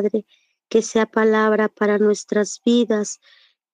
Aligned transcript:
Padre, 0.00 0.24
que 0.70 0.80
sea 0.80 1.04
palabra 1.04 1.68
para 1.68 1.98
nuestras 1.98 2.62
vidas, 2.64 3.20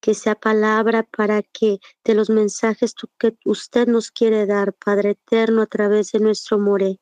que 0.01 0.13
sea 0.13 0.35
palabra 0.35 1.03
para 1.03 1.41
que 1.41 1.79
de 2.03 2.15
los 2.15 2.29
mensajes 2.29 2.93
que 3.17 3.37
usted 3.45 3.87
nos 3.87 4.11
quiere 4.11 4.45
dar, 4.45 4.73
Padre 4.73 5.11
eterno, 5.11 5.61
a 5.61 5.67
través 5.67 6.11
de 6.11 6.19
nuestro 6.19 6.59
more. 6.59 6.99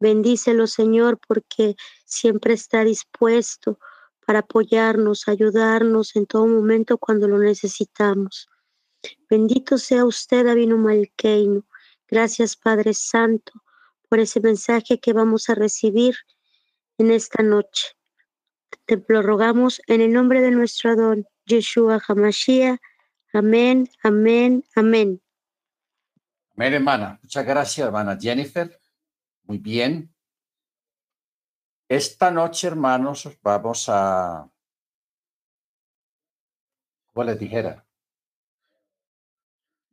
Bendícelo, 0.00 0.66
Señor, 0.66 1.18
porque 1.26 1.76
siempre 2.04 2.52
está 2.52 2.84
dispuesto 2.84 3.78
para 4.26 4.40
apoyarnos, 4.40 5.28
ayudarnos 5.28 6.14
en 6.14 6.26
todo 6.26 6.46
momento 6.46 6.98
cuando 6.98 7.26
lo 7.26 7.38
necesitamos. 7.38 8.48
Bendito 9.30 9.78
sea 9.78 10.04
usted, 10.04 10.46
Avino 10.46 10.76
Malkeino. 10.76 11.66
Gracias, 12.06 12.54
Padre 12.54 12.92
Santo, 12.92 13.52
por 14.10 14.18
ese 14.18 14.40
mensaje 14.40 15.00
que 15.00 15.14
vamos 15.14 15.48
a 15.48 15.54
recibir 15.54 16.16
en 16.98 17.10
esta 17.10 17.42
noche. 17.42 17.97
Te 18.86 19.02
lo 19.08 19.68
en 19.86 20.00
el 20.00 20.12
nombre 20.12 20.40
de 20.40 20.50
nuestro 20.50 20.90
Adón, 20.90 21.26
Yeshua 21.46 22.00
Hamashiach. 22.06 22.80
Amén, 23.32 23.88
amén, 24.02 24.64
amén. 24.74 25.20
Amén, 26.56 26.74
hermana. 26.74 27.18
Muchas 27.22 27.44
gracias, 27.44 27.86
hermana 27.86 28.18
Jennifer. 28.18 28.80
Muy 29.44 29.58
bien. 29.58 30.14
Esta 31.88 32.30
noche, 32.30 32.66
hermanos, 32.66 33.28
vamos 33.42 33.86
a, 33.88 34.50
como 37.12 37.24
les 37.24 37.38
dijera, 37.38 37.86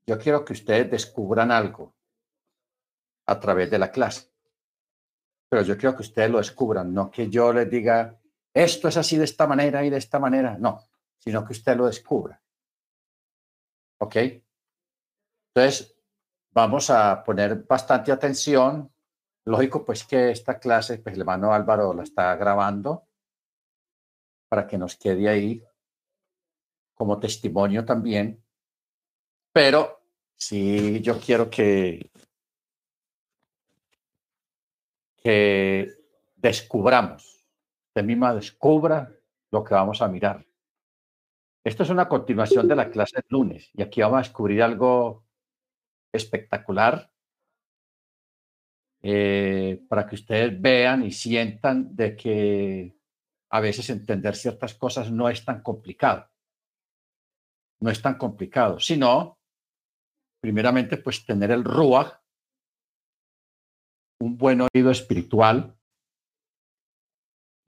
yo 0.05 0.19
quiero 0.19 0.43
que 0.43 0.53
ustedes 0.53 0.91
descubran 0.91 1.51
algo 1.51 1.95
a 3.25 3.39
través 3.39 3.71
de 3.71 3.79
la 3.79 3.91
clase. 3.91 4.29
Pero 5.49 5.63
yo 5.63 5.77
quiero 5.77 5.95
que 5.95 6.03
ustedes 6.03 6.29
lo 6.29 6.37
descubran, 6.37 6.93
no 6.93 7.09
que 7.09 7.29
yo 7.29 7.53
les 7.53 7.69
diga, 7.69 8.19
esto 8.55 8.87
es 8.87 8.95
así 8.97 9.17
de 9.17 9.25
esta 9.25 9.45
manera 9.45 9.83
y 9.83 9.89
de 9.89 9.97
esta 9.97 10.17
manera, 10.17 10.57
no, 10.57 10.79
sino 11.17 11.45
que 11.45 11.51
usted 11.51 11.75
lo 11.75 11.87
descubra. 11.87 12.41
¿Ok? 13.99 14.15
Entonces, 15.53 15.95
vamos 16.51 16.89
a 16.89 17.21
poner 17.23 17.63
bastante 17.65 18.11
atención. 18.11 18.91
Lógico, 19.45 19.85
pues 19.85 20.05
que 20.05 20.31
esta 20.31 20.57
clase, 20.57 20.99
pues 20.99 21.15
el 21.15 21.21
hermano 21.21 21.53
Álvaro 21.53 21.93
la 21.93 22.03
está 22.03 22.35
grabando 22.35 23.07
para 24.49 24.65
que 24.65 24.77
nos 24.77 24.95
quede 24.95 25.27
ahí 25.27 25.63
como 26.93 27.19
testimonio 27.19 27.83
también. 27.83 28.41
Pero 29.51 30.01
sí, 30.35 31.01
yo 31.01 31.19
quiero 31.19 31.49
que 31.49 32.09
que 35.25 35.91
descubramos, 36.35 37.34
usted 37.95 38.05
misma 38.05 38.33
descubra 38.33 39.09
lo 39.51 39.63
que 39.63 39.73
vamos 39.73 40.01
a 40.01 40.09
mirar. 40.09 40.45
Esto 41.63 41.83
es 41.83 41.89
una 41.89 42.09
continuación 42.09 42.67
de 42.67 42.75
la 42.75 42.89
clase 42.89 43.15
del 43.15 43.25
lunes 43.29 43.69
y 43.73 43.81
aquí 43.81 44.01
vamos 44.01 44.17
a 44.17 44.23
descubrir 44.23 44.61
algo 44.61 45.25
espectacular 46.13 47.09
eh, 49.01 49.81
para 49.87 50.05
que 50.05 50.15
ustedes 50.15 50.61
vean 50.61 51.05
y 51.05 51.11
sientan 51.11 51.95
de 51.95 52.17
que 52.17 52.97
a 53.49 53.61
veces 53.61 53.89
entender 53.89 54.35
ciertas 54.35 54.73
cosas 54.75 55.09
no 55.09 55.29
es 55.29 55.45
tan 55.45 55.63
complicado. 55.63 56.29
No 57.79 57.89
es 57.89 58.01
tan 58.01 58.17
complicado, 58.17 58.77
sino, 58.81 59.39
primeramente, 60.41 60.97
pues 60.97 61.25
tener 61.25 61.51
el 61.51 61.63
ruach 61.63 62.11
un 64.19 64.37
buen 64.37 64.61
oído 64.61 64.91
espiritual, 64.91 65.77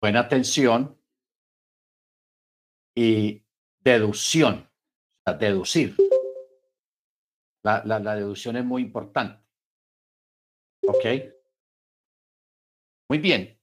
buena 0.02 0.22
atención 0.22 0.98
y 2.96 3.44
deducción, 3.80 4.70
deducir. 5.40 5.96
La, 7.64 7.84
la, 7.86 8.16
deducción 8.16 8.56
es 8.56 8.66
muy 8.66 8.82
importante. 8.82 9.44
¿Ok? 10.88 11.06
Muy 13.10 13.20
bien. 13.20 13.60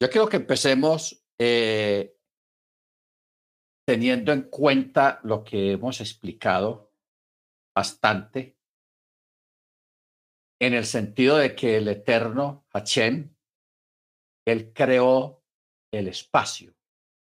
Yo 0.00 0.10
quiero 0.10 0.28
que 0.28 0.38
empecemos 0.38 1.24
eh, 1.38 2.18
teniendo 3.86 4.32
en 4.32 4.42
cuenta 4.50 5.20
lo 5.22 5.44
que 5.44 5.72
hemos 5.72 6.00
explicado 6.00 6.92
bastante 7.74 8.58
en 10.58 10.74
el 10.74 10.84
sentido 10.84 11.36
de 11.36 11.54
que 11.54 11.76
el 11.76 11.88
eterno 11.88 12.66
Hachem, 12.72 13.35
él 14.46 14.72
creó 14.72 15.42
el 15.92 16.08
espacio 16.08 16.74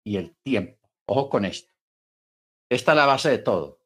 y 0.04 0.16
el 0.16 0.36
tiempo. 0.42 0.88
Ojo 1.06 1.28
con 1.28 1.44
esto. 1.44 1.72
Esta 2.70 2.92
es 2.92 2.96
la 2.96 3.06
base 3.06 3.30
de 3.30 3.38
todo. 3.38 3.80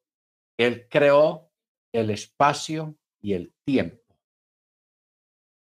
Él 0.59 0.89
creó 0.89 1.51
el 1.93 2.11
espacio 2.11 2.97
y 3.23 3.33
el 3.33 3.55
tiempo. 3.65 4.05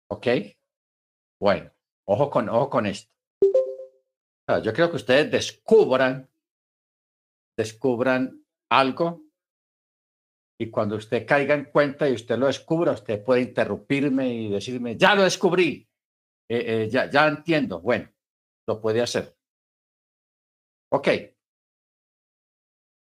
¿Ok? 0.10 0.28
Bueno, 1.40 1.72
ojo 2.06 2.30
con, 2.30 2.50
ojo 2.50 2.70
con 2.70 2.86
esto. 2.88 3.14
Yo 4.64 4.74
creo 4.74 4.90
que 4.90 4.98
ustedes 4.98 5.32
descubran, 5.32 6.30
descubran 7.58 8.46
algo 8.70 9.24
y 10.60 10.70
cuando 10.70 10.96
usted 10.96 11.26
caiga 11.26 11.54
en 11.54 11.66
cuenta 11.66 12.08
y 12.08 12.14
usted 12.14 12.38
lo 12.38 12.48
descubra, 12.48 12.92
usted 12.92 13.24
puede 13.24 13.42
interrumpirme 13.42 14.34
y 14.34 14.50
decirme, 14.50 14.96
ya 14.96 15.16
lo 15.16 15.24
descubrí, 15.24 15.88
eh, 16.50 16.84
eh, 16.84 16.90
ya, 16.90 17.10
ya 17.10 17.28
entiendo. 17.28 17.82
Bueno, 17.82 18.12
lo 18.68 18.80
puede 18.80 19.02
hacer. 19.02 19.36
Ok. 20.92 21.08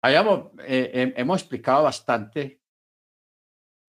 Eh, 0.06 1.14
hemos 1.16 1.42
explicado 1.42 1.84
bastante 1.84 2.62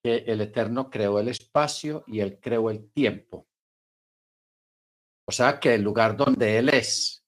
que 0.03 0.19
el 0.19 0.41
Eterno 0.43 0.91
creó 0.91 1.19
el 1.19 1.29
espacio 1.29 2.05
y 2.07 2.21
Él 2.21 2.39
creó 2.41 2.71
el 2.71 2.93
tiempo. 2.93 3.49
O 5.27 5.33
sea 5.33 5.59
que 5.59 5.75
el 5.75 5.83
lugar 5.83 6.17
donde 6.17 6.59
Él 6.59 6.69
es, 6.69 7.25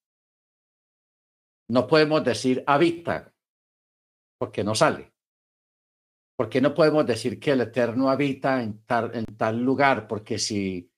no 1.71 1.87
podemos 1.87 2.23
decir 2.23 2.63
habita, 2.67 3.35
porque 4.39 4.63
no 4.63 4.75
sale. 4.75 5.13
¿Por 6.37 6.51
qué 6.51 6.61
no 6.61 6.75
podemos 6.75 7.07
decir 7.07 7.41
que 7.41 7.53
el 7.53 7.63
Eterno 7.63 8.11
habita 8.11 8.63
en 8.63 8.85
tal 8.85 9.63
lugar? 9.63 10.07
Porque 10.07 10.39
si, 10.39 10.93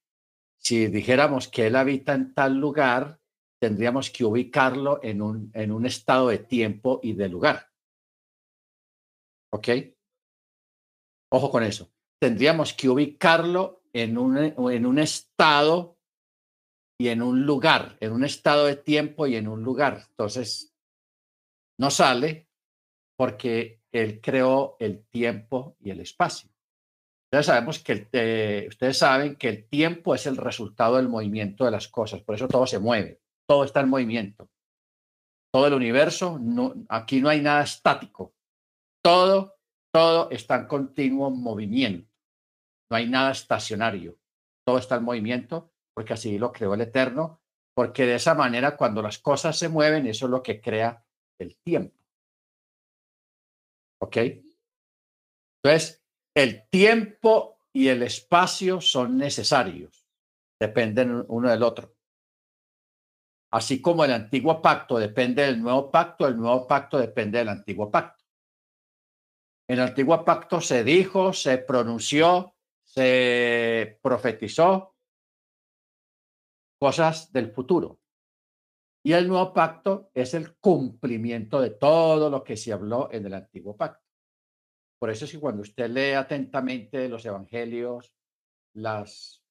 si 0.69 0.87
dijéramos 0.89 1.49
que 1.49 1.67
Él 1.67 1.77
habita 1.77 2.13
en 2.13 2.35
tal 2.35 2.57
lugar, 2.57 3.19
tendríamos 3.59 4.11
que 4.11 4.23
ubicarlo 4.23 5.03
en 5.03 5.23
un, 5.23 5.51
en 5.55 5.73
un 5.73 5.87
estado 5.87 6.29
de 6.29 6.41
tiempo 6.41 7.01
y 7.03 7.15
de 7.15 7.27
lugar. 7.27 7.71
¿Ok? 9.51 9.69
Ojo 11.33 11.51
con 11.51 11.63
eso. 11.63 11.91
Tendríamos 12.21 12.75
que 12.75 12.91
ubicarlo 12.91 13.81
en 13.95 14.19
un, 14.19 14.37
en 14.37 14.85
un 14.85 14.99
estado 14.99 15.97
y 17.01 17.09
en 17.09 17.23
un 17.23 17.47
lugar, 17.47 17.97
en 18.01 18.13
un 18.13 18.25
estado 18.25 18.67
de 18.67 18.77
tiempo 18.77 19.27
y 19.27 19.37
en 19.37 19.49
un 19.49 19.63
lugar. 19.63 20.05
Entonces, 20.11 20.75
no 21.79 21.91
sale 21.91 22.51
porque 23.17 23.81
él 23.91 24.21
creó 24.21 24.77
el 24.81 25.07
tiempo 25.07 25.79
y 25.81 25.93
el 25.93 26.01
espacio. 26.01 26.51
Ustedes, 27.29 27.47
sabemos 27.47 27.79
que 27.81 28.09
eh, 28.13 28.67
ustedes 28.69 28.99
saben 28.99 29.37
que 29.37 29.51
el 29.51 29.69
tiempo 29.69 30.15
es 30.15 30.27
el 30.27 30.39
resultado 30.39 30.97
del 30.97 31.09
movimiento 31.09 31.67
de 31.67 31.71
las 31.71 31.87
cosas, 31.87 32.23
por 32.23 32.35
eso 32.35 32.49
todo 32.49 32.67
se 32.67 32.79
mueve, 32.79 33.21
todo 33.47 33.65
está 33.65 33.81
en 33.81 33.91
movimiento. 33.91 34.49
Todo 35.53 35.67
el 35.67 35.75
universo, 35.75 36.41
aquí 36.89 37.21
no 37.21 37.29
hay 37.29 37.41
nada 37.41 37.63
estático. 37.63 38.35
Todo, 39.03 39.57
todo 39.93 40.31
está 40.31 40.57
en 40.57 40.67
continuo 40.67 41.31
movimiento. 41.31 42.11
No 42.91 42.97
hay 42.97 43.09
nada 43.09 43.33
estacionario. 43.33 44.19
Todo 44.67 44.79
está 44.79 44.97
en 44.97 45.05
movimiento 45.05 45.71
porque 45.99 46.13
así 46.13 46.39
lo 46.39 46.53
creó 46.53 46.75
el 46.75 46.83
Eterno, 46.83 47.41
porque 47.75 48.07
de 48.07 48.15
esa 48.15 48.35
manera 48.35 48.77
cuando 48.77 49.03
las 49.03 49.19
cosas 49.19 49.59
se 49.59 49.69
mueven, 49.69 50.07
eso 50.07 50.27
es 50.27 50.31
lo 50.31 50.43
que 50.45 50.61
crea 50.61 51.05
el 51.41 51.57
tiempo. 51.57 51.97
¿Ok? 54.01 54.17
Entonces, 55.57 56.05
el 56.35 56.69
tiempo 56.69 57.59
y 57.73 57.89
el 57.89 58.03
espacio 58.03 58.81
son 58.81 59.17
necesarios, 59.17 60.07
dependen 60.61 61.25
uno 61.29 61.51
del 61.51 61.63
otro. 61.63 61.95
Así 63.51 63.81
como 63.81 64.05
el 64.05 64.13
antiguo 64.13 64.61
pacto 64.61 64.99
depende 64.99 65.43
del 65.43 65.61
nuevo 65.61 65.91
pacto, 65.91 66.27
el 66.27 66.37
nuevo 66.37 66.67
pacto 66.67 66.99
depende 66.99 67.39
del 67.39 67.49
antiguo 67.49 67.91
pacto. 67.91 68.25
En 69.69 69.79
el 69.79 69.87
antiguo 69.89 70.25
pacto 70.25 70.61
se 70.61 70.85
dijo, 70.85 71.33
se 71.33 71.59
pronunció, 71.59 72.55
se 72.85 73.99
profetizó 74.03 74.97
cosas 76.79 77.33
del 77.33 77.53
futuro. 77.53 78.01
Y 79.05 79.13
el 79.13 79.29
nuevo 79.29 79.53
pacto 79.53 80.11
es 80.15 80.35
el 80.35 80.57
cumplimiento 80.57 81.61
de 81.61 81.71
todo 81.71 82.31
lo 82.31 82.45
que 82.45 82.57
se 82.57 82.73
habló 82.73 83.09
en 83.13 83.27
el 83.27 83.35
antiguo 83.35 83.77
pacto. 83.77 84.08
Por 84.99 85.11
eso 85.11 85.25
es 85.25 85.33
que 85.33 85.41
cuando 85.41 85.63
usted 85.63 85.89
lee 85.89 86.13
atentamente 86.13 87.09
los 87.09 87.25
evangelios, 87.25 88.13
las 88.75 89.45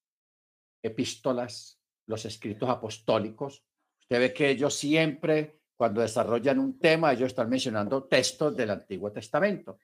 epístolas, 0.84 1.82
los 2.06 2.26
escritos 2.26 2.70
apostólicos, 2.70 3.64
usted 4.02 4.20
ve 4.20 4.34
que 4.34 4.50
ellos 4.50 4.74
siempre, 4.76 5.62
cuando 5.76 6.02
desarrollan 6.02 6.60
un 6.60 6.80
tema, 6.80 7.14
ellos 7.14 7.28
están 7.28 7.50
mencionando 7.50 8.06
textos 8.06 8.56
del 8.56 8.72
Antiguo 8.72 9.12
Testamento. 9.12 9.80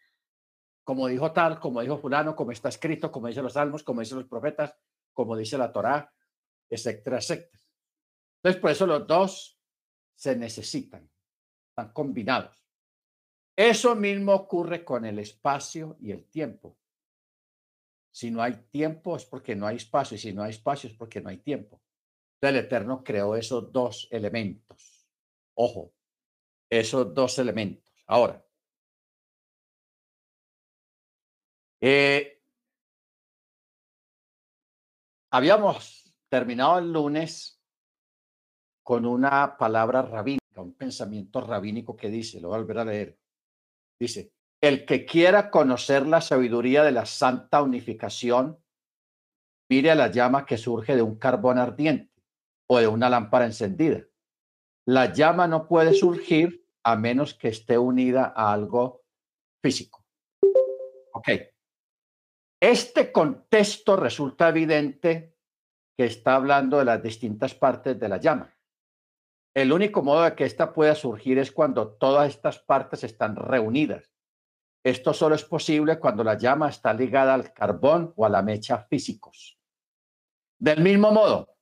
Como 0.83 1.07
dijo 1.07 1.31
tal, 1.31 1.59
como 1.59 1.81
dijo 1.81 1.97
fulano, 1.97 2.35
como 2.35 2.51
está 2.51 2.69
escrito, 2.69 3.11
como 3.11 3.27
dicen 3.27 3.43
los 3.43 3.53
salmos, 3.53 3.83
como 3.83 4.01
dicen 4.01 4.17
los 4.17 4.27
profetas, 4.27 4.75
como 5.13 5.37
dice 5.37 5.57
la 5.57 5.71
Torá, 5.71 6.11
etcétera, 6.69 7.17
etcétera. 7.17 7.59
Entonces, 8.37 8.61
por 8.61 8.71
eso 8.71 8.85
los 8.85 9.07
dos 9.07 9.57
se 10.15 10.35
necesitan, 10.35 11.09
están 11.69 11.93
combinados. 11.93 12.62
Eso 13.55 13.95
mismo 13.95 14.33
ocurre 14.33 14.83
con 14.83 15.05
el 15.05 15.19
espacio 15.19 15.95
y 15.99 16.11
el 16.11 16.25
tiempo. 16.25 16.77
Si 18.11 18.31
no 18.31 18.41
hay 18.41 18.53
tiempo 18.71 19.15
es 19.15 19.25
porque 19.25 19.55
no 19.55 19.67
hay 19.67 19.77
espacio 19.77 20.15
y 20.15 20.19
si 20.19 20.33
no 20.33 20.43
hay 20.43 20.51
espacio 20.51 20.89
es 20.89 20.95
porque 20.95 21.21
no 21.21 21.29
hay 21.29 21.37
tiempo. 21.37 21.81
Entonces 22.35 22.59
el 22.59 22.65
Eterno 22.65 23.03
creó 23.03 23.35
esos 23.35 23.71
dos 23.71 24.07
elementos. 24.11 25.07
Ojo, 25.55 25.93
esos 26.69 27.13
dos 27.13 27.37
elementos. 27.39 27.93
Ahora, 28.07 28.43
eh, 31.81 32.41
habíamos 35.31 36.15
terminado 36.29 36.79
el 36.79 36.91
lunes 36.91 37.61
con 38.83 39.05
una 39.05 39.57
palabra 39.57 40.01
rabínica, 40.01 40.61
un 40.61 40.73
pensamiento 40.73 41.39
rabínico 41.41 41.95
que 41.95 42.09
dice, 42.09 42.41
lo 42.41 42.49
voy 42.49 42.55
a 42.55 42.59
volver 42.59 42.79
a 42.79 42.85
leer, 42.85 43.22
dice, 44.03 44.31
el 44.61 44.85
que 44.85 45.05
quiera 45.05 45.49
conocer 45.49 46.07
la 46.07 46.21
sabiduría 46.21 46.83
de 46.83 46.91
la 46.91 47.05
santa 47.05 47.61
unificación, 47.61 48.63
mire 49.69 49.91
a 49.91 49.95
la 49.95 50.07
llama 50.07 50.45
que 50.45 50.57
surge 50.57 50.95
de 50.95 51.01
un 51.01 51.17
carbón 51.17 51.57
ardiente 51.57 52.23
o 52.69 52.79
de 52.79 52.87
una 52.87 53.09
lámpara 53.09 53.45
encendida. 53.45 54.05
La 54.87 55.11
llama 55.11 55.47
no 55.47 55.67
puede 55.67 55.93
surgir 55.93 56.65
a 56.85 56.95
menos 56.95 57.33
que 57.33 57.47
esté 57.49 57.77
unida 57.77 58.33
a 58.35 58.53
algo 58.53 59.03
físico. 59.61 60.05
Ok. 61.13 61.29
Este 62.61 63.11
contexto 63.11 63.95
resulta 63.95 64.49
evidente 64.49 65.37
que 65.97 66.05
está 66.05 66.35
hablando 66.35 66.79
de 66.79 66.85
las 66.85 67.03
distintas 67.03 67.53
partes 67.53 67.99
de 67.99 68.09
la 68.09 68.17
llama. 68.17 68.53
El 69.55 69.71
único 69.71 70.01
modo 70.01 70.23
de 70.23 70.35
que 70.35 70.45
ésta 70.45 70.73
pueda 70.73 70.95
surgir 70.95 71.37
es 71.37 71.51
cuando 71.51 71.93
todas 71.93 72.29
estas 72.29 72.59
partes 72.59 73.03
están 73.03 73.35
reunidas. 73.35 74.11
Esto 74.83 75.13
solo 75.13 75.35
es 75.35 75.43
posible 75.45 75.99
cuando 75.99 76.23
la 76.23 76.37
llama 76.37 76.69
está 76.69 76.93
ligada 76.93 77.35
al 77.35 77.53
carbón 77.53 78.13
o 78.15 78.25
a 78.25 78.29
la 78.29 78.41
mecha 78.41 78.79
físicos. 78.79 79.59
Del 80.59 80.81
mismo 80.81 81.11
modo, 81.11 81.55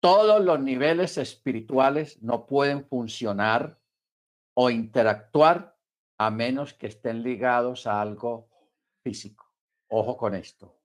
todos 0.00 0.42
los 0.44 0.60
niveles 0.60 1.18
espirituales 1.18 2.22
no 2.22 2.46
pueden 2.46 2.86
funcionar 2.86 3.80
o 4.56 4.70
interactuar 4.70 5.76
a 6.18 6.30
menos 6.30 6.74
que 6.74 6.86
estén 6.86 7.22
ligados 7.22 7.86
a 7.86 8.00
algo 8.00 8.48
físico. 9.02 9.52
Ojo 9.88 10.16
con 10.16 10.34
esto. 10.34 10.78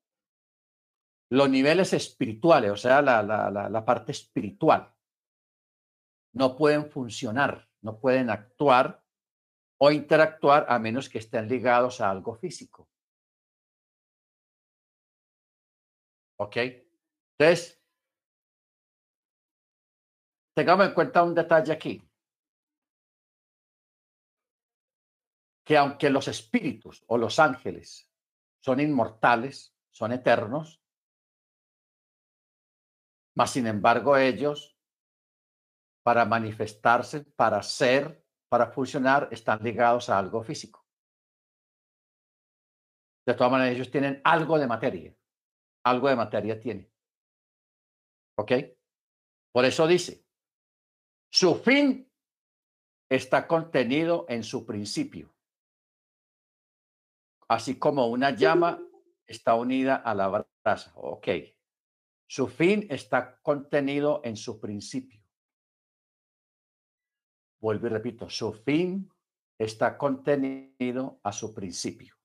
Los 1.29 1.49
niveles 1.49 1.93
espirituales, 1.93 2.71
o 2.71 2.77
sea, 2.77 3.01
la 3.01 3.85
parte 3.85 4.11
espiritual, 4.11 4.91
no 6.33 6.55
pueden 6.55 6.89
funcionar, 6.89 7.69
no 7.81 7.99
pueden 7.99 8.29
actuar 8.29 9.03
o 9.77 9.91
interactuar 9.91 10.65
a 10.69 10.77
menos 10.79 11.09
que 11.09 11.19
estén 11.19 11.47
ligados 11.47 12.01
a 12.01 12.09
algo 12.09 12.35
físico. 12.35 12.89
¿Ok? 16.37 16.57
Entonces, 17.37 17.81
tengamos 20.53 20.87
en 20.87 20.93
cuenta 20.93 21.23
un 21.23 21.33
detalle 21.33 21.71
aquí. 21.71 22.03
Que 25.65 25.77
aunque 25.77 26.09
los 26.09 26.27
espíritus 26.27 27.03
o 27.07 27.17
los 27.17 27.39
ángeles 27.39 28.09
son 28.59 28.79
inmortales, 28.79 29.73
son 29.91 30.11
eternos, 30.11 30.81
mas 33.35 33.51
sin 33.51 33.67
embargo 33.67 34.17
ellos 34.17 34.78
para 36.09 36.25
manifestarse, 36.25 37.23
para 37.35 37.61
ser, 37.61 38.25
para 38.49 38.71
funcionar, 38.71 39.29
están 39.29 39.61
ligados 39.61 40.09
a 40.09 40.17
algo 40.17 40.41
físico. 40.41 40.83
De 43.27 43.35
todas 43.35 43.51
maneras, 43.51 43.75
ellos 43.75 43.91
tienen 43.91 44.19
algo 44.23 44.57
de 44.57 44.65
materia. 44.65 45.15
Algo 45.85 46.09
de 46.09 46.15
materia 46.15 46.59
tiene. 46.59 46.91
¿Ok? 48.39 48.53
Por 49.53 49.65
eso 49.65 49.85
dice, 49.85 50.25
su 51.31 51.53
fin 51.53 52.11
está 53.07 53.45
contenido 53.45 54.25
en 54.29 54.43
su 54.43 54.65
principio. 54.65 55.31
Así 57.47 57.77
como 57.77 58.07
una 58.07 58.31
llama 58.31 58.81
está 59.27 59.53
unida 59.53 59.97
a 59.97 60.15
la 60.15 60.27
brasa. 60.63 60.91
Ok. 60.95 61.27
Su 62.27 62.47
fin 62.47 62.87
está 62.89 63.39
contenido 63.43 64.21
en 64.23 64.35
su 64.37 64.59
principio. 64.59 65.18
Vuelvo 67.59 67.87
y 67.87 67.89
repito, 67.89 68.29
su 68.29 68.53
fin 68.53 69.11
está 69.57 69.97
contenido 69.97 71.19
a 71.23 71.31
su 71.31 71.53
principio. 71.53 72.15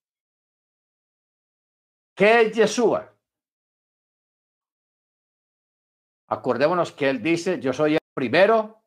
¿Qué 2.15 2.41
es 2.41 2.55
Yeshua? 2.55 3.13
Acordémonos 6.27 6.91
que 6.93 7.09
él 7.09 7.21
dice, 7.21 7.59
yo 7.59 7.73
soy 7.73 7.93
el 7.93 7.99
primero 8.13 8.81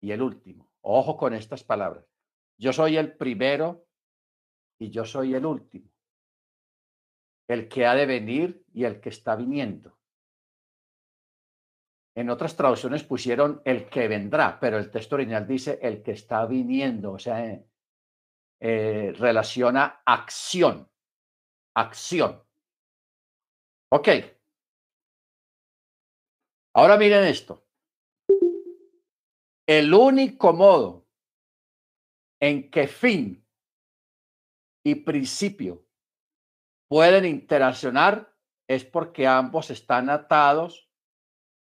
y 0.00 0.10
el 0.10 0.22
último. 0.22 0.70
Ojo 0.80 1.16
con 1.16 1.34
estas 1.34 1.62
palabras. 1.62 2.04
Yo 2.58 2.72
soy 2.72 2.96
el 2.96 3.16
primero 3.16 3.86
y 4.78 4.90
yo 4.90 5.04
soy 5.04 5.34
el 5.34 5.44
último. 5.44 5.90
El 7.46 7.68
que 7.68 7.86
ha 7.86 7.94
de 7.94 8.06
venir 8.06 8.64
y 8.72 8.84
el 8.84 9.00
que 9.00 9.10
está 9.10 9.36
viniendo. 9.36 9.98
En 12.14 12.28
otras 12.28 12.54
traducciones 12.54 13.04
pusieron 13.04 13.62
el 13.64 13.88
que 13.88 14.06
vendrá, 14.06 14.58
pero 14.60 14.78
el 14.78 14.90
texto 14.90 15.14
original 15.14 15.46
dice 15.46 15.78
el 15.80 16.02
que 16.02 16.12
está 16.12 16.44
viniendo, 16.44 17.12
o 17.12 17.18
sea, 17.18 17.44
eh, 17.46 17.66
eh, 18.60 19.12
relaciona 19.18 20.02
acción, 20.04 20.90
acción. 21.74 22.42
Ok. 23.90 24.08
Ahora 26.74 26.96
miren 26.96 27.24
esto. 27.24 27.66
El 29.66 29.94
único 29.94 30.52
modo 30.52 31.06
en 32.40 32.70
que 32.70 32.88
fin 32.88 33.46
y 34.84 34.96
principio 34.96 35.86
pueden 36.88 37.24
interaccionar 37.24 38.36
es 38.68 38.84
porque 38.84 39.26
ambos 39.26 39.70
están 39.70 40.10
atados 40.10 40.91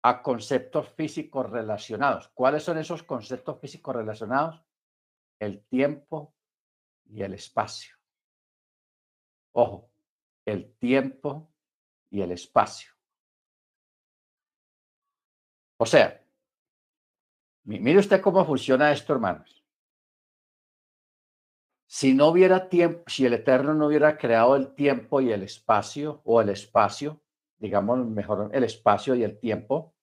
a 0.06 0.22
conceptos 0.22 0.90
físicos 0.90 1.48
relacionados. 1.48 2.28
¿Cuáles 2.34 2.62
son 2.62 2.76
esos 2.76 3.02
conceptos 3.02 3.58
físicos 3.58 3.96
relacionados? 3.96 4.62
El 5.38 5.64
tiempo 5.64 6.34
y 7.06 7.22
el 7.22 7.32
espacio. 7.32 7.96
Ojo, 9.52 9.90
el 10.44 10.74
tiempo 10.74 11.50
y 12.10 12.20
el 12.20 12.32
espacio. 12.32 12.92
O 15.78 15.86
sea, 15.86 16.22
mire 17.62 17.98
usted 17.98 18.20
cómo 18.20 18.44
funciona 18.44 18.92
esto, 18.92 19.14
hermanos. 19.14 19.64
Si 21.86 22.12
no 22.12 22.26
hubiera 22.28 22.68
tiempo, 22.68 23.04
si 23.06 23.24
el 23.24 23.32
Eterno 23.32 23.72
no 23.72 23.86
hubiera 23.86 24.18
creado 24.18 24.54
el 24.56 24.74
tiempo 24.74 25.22
y 25.22 25.32
el 25.32 25.44
espacio, 25.44 26.20
o 26.24 26.42
el 26.42 26.50
espacio, 26.50 27.22
digamos 27.56 28.06
mejor 28.06 28.50
el 28.52 28.64
espacio 28.64 29.14
y 29.14 29.22
el 29.22 29.38
tiempo, 29.38 29.93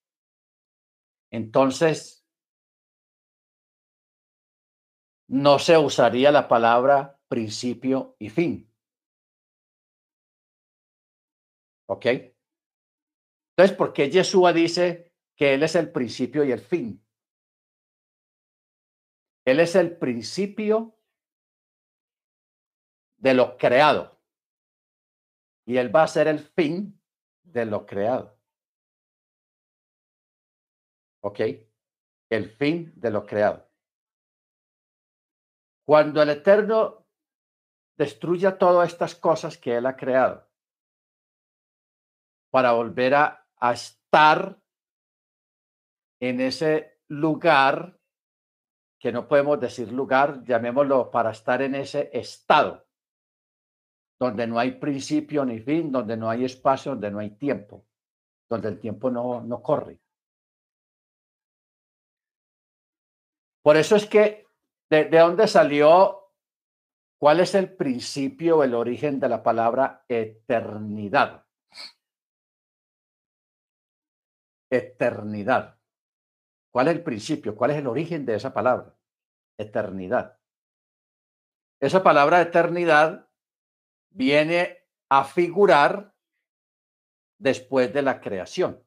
entonces 1.32 2.28
no 5.28 5.60
se 5.60 5.78
usaría 5.78 6.32
la 6.32 6.48
palabra 6.50 7.20
principio 7.30 8.18
y 8.20 8.30
fin. 8.30 8.70
¿Ok? 11.88 12.06
Entonces, 12.06 13.78
¿por 13.78 13.94
qué 13.94 14.10
Yeshua 14.10 14.52
dice 14.52 15.14
que 15.36 15.54
Él 15.54 15.64
es 15.64 15.76
el 15.76 15.92
principio 15.92 16.44
y 16.44 16.52
el 16.52 16.60
fin? 16.60 17.02
Él 19.46 19.60
es 19.60 19.76
el 19.76 19.98
principio 19.98 20.98
de 23.18 23.34
lo 23.34 23.58
creado 23.58 24.20
y 25.66 25.78
Él 25.78 25.96
va 25.96 26.04
a 26.04 26.08
ser 26.08 26.28
el 26.28 26.40
fin 26.40 27.02
de 27.44 27.66
lo 27.66 27.86
creado. 27.86 28.41
¿Ok? 31.22 31.40
El 32.30 32.50
fin 32.50 32.92
de 32.96 33.12
lo 33.12 33.26
creado. 33.26 33.68
Cuando 35.86 36.22
el 36.22 36.30
Eterno 36.30 37.06
destruya 37.98 38.58
todas 38.58 38.90
estas 38.90 39.16
cosas 39.16 39.58
que 39.58 39.76
Él 39.76 39.86
ha 39.86 39.96
creado 39.96 40.50
para 42.50 42.74
volver 42.74 43.16
a, 43.16 43.48
a 43.58 43.74
estar 43.74 44.60
en 46.20 46.40
ese 46.40 47.00
lugar, 47.08 48.00
que 49.00 49.12
no 49.12 49.28
podemos 49.28 49.60
decir 49.60 49.92
lugar, 49.92 50.44
llamémoslo 50.44 51.10
para 51.10 51.32
estar 51.32 51.62
en 51.62 51.76
ese 51.76 52.10
estado, 52.14 52.86
donde 54.20 54.46
no 54.46 54.60
hay 54.60 54.74
principio 54.74 55.44
ni 55.44 55.60
fin, 55.60 55.92
donde 55.92 56.16
no 56.16 56.30
hay 56.30 56.46
espacio, 56.46 56.92
donde 56.92 57.10
no 57.10 57.20
hay 57.20 57.32
tiempo, 57.32 57.86
donde 58.50 58.70
el 58.70 58.80
tiempo 58.80 59.10
no, 59.10 59.42
no 59.42 59.62
corre. 59.64 60.00
Por 63.62 63.78
eso 63.78 63.96
es 63.96 64.06
que, 64.06 64.48
¿de, 64.90 65.06
de 65.06 65.20
dónde 65.20 65.48
salió 65.48 66.22
¿Cuál 67.22 67.40
es 67.40 67.54
el 67.54 67.72
principio, 67.76 68.64
el 68.64 68.74
origen 68.74 69.20
de 69.20 69.30
la 69.30 69.44
palabra 69.44 70.04
eternidad? 70.10 71.46
Eternidad. 74.72 75.78
¿Cuál 76.72 76.88
es 76.88 76.96
el 76.96 77.04
principio? 77.04 77.56
¿Cuál 77.56 77.72
es 77.72 77.78
el 77.78 77.86
origen 77.86 78.26
de 78.26 78.34
esa 78.34 78.52
palabra? 78.56 78.98
Eternidad. 79.56 80.40
Esa 81.80 82.02
palabra 82.02 82.42
eternidad 82.42 83.30
viene 84.10 84.88
a 85.08 85.24
figurar 85.24 86.16
después 87.38 87.94
de 87.94 88.02
la 88.02 88.20
creación. 88.20 88.84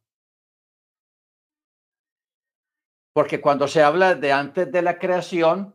Porque 3.15 3.41
cuando 3.41 3.69
se 3.69 3.81
habla 3.81 4.17
de 4.17 4.33
antes 4.33 4.71
de 4.73 4.83
la 4.83 4.99
creación, 4.99 5.75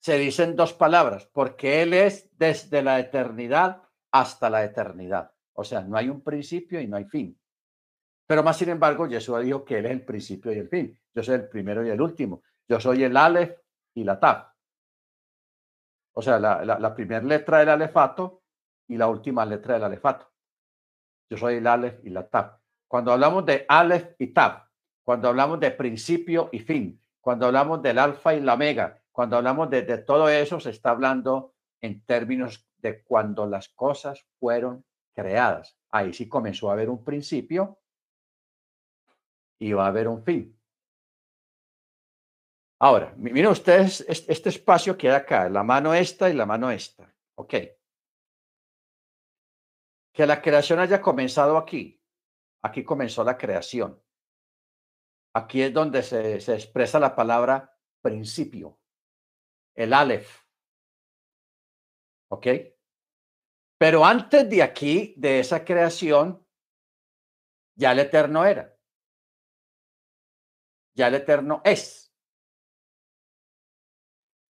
se 0.00 0.18
dicen 0.18 0.56
dos 0.56 0.72
palabras, 0.72 1.26
porque 1.32 1.82
Él 1.82 1.94
es 1.94 2.36
desde 2.36 2.82
la 2.82 2.98
eternidad 2.98 3.82
hasta 4.10 4.50
la 4.50 4.64
eternidad. 4.64 5.32
O 5.52 5.62
sea, 5.62 5.82
no 5.82 5.96
hay 5.96 6.08
un 6.08 6.22
principio 6.22 6.80
y 6.80 6.88
no 6.88 6.96
hay 6.96 7.04
fin. 7.04 7.38
Pero 8.26 8.42
más 8.42 8.58
sin 8.58 8.70
embargo, 8.70 9.08
Jesús 9.08 9.40
dijo 9.44 9.64
que 9.64 9.78
Él 9.78 9.86
es 9.86 9.92
el 9.92 10.04
principio 10.04 10.52
y 10.52 10.58
el 10.58 10.68
fin. 10.68 10.98
Yo 11.14 11.22
soy 11.22 11.36
el 11.36 11.48
primero 11.48 11.86
y 11.86 11.90
el 11.90 12.00
último. 12.00 12.42
Yo 12.68 12.80
soy 12.80 13.04
el 13.04 13.16
Aleph 13.16 13.60
y 13.94 14.02
la 14.02 14.18
Taf. 14.18 14.48
O 16.12 16.22
sea, 16.22 16.40
la, 16.40 16.64
la, 16.64 16.94
primera 16.94 17.24
letra 17.24 17.58
del 17.58 17.68
alefato 17.68 18.42
y 18.88 18.96
la 18.96 19.06
última 19.06 19.46
letra 19.46 19.74
del 19.74 19.84
alefato. 19.84 20.28
Yo 21.30 21.36
soy 21.36 21.56
el 21.56 21.66
Aleph 21.66 22.04
y 22.04 22.10
la 22.10 22.28
Taf. 22.28 22.58
Cuando 22.88 23.12
hablamos 23.12 23.46
de 23.46 23.64
Aleph 23.68 24.14
y 24.18 24.32
Taf, 24.32 24.65
cuando 25.06 25.28
hablamos 25.28 25.60
de 25.60 25.70
principio 25.70 26.48
y 26.50 26.58
fin, 26.58 27.00
cuando 27.20 27.46
hablamos 27.46 27.80
del 27.80 27.96
alfa 28.00 28.34
y 28.34 28.40
la 28.40 28.54
omega, 28.54 29.00
cuando 29.12 29.36
hablamos 29.36 29.70
de, 29.70 29.98
todo 29.98 30.28
eso, 30.28 30.58
se 30.58 30.70
está 30.70 30.90
hablando 30.90 31.54
en 31.80 32.04
términos 32.04 32.68
de 32.78 33.04
cuando 33.04 33.46
las 33.46 33.68
cosas 33.68 34.26
fueron 34.40 34.84
creadas. 35.14 35.78
Ahí 35.90 36.12
sí 36.12 36.28
comenzó 36.28 36.68
a 36.68 36.72
haber 36.72 36.90
un 36.90 37.04
principio 37.04 37.78
y 39.60 39.72
va 39.72 39.84
a 39.84 39.88
haber 39.90 40.08
un 40.08 40.24
fin. 40.24 40.58
Ahora, 42.80 43.14
miren 43.16 43.52
ustedes, 43.52 44.00
este 44.08 44.48
espacio 44.48 44.98
queda 44.98 45.18
acá, 45.18 45.48
la 45.48 45.62
mano 45.62 45.94
esta 45.94 46.28
y 46.28 46.32
la 46.32 46.46
mano 46.46 46.68
esta. 46.68 47.14
Ok. 47.36 47.54
Que 50.12 50.26
la 50.26 50.42
creación 50.42 50.80
haya 50.80 51.00
comenzado 51.00 51.56
aquí. 51.56 52.02
Aquí 52.60 52.82
comenzó 52.82 53.22
la 53.22 53.38
creación. 53.38 54.02
Aquí 55.36 55.60
es 55.60 55.70
donde 55.70 56.02
se, 56.02 56.36
expresa 56.54 56.98
la 56.98 57.14
palabra 57.14 57.78
principio 58.00 58.80
el 59.74 59.92
Aleph. 59.92 60.46
¿Ok? 62.30 62.46
Pero 63.76 64.06
antes 64.06 64.48
de 64.48 64.62
aquí, 64.62 65.12
de 65.18 65.40
esa 65.40 65.62
creación, 65.62 66.42
ya 67.74 67.92
el 67.92 67.98
Eterno 67.98 68.46
era. 68.46 68.78
Ya 70.94 71.08
el 71.08 71.16
Eterno 71.16 71.60
es. 71.66 72.10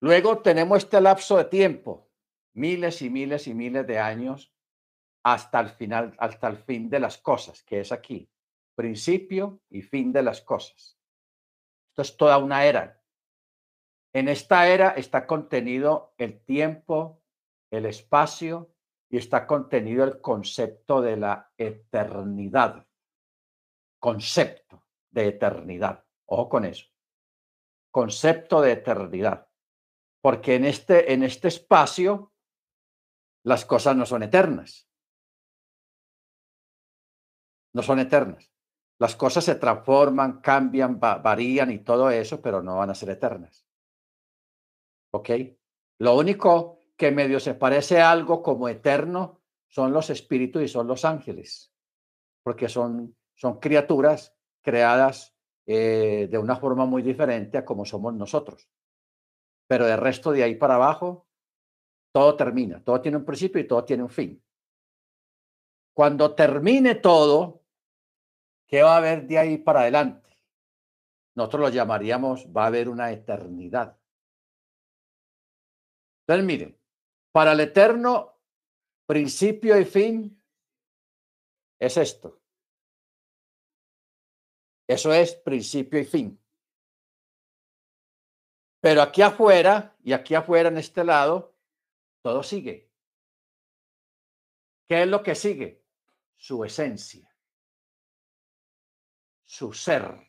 Luego 0.00 0.40
tenemos 0.40 0.84
este 0.84 1.00
lapso 1.00 1.36
de 1.36 1.46
tiempo, 1.46 2.12
miles 2.54 3.02
y 3.02 3.10
miles 3.10 3.48
y 3.48 3.54
miles 3.54 3.84
de 3.88 3.98
años, 3.98 4.54
hasta 5.24 5.58
el 5.58 5.70
final, 5.70 6.14
hasta 6.20 6.46
el 6.46 6.58
fin 6.58 6.88
de 6.88 7.00
las 7.00 7.18
cosas, 7.18 7.64
que 7.64 7.80
es 7.80 7.90
aquí. 7.90 8.30
Principio 8.76 9.60
y 9.70 9.82
fin 9.82 10.12
de 10.12 10.22
las 10.22 10.42
cosas. 10.42 10.96
Esto 11.88 12.02
es 12.02 12.16
toda 12.16 12.38
una 12.38 12.64
era. 12.66 13.02
En 14.12 14.28
esta 14.28 14.68
era 14.68 14.90
está 14.90 15.26
contenido 15.26 16.14
el 16.18 16.44
tiempo, 16.44 17.22
el 17.70 17.86
espacio 17.86 18.74
y 19.08 19.16
está 19.16 19.46
contenido 19.46 20.04
el 20.04 20.20
concepto 20.20 21.00
de 21.00 21.16
la 21.16 21.50
eternidad. 21.56 22.86
Concepto 23.98 24.86
de 25.10 25.28
eternidad. 25.28 26.04
Ojo 26.26 26.48
con 26.48 26.64
eso. 26.66 26.86
Concepto 27.90 28.60
de 28.60 28.72
eternidad. 28.72 29.48
Porque 30.20 30.56
en 30.56 30.66
este, 30.66 31.12
en 31.12 31.22
este 31.22 31.48
espacio 31.48 32.34
las 33.42 33.64
cosas 33.64 33.96
no 33.96 34.04
son 34.04 34.22
eternas. 34.22 34.86
No 37.72 37.82
son 37.82 38.00
eternas. 38.00 38.55
Las 38.98 39.14
cosas 39.14 39.44
se 39.44 39.56
transforman, 39.56 40.40
cambian, 40.40 40.98
varían 40.98 41.70
y 41.70 41.80
todo 41.80 42.10
eso, 42.10 42.40
pero 42.40 42.62
no 42.62 42.76
van 42.76 42.90
a 42.90 42.94
ser 42.94 43.10
eternas. 43.10 43.66
¿Ok? 45.12 45.30
Lo 45.98 46.16
único 46.16 46.80
que 46.96 47.10
medio 47.10 47.40
se 47.40 47.54
parece 47.54 48.00
a 48.00 48.10
algo 48.10 48.42
como 48.42 48.68
eterno 48.68 49.42
son 49.68 49.92
los 49.92 50.08
espíritus 50.10 50.62
y 50.62 50.68
son 50.68 50.86
los 50.86 51.04
ángeles, 51.04 51.72
porque 52.42 52.68
son, 52.68 53.16
son 53.34 53.60
criaturas 53.60 54.34
creadas 54.62 55.34
eh, 55.66 56.28
de 56.30 56.38
una 56.38 56.56
forma 56.56 56.86
muy 56.86 57.02
diferente 57.02 57.58
a 57.58 57.64
como 57.64 57.84
somos 57.84 58.14
nosotros. 58.14 58.68
Pero 59.66 59.84
de 59.84 59.96
resto 59.96 60.32
de 60.32 60.42
ahí 60.42 60.54
para 60.54 60.76
abajo, 60.76 61.26
todo 62.12 62.36
termina, 62.36 62.82
todo 62.82 63.00
tiene 63.00 63.18
un 63.18 63.24
principio 63.24 63.60
y 63.60 63.66
todo 63.66 63.84
tiene 63.84 64.02
un 64.02 64.08
fin. 64.08 64.42
Cuando 65.92 66.34
termine 66.34 66.94
todo, 66.94 67.55
¿qué 68.66 68.82
va 68.82 68.94
a 68.94 68.98
haber 68.98 69.26
de 69.26 69.38
ahí 69.38 69.58
para 69.58 69.80
adelante? 69.80 70.36
Nosotros 71.34 71.62
lo 71.62 71.68
llamaríamos, 71.68 72.46
va 72.46 72.64
a 72.64 72.66
haber 72.68 72.88
una 72.88 73.12
eternidad. 73.12 73.98
Entonces, 76.22 76.46
miren, 76.46 76.78
para 77.32 77.52
el 77.52 77.60
eterno, 77.60 78.40
principio 79.06 79.78
y 79.78 79.84
fin 79.84 80.42
es 81.78 81.96
esto. 81.96 82.40
Eso 84.88 85.12
es 85.12 85.34
principio 85.34 86.00
y 86.00 86.04
fin. 86.04 86.40
Pero 88.80 89.02
aquí 89.02 89.22
afuera 89.22 89.96
y 90.02 90.12
aquí 90.12 90.34
afuera 90.34 90.68
en 90.68 90.78
este 90.78 91.04
lado, 91.04 91.54
todo 92.22 92.42
sigue. 92.42 92.88
¿Qué 94.88 95.02
es 95.02 95.08
lo 95.08 95.22
que 95.22 95.34
sigue? 95.34 95.84
Su 96.36 96.64
esencia, 96.64 97.25
su 99.46 99.72
ser. 99.72 100.28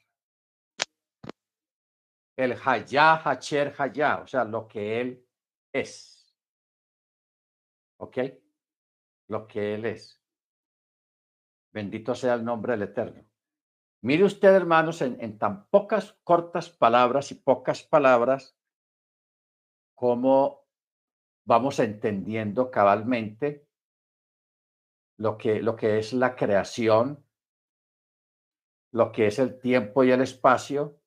El 2.38 2.56
Hayá, 2.64 3.16
Hacher, 3.16 3.76
Hayá, 3.78 4.22
o 4.22 4.28
sea, 4.28 4.46
lo 4.46 4.68
que 4.68 5.02
él 5.02 5.28
es. 5.74 6.18
¿Ok? 7.98 8.18
Lo 9.28 9.48
que 9.48 9.76
Él 9.76 9.86
es. 9.86 10.22
Bendito 11.74 12.16
sea 12.16 12.36
el 12.36 12.46
nombre 12.46 12.74
del 12.74 12.84
Eterno. 12.84 13.24
Mire 14.02 14.24
usted, 14.24 14.54
hermanos, 14.54 15.02
en, 15.02 15.38
tan 15.38 15.68
pocas 15.70 16.18
cortas 16.24 16.70
palabras 16.70 17.32
y 17.32 17.36
pocas 17.36 17.84
palabras, 17.84 18.56
cómo 19.96 20.66
vamos 21.46 21.80
entendiendo 21.80 22.70
cabalmente 22.70 23.68
lo 25.18 25.38
que, 25.38 25.62
lo 25.62 25.76
que 25.76 25.98
es 25.98 26.14
la 26.14 26.36
creación, 26.36 27.26
lo 28.98 29.12
que 29.12 29.28
es 29.28 29.38
el 29.38 29.60
tiempo 29.60 30.04
y 30.04 30.12
el 30.12 30.22
espacio, 30.22 31.00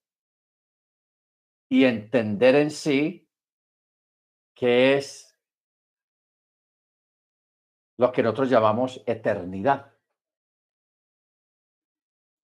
y 1.69 1.85
entender 1.85 2.55
en 2.55 2.71
sí 2.71 3.29
que 4.55 4.97
es 4.97 5.37
lo 7.99 8.13
que 8.13 8.23
nosotros 8.23 8.51
llamamos 8.51 9.03
eternidad. 9.07 9.93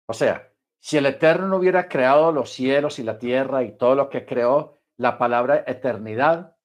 O 0.06 0.14
sea, 0.14 0.52
si 0.80 0.96
el 0.96 1.06
Eterno 1.06 1.48
no 1.48 1.56
hubiera 1.58 1.88
creado 1.88 2.32
los 2.32 2.50
cielos 2.50 2.98
y 2.98 3.02
la 3.02 3.18
tierra 3.18 3.62
y 3.62 3.76
todo 3.76 3.94
lo 3.94 4.08
que 4.08 4.24
creó, 4.24 4.80
la 4.96 5.18
palabra 5.18 5.64
eternidad 5.66 6.56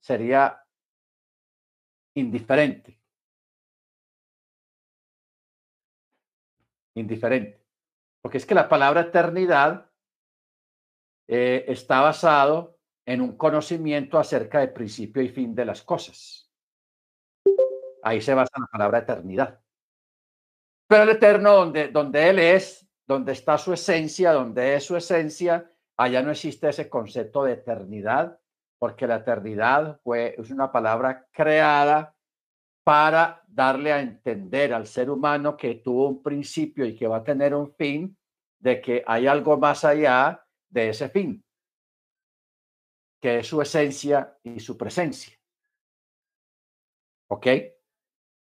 sería 0.00 0.64
indiferente. 2.14 3.00
Indiferente. 6.94 7.61
Porque 8.22 8.38
es 8.38 8.46
que 8.46 8.54
la 8.54 8.68
palabra 8.68 9.02
eternidad 9.02 9.90
eh, 11.28 11.64
está 11.68 12.00
basado 12.00 12.78
en 13.04 13.20
un 13.20 13.36
conocimiento 13.36 14.18
acerca 14.18 14.60
del 14.60 14.72
principio 14.72 15.22
y 15.22 15.28
fin 15.28 15.54
de 15.54 15.64
las 15.64 15.82
cosas. 15.82 16.48
Ahí 18.02 18.20
se 18.20 18.34
basa 18.34 18.52
la 18.58 18.66
palabra 18.66 18.98
eternidad. 18.98 19.60
Pero 20.88 21.02
el 21.02 21.10
eterno, 21.10 21.52
donde, 21.52 21.88
donde 21.88 22.28
Él 22.28 22.38
es, 22.38 22.88
donde 23.06 23.32
está 23.32 23.58
su 23.58 23.72
esencia, 23.72 24.32
donde 24.32 24.76
es 24.76 24.84
su 24.84 24.96
esencia, 24.96 25.70
allá 25.96 26.22
no 26.22 26.30
existe 26.30 26.68
ese 26.68 26.88
concepto 26.88 27.44
de 27.44 27.54
eternidad, 27.54 28.38
porque 28.78 29.06
la 29.06 29.16
eternidad 29.16 30.00
fue, 30.02 30.34
es 30.38 30.50
una 30.50 30.70
palabra 30.70 31.26
creada 31.32 32.11
para 32.84 33.44
darle 33.46 33.92
a 33.92 34.00
entender 34.00 34.72
al 34.72 34.86
ser 34.86 35.10
humano 35.10 35.56
que 35.56 35.76
tuvo 35.76 36.08
un 36.08 36.22
principio 36.22 36.84
y 36.84 36.96
que 36.96 37.06
va 37.06 37.18
a 37.18 37.24
tener 37.24 37.54
un 37.54 37.72
fin, 37.74 38.16
de 38.58 38.80
que 38.80 39.02
hay 39.06 39.26
algo 39.26 39.58
más 39.58 39.84
allá 39.84 40.46
de 40.70 40.90
ese 40.90 41.08
fin, 41.08 41.44
que 43.20 43.40
es 43.40 43.46
su 43.46 43.60
esencia 43.60 44.38
y 44.42 44.60
su 44.60 44.76
presencia. 44.76 45.36
¿Ok? 47.28 47.46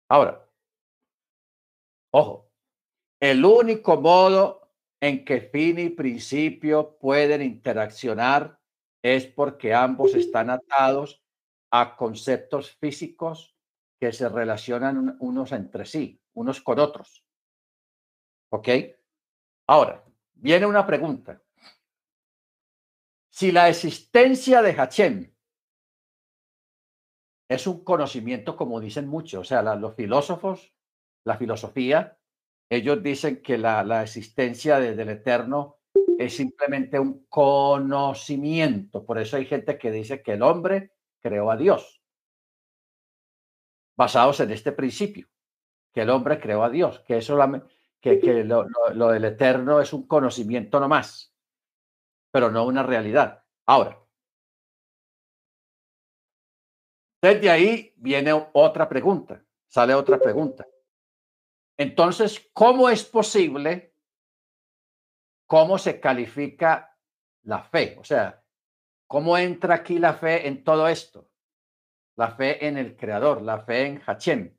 Ahora, 0.10 0.48
ojo, 2.14 2.50
el 3.20 3.44
único 3.44 4.00
modo 4.00 4.72
en 5.02 5.26
que 5.26 5.42
fin 5.42 5.80
y 5.80 5.90
principio 5.90 6.98
pueden 6.98 7.42
interaccionar 7.42 8.60
es 9.04 9.26
porque 9.28 9.74
ambos 9.74 10.16
están 10.16 10.50
atados 10.50 11.22
a 11.72 11.96
conceptos 11.96 12.72
físicos 12.78 13.55
que 14.06 14.14
se 14.14 14.30
relacionan 14.30 15.18
unos 15.20 15.52
entre 15.52 15.84
sí, 15.84 16.22
unos 16.36 16.62
con 16.62 16.78
otros. 16.78 17.26
¿Ok? 18.52 18.70
Ahora, 19.66 20.04
viene 20.36 20.68
una 20.68 20.86
pregunta. 20.86 21.42
Si 23.32 23.52
la 23.52 23.68
existencia 23.68 24.62
de 24.62 24.74
Hachem 24.74 25.34
es 27.50 27.66
un 27.66 27.84
conocimiento, 27.84 28.56
como 28.56 28.80
dicen 28.80 29.08
muchos, 29.08 29.42
o 29.42 29.44
sea, 29.44 29.64
los 29.76 29.96
filósofos, 29.96 30.72
la 31.24 31.38
filosofía, 31.38 32.20
ellos 32.70 33.02
dicen 33.02 33.42
que 33.42 33.58
la, 33.58 33.84
la 33.84 34.04
existencia 34.04 34.80
del 34.80 35.10
Eterno 35.10 35.80
es 36.20 36.36
simplemente 36.36 37.00
un 37.00 37.26
conocimiento. 37.26 39.04
Por 39.04 39.18
eso 39.18 39.38
hay 39.38 39.46
gente 39.48 39.80
que 39.80 39.90
dice 39.90 40.22
que 40.22 40.34
el 40.34 40.44
hombre 40.44 40.92
creó 41.22 41.50
a 41.50 41.58
Dios 41.58 42.05
basados 43.96 44.40
en 44.40 44.52
este 44.52 44.72
principio, 44.72 45.28
que 45.94 46.02
el 46.02 46.10
hombre 46.10 46.40
creó 46.40 46.64
a 46.64 46.70
Dios, 46.70 47.00
que, 47.02 47.18
eso 47.18 47.38
que, 48.02 48.20
que 48.20 48.44
lo, 48.44 48.68
lo, 48.94 49.10
del 49.10 49.26
eterno 49.26 49.80
es 49.80 49.94
un 49.94 50.08
conocimiento 50.08 50.80
nomás, 50.80 51.34
pero 52.32 52.52
no 52.52 52.66
una 52.66 52.84
realidad. 52.84 53.44
Ahora, 53.66 54.00
desde 57.22 57.50
ahí 57.50 57.94
viene 57.98 58.32
otra 58.54 58.88
pregunta, 58.88 59.44
sale 59.68 59.94
otra 59.94 60.20
pregunta. 60.20 60.68
Entonces, 61.78 62.50
¿cómo 62.54 62.90
es 62.90 63.04
posible? 63.04 63.96
¿Cómo 65.48 65.78
se 65.78 66.00
califica 66.00 66.98
la 67.44 67.64
fe? 67.64 67.98
O 68.00 68.04
sea, 68.04 68.44
¿cómo 69.08 69.38
entra 69.38 69.76
aquí 69.76 70.00
la 70.00 70.14
fe 70.14 70.48
en 70.48 70.64
todo 70.64 70.88
esto? 70.88 71.30
La 72.18 72.32
fe 72.32 72.66
en 72.66 72.78
el 72.78 72.96
Creador, 72.96 73.42
la 73.42 73.62
fe 73.64 73.88
en 73.88 74.00
Hachem. 74.00 74.58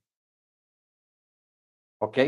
¿Ok? 1.99 2.19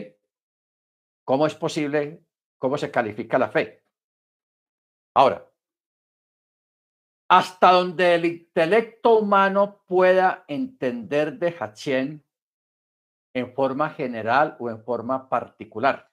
¿Cómo 1.25 1.47
es 1.47 1.55
posible? 1.55 2.25
¿Cómo 2.59 2.79
se 2.79 2.91
califica 2.91 3.39
la 3.39 3.49
fe? 3.49 3.85
Ahora, 5.15 5.47
hasta 7.29 7.73
donde 7.73 8.15
el 8.15 8.25
intelecto 8.25 9.19
humano 9.19 9.83
pueda 9.87 10.45
entender 10.49 11.39
de 11.39 11.53
Hachem 11.53 12.23
en 13.35 13.55
forma 13.55 13.91
general 13.91 14.57
o 14.59 14.71
en 14.71 14.83
forma 14.83 15.29
particular, 15.29 16.11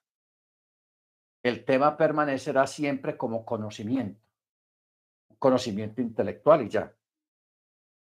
el 1.44 1.64
tema 1.64 1.96
permanecerá 1.96 2.68
siempre 2.68 3.16
como 3.16 3.46
conocimiento, 3.46 4.20
conocimiento 5.40 6.02
intelectual 6.02 6.64
y 6.64 6.70
ya. 6.70 6.94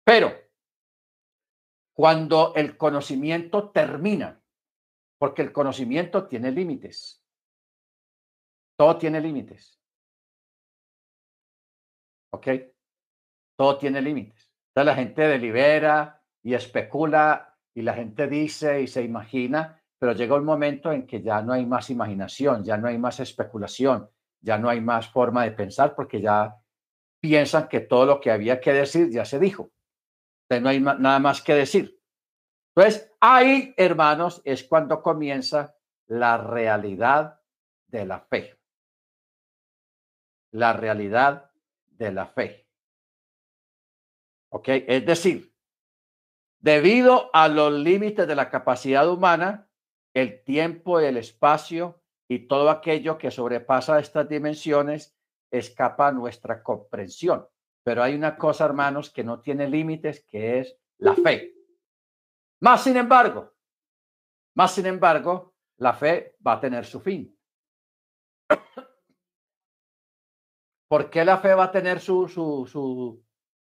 Pero 0.06 0.43
cuando 1.94 2.54
el 2.56 2.76
conocimiento 2.76 3.70
termina, 3.70 4.42
porque 5.20 5.44
el 5.44 5.54
conocimiento 5.54 6.28
tiene 6.28 6.52
límites. 6.52 7.24
Todo 8.76 8.98
tiene 8.98 9.22
límites. 9.22 9.80
¿Ok? 12.32 12.48
Todo 13.56 13.78
tiene 13.78 14.02
límites. 14.02 14.52
Entonces 14.70 14.86
la 14.86 14.96
gente 14.96 15.22
delibera 15.28 16.22
y 16.42 16.56
especula 16.56 17.56
y 17.76 17.84
la 17.84 17.94
gente 17.94 18.28
dice 18.28 18.82
y 18.82 18.88
se 18.88 19.04
imagina, 19.04 19.80
pero 20.00 20.14
llega 20.14 20.36
un 20.36 20.46
momento 20.46 20.92
en 20.92 21.06
que 21.06 21.22
ya 21.22 21.42
no 21.44 21.54
hay 21.54 21.66
más 21.66 21.92
imaginación, 21.92 22.64
ya 22.64 22.78
no 22.78 22.88
hay 22.88 22.98
más 22.98 23.20
especulación, 23.20 24.10
ya 24.42 24.58
no 24.58 24.68
hay 24.68 24.82
más 24.82 25.10
forma 25.10 25.44
de 25.44 25.52
pensar 25.52 25.96
porque 25.96 26.20
ya 26.22 26.56
piensan 27.22 27.68
que 27.68 27.82
todo 27.82 28.06
lo 28.08 28.20
que 28.20 28.32
había 28.32 28.60
que 28.60 28.74
decir 28.74 29.12
ya 29.12 29.26
se 29.26 29.40
dijo 29.40 29.73
no 30.62 30.70
hay 30.70 30.80
nada 30.80 31.20
más 31.20 31.42
que 31.42 31.54
decir. 31.54 32.00
Entonces, 32.76 33.12
ahí, 33.20 33.74
hermanos, 33.78 34.42
es 34.46 34.64
cuando 34.64 35.02
comienza 35.02 35.76
la 36.08 36.38
realidad 36.38 37.40
de 37.88 38.06
la 38.06 38.20
fe. 38.22 38.60
La 40.52 40.74
realidad 40.74 41.52
de 41.86 42.12
la 42.12 42.28
fe. 42.28 42.68
¿Ok? 44.50 44.68
Es 44.68 45.06
decir, 45.06 45.54
debido 46.60 47.30
a 47.34 47.48
los 47.48 47.74
límites 47.74 48.28
de 48.28 48.36
la 48.36 48.50
capacidad 48.50 49.08
humana, 49.10 49.70
el 50.14 50.44
tiempo, 50.44 51.00
el 51.00 51.18
espacio 51.18 52.02
y 52.28 52.48
todo 52.48 52.70
aquello 52.70 53.18
que 53.18 53.32
sobrepasa 53.32 54.00
estas 54.00 54.30
dimensiones 54.30 55.16
escapa 55.52 56.08
a 56.08 56.12
nuestra 56.12 56.64
comprensión. 56.64 57.48
Pero 57.84 58.02
hay 58.02 58.16
una 58.16 58.38
cosa, 58.38 58.66
hermanos, 58.66 59.10
que 59.12 59.24
no 59.24 59.42
tiene 59.42 59.68
límites, 59.68 60.26
que 60.26 60.60
es 60.60 60.78
la 60.98 61.16
fe. 61.16 61.54
Más 62.62 62.84
sin 62.84 62.96
embargo, 62.96 63.54
más 64.56 64.74
sin 64.74 64.86
embargo, 64.86 65.56
la 65.78 65.94
fe 65.94 66.38
va 66.46 66.54
a 66.54 66.60
tener 66.60 66.86
su 66.86 67.02
fin. 67.02 67.38
¿Por 70.88 71.10
qué 71.10 71.26
la 71.26 71.40
fe 71.40 71.54
va 71.56 71.66
a 71.66 71.72
tener 71.72 72.00
su, 72.00 72.28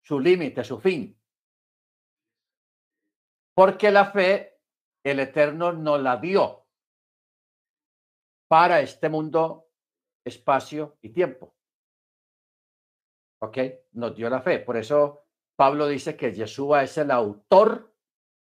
su, 0.03 0.21
límite, 0.21 0.65
su 0.65 0.81
fin? 0.81 1.17
Porque 3.55 3.91
la 3.91 4.11
fe, 4.11 4.61
el 5.05 5.21
Eterno 5.21 5.73
nos 5.73 6.01
la 6.03 6.17
dio 6.17 6.67
para 8.49 8.81
este 8.81 9.09
mundo, 9.09 9.71
espacio 10.25 10.99
y 11.03 11.11
tiempo. 11.11 11.55
¿Ok? 13.40 13.59
Nos 13.92 14.14
dio 14.14 14.31
la 14.31 14.40
fe. 14.40 14.61
Por 14.61 14.76
eso 14.76 15.24
Pablo 15.57 15.87
dice 15.88 16.16
que 16.16 16.33
Yeshua 16.33 16.83
es 16.83 16.96
el 16.98 17.11
autor 17.11 17.92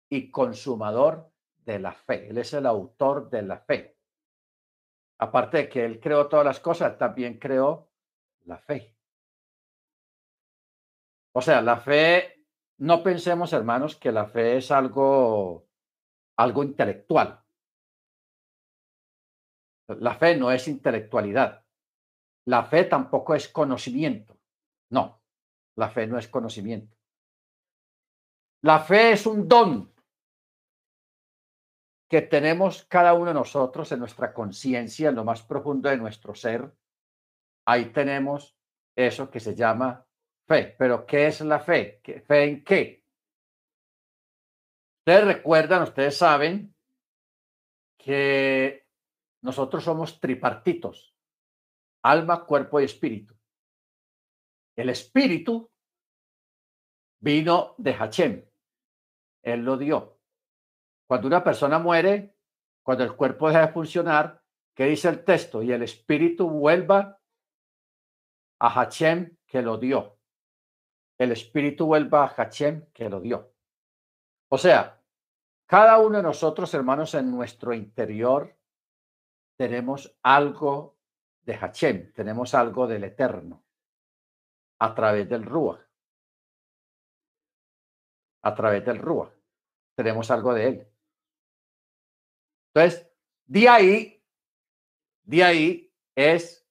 y 0.10 0.32
consumador 0.32 1.32
de 1.58 1.80
la 1.80 1.92
fe. 1.92 2.30
Él 2.30 2.38
es 2.38 2.54
el 2.54 2.66
autor 2.66 3.30
de 3.30 3.42
la 3.42 3.60
fe. 3.60 3.98
Aparte 5.18 5.58
de 5.58 5.70
que 5.70 5.86
él 5.86 6.00
creó 6.00 6.28
todas 6.28 6.46
las 6.46 6.60
cosas, 6.60 6.98
también 6.98 7.40
creó 7.40 7.90
la 8.44 8.58
fe. 8.58 8.96
O 11.34 11.42
sea, 11.42 11.62
la 11.62 11.78
fe, 11.78 12.46
no 12.78 13.04
pensemos, 13.04 13.52
hermanos, 13.54 13.96
que 13.96 14.12
la 14.12 14.26
fe 14.26 14.58
es 14.58 14.72
algo, 14.72 15.68
algo 16.38 16.64
intelectual. 16.64 17.44
La 19.88 20.16
fe 20.16 20.36
no 20.38 20.52
es 20.52 20.68
intelectualidad. 20.68 21.66
La 22.46 22.64
fe 22.64 22.86
tampoco 22.86 23.36
es 23.36 23.48
conocimiento. 23.50 24.35
No, 24.96 25.22
la 25.76 25.90
fe 25.90 26.08
no 26.08 26.18
es 26.18 26.30
conocimiento. 26.30 26.96
La 28.62 28.80
fe 28.80 29.12
es 29.12 29.26
un 29.26 29.46
don 29.46 29.94
que 32.10 32.22
tenemos 32.22 32.86
cada 32.86 33.14
uno 33.14 33.26
de 33.26 33.34
nosotros 33.34 33.92
en 33.92 34.00
nuestra 34.00 34.34
conciencia, 34.34 35.10
en 35.10 35.16
lo 35.16 35.26
más 35.26 35.44
profundo 35.44 35.90
de 35.90 35.98
nuestro 35.98 36.34
ser. 36.34 36.74
Ahí 37.68 37.92
tenemos 37.92 38.58
eso 38.96 39.30
que 39.30 39.42
se 39.42 39.54
llama 39.54 40.08
fe. 40.48 40.76
Pero 40.80 41.06
¿qué 41.06 41.28
es 41.28 41.42
la 41.42 41.60
fe? 41.60 42.00
¿Fe 42.26 42.44
en 42.46 42.64
qué? 42.64 43.04
Ustedes 45.00 45.26
recuerdan, 45.26 45.84
ustedes 45.84 46.18
saben 46.18 46.74
que 47.98 48.88
nosotros 49.42 49.84
somos 49.84 50.22
tripartitos, 50.22 51.14
alma, 52.02 52.46
cuerpo 52.46 52.80
y 52.80 52.86
espíritu. 52.86 53.35
El 54.76 54.90
espíritu 54.90 55.72
vino 57.20 57.76
de 57.78 57.94
Hachem. 57.94 58.46
Él 59.42 59.62
lo 59.64 59.78
dio. 59.78 60.20
Cuando 61.08 61.28
una 61.28 61.44
persona 61.44 61.80
muere, 61.80 62.36
cuando 62.84 63.04
el 63.04 63.16
cuerpo 63.16 63.48
deja 63.48 63.68
de 63.68 63.74
funcionar, 63.74 64.44
¿qué 64.74 64.86
dice 64.86 65.10
el 65.10 65.24
texto? 65.24 65.64
Y 65.64 65.72
el 65.72 65.84
espíritu 65.84 66.50
vuelva 66.50 67.20
a 68.60 68.70
Hachem 68.70 69.38
que 69.48 69.62
lo 69.62 69.78
dio. 69.78 70.20
El 71.18 71.32
espíritu 71.32 71.86
vuelva 71.86 72.26
a 72.26 72.28
Hachem 72.28 72.92
que 72.92 73.10
lo 73.10 73.22
dio. 73.22 73.54
O 74.50 74.58
sea, 74.58 75.02
cada 75.66 75.98
uno 76.00 76.18
de 76.18 76.24
nosotros, 76.24 76.74
hermanos, 76.74 77.14
en 77.16 77.32
nuestro 77.32 77.74
interior 77.74 78.58
tenemos 79.58 80.18
algo 80.22 80.98
de 81.44 81.56
Hachem, 81.56 82.12
tenemos 82.14 82.54
algo 82.54 82.88
del 82.88 83.06
Eterno 83.06 83.65
a 84.86 84.94
través 84.94 85.28
del 85.28 85.44
Ruach. 85.44 85.82
A 88.44 88.54
través 88.54 88.86
del 88.86 89.00
Ruach. 89.00 89.34
Tenemos 89.96 90.30
algo 90.30 90.54
de 90.54 90.68
él. 90.68 90.88
Entonces, 92.68 93.10
de 93.46 93.68
ahí, 93.68 94.24
de 95.24 95.44
ahí 95.44 95.94
es 96.14 96.68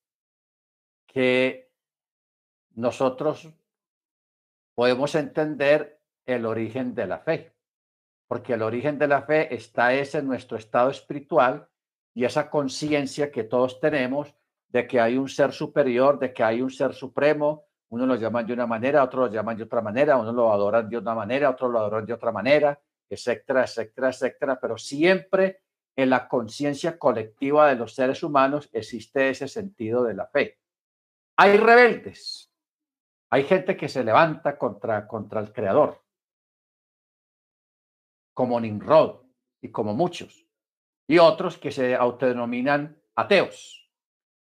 que 1.09 1.73
nosotros 2.75 3.49
podemos 4.77 5.15
entender 5.17 6.01
el 6.27 6.47
origen 6.47 6.95
de 6.95 7.07
la 7.07 7.19
fe, 7.19 7.57
porque 8.29 8.53
el 8.53 8.63
origen 8.63 8.99
de 8.99 9.09
la 9.09 9.23
fe 9.23 9.53
está 9.55 9.93
ese 9.95 10.19
en 10.19 10.27
nuestro 10.27 10.57
estado 10.57 10.91
espiritual 10.91 11.69
y 12.15 12.25
esa 12.25 12.49
conciencia 12.49 13.33
que 13.33 13.43
todos 13.43 13.81
tenemos 13.81 14.35
de 14.69 14.87
que 14.87 15.01
hay 15.01 15.17
un 15.17 15.29
ser 15.29 15.53
superior, 15.53 16.19
de 16.19 16.33
que 16.33 16.43
hay 16.43 16.63
un 16.63 16.71
ser 16.71 16.95
supremo, 16.95 17.67
uno 17.91 18.07
lo 18.07 18.17
llaman 18.17 18.47
de 18.47 18.53
una 18.53 18.67
manera, 18.67 19.03
otros 19.03 19.29
lo 19.29 19.35
llaman 19.35 19.57
de 19.57 19.65
otra 19.65 19.81
manera, 19.81 20.17
uno 20.17 20.33
lo 20.33 20.53
adoran 20.53 20.89
de 20.89 20.99
una 20.99 21.15
manera, 21.15 21.51
otros 21.51 21.71
lo 21.71 21.79
adoran 21.79 22.07
de 22.07 22.13
otra 22.13 22.33
manera, 22.33 22.81
etcétera, 23.09 23.65
etcétera, 23.65 24.09
etcétera, 24.09 24.59
pero 24.61 24.77
siempre 24.79 25.63
en 25.97 26.11
la 26.11 26.29
conciencia 26.29 26.99
colectiva 26.99 27.69
de 27.69 27.77
los 27.77 27.95
seres 27.95 28.23
humanos 28.23 28.69
existe 28.73 29.31
ese 29.31 29.47
sentido 29.47 30.03
de 30.03 30.15
la 30.15 30.27
fe. 30.27 30.59
Hay 31.37 31.57
rebeldes, 31.57 32.53
hay 33.31 33.45
gente 33.45 33.77
que 33.77 33.89
se 33.89 34.05
levanta 34.05 34.59
contra, 34.59 35.07
contra 35.07 35.41
el 35.41 35.53
Creador, 35.53 36.03
como 38.33 38.61
Nimrod 38.61 39.23
y 39.61 39.71
como 39.71 39.95
muchos, 39.95 40.47
y 41.07 41.19
otros 41.19 41.59
que 41.59 41.71
se 41.71 41.95
autodenominan 41.95 43.01
ateos. 43.15 43.91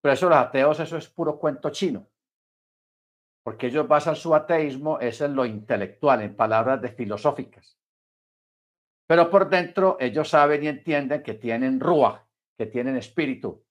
Pero 0.00 0.14
eso, 0.14 0.28
los 0.28 0.38
ateos, 0.38 0.80
eso 0.80 0.96
es 0.96 1.08
puro 1.08 1.38
cuento 1.38 1.70
chino, 1.70 2.06
porque 3.48 3.68
ellos 3.68 3.88
basan 3.88 4.14
su 4.14 4.34
ateísmo 4.34 5.00
es 5.00 5.22
en 5.22 5.34
lo 5.34 5.46
intelectual, 5.46 6.20
en 6.20 6.36
palabras 6.36 6.82
de 6.82 6.90
filosóficas. 6.90 7.78
Pero 9.06 9.30
por 9.30 9.48
dentro 9.48 9.96
ellos 9.98 10.28
saben 10.28 10.64
y 10.64 10.68
entienden 10.68 11.22
que 11.22 11.32
tienen 11.32 11.80
rúa, 11.80 12.28
que 12.58 12.66
tienen 12.66 12.98
espíritu, 12.98 13.64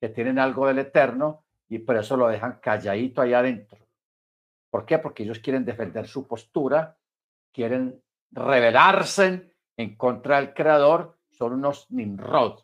que 0.00 0.08
tienen 0.08 0.38
algo 0.38 0.66
del 0.66 0.78
eterno 0.78 1.44
y 1.68 1.80
por 1.80 1.98
eso 1.98 2.16
lo 2.16 2.26
dejan 2.28 2.58
calladito 2.62 3.20
ahí 3.20 3.34
adentro. 3.34 3.86
¿Por 4.70 4.86
qué? 4.86 4.98
Porque 4.98 5.24
ellos 5.24 5.40
quieren 5.40 5.66
defender 5.66 6.08
su 6.08 6.26
postura, 6.26 6.96
quieren 7.52 8.02
rebelarse 8.30 9.54
en 9.76 9.94
contra 9.96 10.36
del 10.36 10.54
creador, 10.54 11.18
son 11.28 11.52
unos 11.52 11.90
Nimrod, 11.90 12.60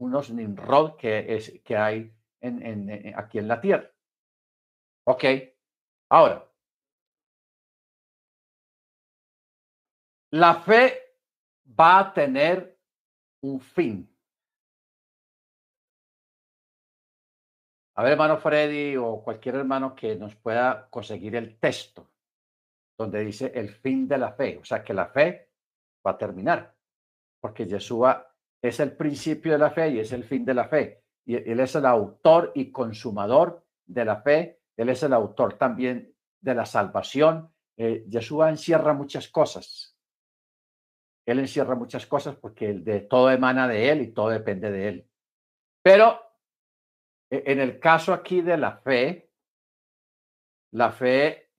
unos 0.00 0.30
Nimrod 0.30 0.96
que, 0.96 1.34
es, 1.34 1.62
que 1.64 1.78
hay 1.78 2.12
en, 2.42 3.14
aquí 3.16 3.38
en 3.38 3.48
la 3.48 3.58
tierra. 3.62 3.90
Ok, 5.12 5.24
ahora, 6.10 6.50
La 10.32 10.54
fe 10.62 11.16
va 11.78 11.98
a 11.98 12.12
tener 12.12 12.78
un 13.42 13.60
fin. 13.60 14.08
A 17.96 18.04
ver, 18.04 18.12
hermano 18.12 18.38
Freddy 18.38 18.96
o 18.96 19.22
cualquier 19.24 19.56
hermano 19.56 19.94
que 19.96 20.14
nos 20.14 20.36
pueda 20.36 20.88
conseguir 20.88 21.34
el 21.34 21.58
texto 21.58 22.08
donde 22.96 23.24
dice 23.24 23.50
el 23.54 23.70
fin 23.70 24.06
de 24.06 24.18
la 24.18 24.32
fe, 24.32 24.58
o 24.58 24.64
sea 24.64 24.84
que 24.84 24.94
la 24.94 25.06
fe 25.08 25.50
va 26.06 26.12
a 26.12 26.18
terminar, 26.18 26.76
porque 27.40 27.66
Yeshua 27.66 28.32
es 28.62 28.78
el 28.78 28.96
principio 28.96 29.52
de 29.52 29.58
la 29.58 29.70
fe 29.70 29.90
y 29.90 29.98
es 29.98 30.12
el 30.12 30.22
fin 30.22 30.44
de 30.44 30.54
la 30.54 30.68
fe. 30.68 31.02
Y 31.24 31.34
él 31.34 31.58
es 31.58 31.74
el 31.74 31.86
autor 31.86 32.52
y 32.54 32.70
consumador 32.70 33.64
de 33.86 34.04
la 34.04 34.20
fe, 34.22 34.59
él 34.80 34.88
es 34.88 35.02
el 35.02 35.12
autor 35.12 35.54
también 35.54 36.14
de 36.40 36.54
la 36.54 36.66
salvación. 36.66 37.52
Eh, 37.76 38.04
Yeshua 38.08 38.50
encierra 38.50 38.94
muchas 38.94 39.28
cosas 39.28 39.90
él 41.30 41.38
encierra 41.38 41.74
muchas 41.74 42.06
cosas 42.06 42.36
porque 42.36 42.72
de 42.72 43.00
todo 43.00 43.30
emana 43.30 43.68
de 43.68 43.90
Él 43.90 44.02
y 44.02 44.12
todo 44.12 44.30
depende 44.30 44.70
de 44.70 44.88
Él. 44.88 45.10
Pero 45.82 46.20
e, 47.30 47.44
en 47.46 47.60
el 47.60 47.78
caso 47.78 48.12
aquí 48.12 48.40
de 48.40 48.56
la 48.56 48.78
fe, 48.78 49.30
la 50.72 50.90
fe, 50.90 51.52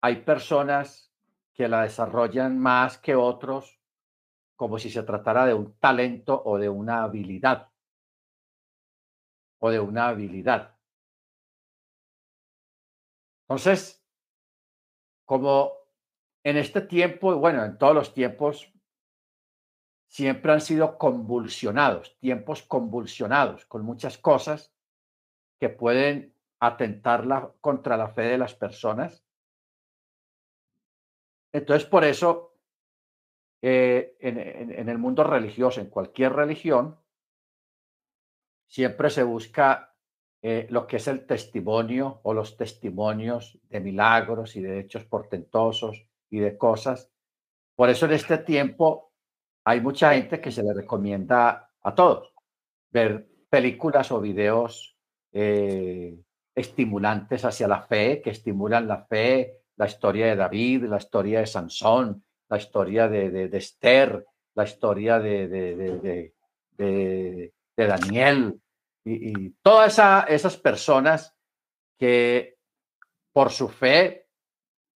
hay 0.00 0.16
personas 0.22 1.12
que 1.52 1.68
la 1.68 1.82
desarrollan 1.82 2.58
más 2.58 2.98
que 2.98 3.14
otros, 3.14 3.80
como 4.56 4.78
si 4.78 4.90
se 4.90 5.02
tratara 5.02 5.46
de 5.46 5.54
un 5.54 5.78
talento 5.78 6.40
o 6.44 6.58
de 6.58 6.68
una 6.68 7.02
habilidad. 7.02 7.68
O 9.58 9.70
de 9.70 9.80
una 9.80 10.08
habilidad. 10.08 10.71
Entonces, 13.52 14.02
como 15.26 15.74
en 16.42 16.56
este 16.56 16.80
tiempo, 16.80 17.36
bueno, 17.36 17.62
en 17.62 17.76
todos 17.76 17.94
los 17.94 18.14
tiempos, 18.14 18.72
siempre 20.08 20.52
han 20.52 20.62
sido 20.62 20.96
convulsionados, 20.96 22.18
tiempos 22.18 22.62
convulsionados, 22.62 23.66
con 23.66 23.84
muchas 23.84 24.16
cosas 24.16 24.74
que 25.60 25.68
pueden 25.68 26.34
atentar 26.60 27.52
contra 27.60 27.98
la 27.98 28.08
fe 28.08 28.22
de 28.22 28.38
las 28.38 28.54
personas. 28.54 29.22
Entonces, 31.52 31.86
por 31.86 32.04
eso, 32.04 32.56
eh, 33.60 34.16
en, 34.20 34.88
el 34.88 34.96
mundo 34.96 35.24
religioso, 35.24 35.82
en 35.82 35.90
cualquier 35.90 36.32
religión, 36.32 36.98
siempre 38.66 39.10
se 39.10 39.22
busca 39.24 39.91
eh, 40.44 40.66
lo 40.70 40.88
que 40.88 40.96
es 40.96 41.06
el 41.06 41.24
testimonio 41.24 42.18
o 42.24 42.34
los 42.34 42.56
testimonios 42.56 43.60
de 43.68 43.78
milagros 43.78 44.56
y 44.56 44.60
de 44.60 44.80
hechos 44.80 45.04
portentosos 45.04 46.04
y 46.30 46.40
de 46.40 46.58
cosas. 46.58 47.08
Por 47.76 47.88
eso 47.88 48.06
en 48.06 48.12
este 48.12 48.38
tiempo 48.38 49.12
hay 49.64 49.80
mucha 49.80 50.14
gente 50.14 50.40
que 50.40 50.50
se 50.50 50.64
le 50.64 50.74
recomienda 50.74 51.70
a 51.80 51.94
todos 51.94 52.34
ver 52.90 53.28
películas 53.48 54.10
o 54.10 54.20
videos 54.20 54.96
eh, 55.32 56.18
estimulantes 56.56 57.44
hacia 57.44 57.68
la 57.68 57.82
fe, 57.82 58.20
que 58.20 58.30
estimulan 58.30 58.88
la 58.88 59.04
fe, 59.04 59.60
la 59.76 59.86
historia 59.86 60.26
de 60.26 60.36
David, 60.36 60.86
la 60.86 60.96
historia 60.96 61.38
de 61.38 61.46
Sansón, 61.46 62.24
la 62.48 62.56
historia 62.56 63.08
de, 63.08 63.44
Esther, 63.56 64.26
la 64.54 64.64
historia 64.64 65.20
de, 65.20 65.48
de 66.76 67.52
Daniel 67.76 68.60
y, 69.04 69.50
todas 69.62 69.98
esas 70.28 70.56
personas 70.56 71.36
que 71.98 72.58
por 73.32 73.50
su 73.50 73.68
fe 73.68 74.28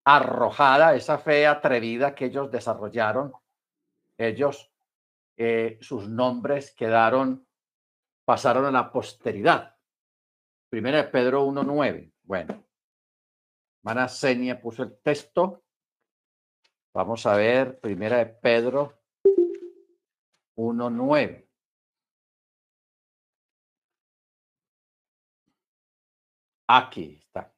arrojada, 0.05 0.95
esa 0.95 1.17
fe 1.17 1.47
atrevida 1.47 2.13
que 2.13 2.25
ellos 2.25 2.51
desarrollaron, 2.51 3.33
ellos, 4.17 4.71
eh, 5.37 5.77
sus 5.81 6.07
nombres 6.09 6.73
quedaron, 6.75 7.47
pasaron 8.25 8.65
a 8.65 8.71
la 8.71 8.91
posteridad. 8.91 9.75
Primera 10.69 10.97
de 10.97 11.03
Pedro 11.05 11.45
1.9. 11.45 12.11
Bueno, 12.23 12.65
Mana 13.83 14.07
puso 14.61 14.83
el 14.83 14.97
texto. 15.01 15.63
Vamos 16.93 17.25
a 17.25 17.35
ver, 17.35 17.79
primera 17.79 18.17
de 18.17 18.27
Pedro 18.27 19.01
1.9. 20.55 21.47
Aquí 26.75 27.19
está. 27.21 27.53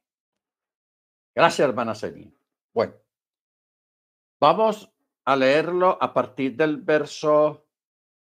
Gracias, 1.34 1.66
hermana 1.66 1.94
Senia. 1.94 2.30
Bueno, 2.74 2.96
vamos 4.38 4.92
a 5.24 5.34
leerlo 5.34 5.96
a 5.98 6.12
partir 6.12 6.54
del 6.54 6.82
verso 6.82 7.66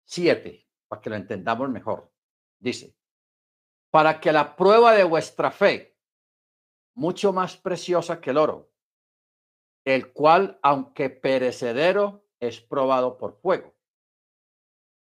7, 0.04 0.68
para 0.90 1.02
que 1.02 1.10
lo 1.10 1.16
entendamos 1.16 1.70
mejor. 1.70 2.12
Dice, 2.60 2.94
para 3.90 4.20
que 4.20 4.34
la 4.34 4.54
prueba 4.58 4.92
de 4.92 5.06
vuestra 5.06 5.50
fe, 5.52 5.98
mucho 6.94 7.32
más 7.32 7.56
preciosa 7.56 8.20
que 8.20 8.32
el 8.32 8.38
oro, 8.38 8.74
el 9.86 10.12
cual, 10.12 10.60
aunque 10.62 11.10
perecedero, 11.10 12.28
es 12.38 12.60
probado 12.60 13.18
por 13.18 13.40
fuego, 13.40 13.74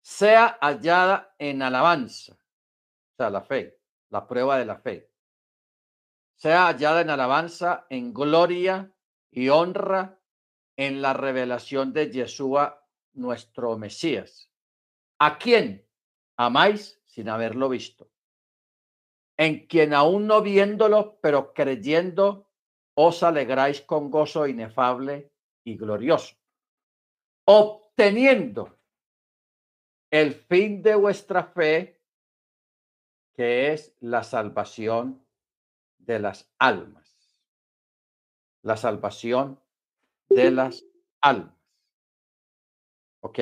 sea 0.01 0.59
hallada 0.61 1.35
en 1.40 1.61
alabanza, 1.61 2.35
o 2.35 3.16
sea, 3.16 3.31
la 3.31 3.42
fe, 3.42 3.81
la 4.11 4.29
prueba 4.29 4.59
de 4.59 4.64
la 4.64 4.79
fe, 4.79 5.12
sea 6.42 6.66
hallada 6.66 7.02
en 7.02 7.11
alabanza, 7.11 7.87
en 7.88 8.12
gloria 8.12 8.92
y 9.31 9.48
honra 9.48 10.18
en 10.76 11.00
la 11.00 11.12
revelación 11.12 11.92
de 11.92 12.11
Yeshua, 12.11 12.85
nuestro 13.12 13.78
Mesías. 13.78 14.50
¿A 15.20 15.38
quién 15.38 15.87
amáis 16.37 17.00
sin 17.07 17.28
haberlo 17.28 17.68
visto? 17.68 18.11
En 19.37 19.68
quien 19.68 19.94
aún 19.94 20.26
no 20.26 20.42
viéndolo, 20.42 21.20
pero 21.22 21.55
creyendo, 21.55 22.50
os 22.94 23.22
alegráis 23.22 23.81
con 23.81 24.11
gozo 24.11 24.48
inefable 24.48 25.31
y 25.62 25.76
glorioso, 25.76 26.35
obteniendo 27.44 28.81
el 30.11 30.35
fin 30.35 30.83
de 30.83 30.96
vuestra 30.96 31.44
fe, 31.44 32.02
que 33.33 33.72
es 33.72 33.94
la 34.00 34.24
salvación 34.24 35.21
de 36.06 36.18
las 36.18 36.52
almas. 36.58 37.36
La 38.62 38.76
salvación 38.76 39.60
de 40.28 40.50
las 40.50 40.84
almas. 41.20 41.56
¿Ok? 43.20 43.38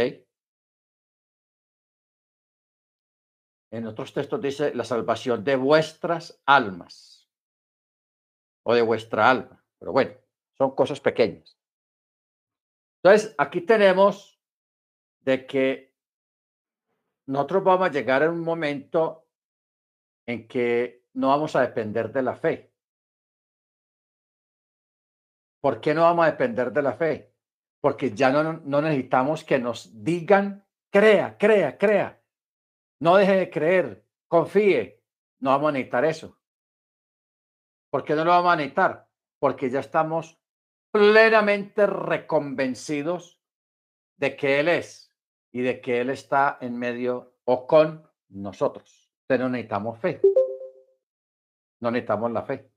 En 3.73 3.87
otros 3.87 4.13
textos 4.13 4.41
dice 4.41 4.75
la 4.75 4.85
salvación 4.85 5.45
de 5.45 5.57
vuestras 5.57 6.43
almas 6.45 7.31
o 8.65 8.75
de 8.75 8.83
vuestra 8.83 9.31
alma. 9.31 9.65
Pero 9.79 9.93
bueno, 9.93 10.15
son 10.59 10.75
cosas 10.75 11.01
pequeñas. 11.01 11.57
Entonces, 13.03 13.35
aquí 13.39 13.63
tenemos 13.63 14.41
de 15.21 15.47
que 15.47 15.95
nosotros 17.27 17.65
vamos 17.65 17.89
a 17.89 17.93
llegar 17.93 18.23
a 18.23 18.31
un 18.31 18.41
momento 18.41 19.29
en 20.27 20.49
que 20.49 21.00
no 21.15 21.29
vamos 21.29 21.57
a 21.57 21.63
depender 21.63 22.13
de 22.13 22.23
la 22.23 22.37
fe. 22.37 22.73
¿Por 25.61 25.81
qué 25.81 25.95
no 25.95 26.03
vamos 26.03 26.25
a 26.25 26.31
depender 26.31 26.73
de 26.73 26.83
la 26.83 26.95
fe? 26.95 27.35
Porque 27.81 28.13
ya 28.13 28.31
no, 28.31 28.55
no 28.55 28.83
necesitamos 28.83 29.45
que 29.45 29.59
nos 29.59 30.03
digan, 30.05 30.67
crea, 30.91 31.37
crea, 31.39 31.77
crea. 31.77 32.23
No 33.01 33.17
deje 33.17 33.37
de 33.37 33.51
creer, 33.51 34.07
confíe. 34.29 35.03
No 35.41 35.51
vamos 35.51 35.71
a 35.71 35.73
necesitar 35.73 36.05
eso. 36.05 36.39
¿Por 37.91 38.05
qué 38.05 38.15
no 38.15 38.25
lo 38.25 38.31
vamos 38.31 38.53
a 38.53 38.57
necesitar? 38.57 39.09
Porque 39.39 39.71
ya 39.71 39.81
estamos 39.81 40.39
plenamente 40.93 41.87
reconvencidos 41.87 43.41
de 44.19 44.37
que 44.37 44.61
Él 44.61 44.69
es 44.69 45.15
y 45.53 45.63
de 45.63 45.81
que 45.81 46.01
Él 46.01 46.11
está 46.11 46.59
en 46.61 46.79
medio 46.79 47.35
o 47.45 47.67
con 47.67 48.09
nosotros. 48.29 49.11
Pero 49.27 49.49
necesitamos 49.49 49.99
fe. 49.99 50.21
No 51.81 51.91
necesitamos 51.91 52.31
la 52.33 52.43
fe. 52.43 52.71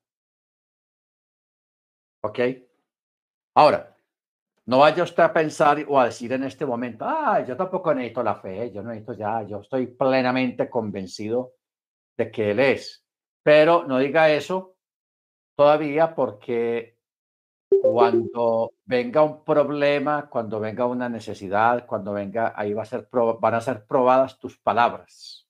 ¿Ok? 2.21 2.39
Ahora, 3.55 3.95
no 4.65 4.79
vaya 4.79 5.03
usted 5.03 5.23
a 5.23 5.33
pensar 5.33 5.85
o 5.87 5.99
a 5.99 6.05
decir 6.05 6.31
en 6.31 6.43
este 6.43 6.65
momento, 6.65 7.05
ah, 7.05 7.43
yo 7.45 7.57
tampoco 7.57 7.93
necesito 7.93 8.23
la 8.23 8.35
fe, 8.35 8.71
yo 8.71 8.81
no 8.81 8.89
necesito 8.89 9.13
ya, 9.13 9.43
yo 9.43 9.59
estoy 9.59 9.87
plenamente 9.87 10.69
convencido 10.69 11.53
de 12.17 12.31
que 12.31 12.51
Él 12.51 12.59
es. 12.59 13.05
Pero 13.43 13.83
no 13.85 13.99
diga 13.99 14.31
eso 14.31 14.77
todavía 15.55 16.15
porque 16.15 16.97
cuando 17.81 18.71
venga 18.85 19.21
un 19.23 19.43
problema, 19.43 20.29
cuando 20.29 20.59
venga 20.61 20.85
una 20.85 21.09
necesidad, 21.09 21.85
cuando 21.85 22.13
venga, 22.13 22.53
ahí 22.55 22.73
va 22.73 22.83
a 22.83 22.85
ser, 22.85 23.09
van 23.11 23.53
a 23.53 23.61
ser 23.61 23.85
probadas 23.85 24.39
tus 24.39 24.57
palabras. 24.57 25.45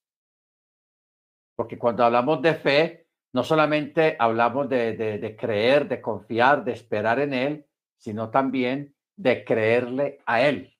Porque 1.56 1.78
cuando 1.78 2.04
hablamos 2.04 2.42
de 2.42 2.56
fe, 2.56 3.03
no 3.34 3.44
solamente 3.44 4.16
hablamos 4.20 4.70
de, 4.70 4.96
de 4.96 5.36
creer, 5.36 5.88
de 5.88 6.02
confiar, 6.02 6.64
de 6.64 6.74
esperar 6.74 7.20
en 7.20 7.34
Él, 7.34 7.68
sino 7.98 8.30
también 8.30 8.96
de 9.16 9.44
creerle 9.44 10.20
a 10.26 10.42
Él. 10.42 10.78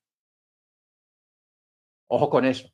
Ojo 2.08 2.30
con 2.30 2.46
eso. 2.46 2.70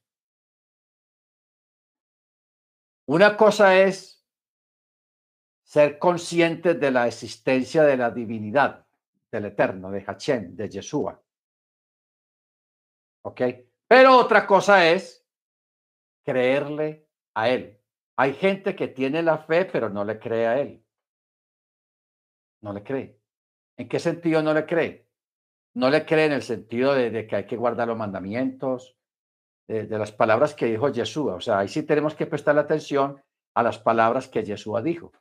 Una 3.07 3.37
cosa 3.37 3.79
es 3.79 4.23
ser 5.63 5.97
conscientes 5.97 6.79
de 6.79 6.91
la 6.91 7.07
existencia 7.07 7.83
de 7.83 7.95
la 7.95 8.11
divinidad, 8.11 8.85
del 9.31 9.45
Eterno, 9.45 9.91
de 9.91 10.03
Hachem, 10.05 10.55
de 10.55 10.69
Yeshua. 10.69 11.23
¿Ok? 13.23 13.41
Pero 13.87 14.17
otra 14.17 14.45
cosa 14.45 14.89
es 14.89 15.25
creerle 16.23 17.07
a 17.33 17.49
Él. 17.49 17.78
Hay 18.19 18.33
gente 18.33 18.75
que 18.75 18.89
tiene 18.89 19.23
la 19.23 19.37
fe, 19.37 19.63
pero 19.63 19.87
no 19.87 20.03
le 20.03 20.19
cree 20.19 20.45
a 20.45 20.59
Él. 20.59 20.83
No 22.59 22.73
le 22.73 22.83
cree. 22.83 23.17
¿En 23.77 23.87
qué 23.87 23.97
sentido 23.97 24.43
no 24.43 24.53
le 24.53 24.65
cree? 24.65 25.07
No 25.75 25.89
le 25.89 26.05
cree 26.05 26.25
en 26.25 26.33
el 26.33 26.41
sentido 26.41 26.93
de, 26.93 27.25
que 27.25 27.35
hay 27.37 27.47
que 27.47 27.55
guardar 27.55 27.87
los 27.87 27.97
mandamientos, 27.97 28.97
de, 29.69 29.87
las 29.87 30.11
palabras 30.11 30.53
que 30.53 30.65
dijo 30.65 30.89
Yeshua. 30.89 31.35
O 31.35 31.39
sea, 31.39 31.59
ahí 31.59 31.69
sí 31.69 31.83
tenemos 31.83 32.13
que 32.13 32.25
prestar 32.25 32.59
atención 32.59 33.23
a 33.53 33.63
las 33.63 33.79
palabras 33.79 34.27
que 34.27 34.43
Yeshua 34.43 34.81
dijo. 34.81 35.13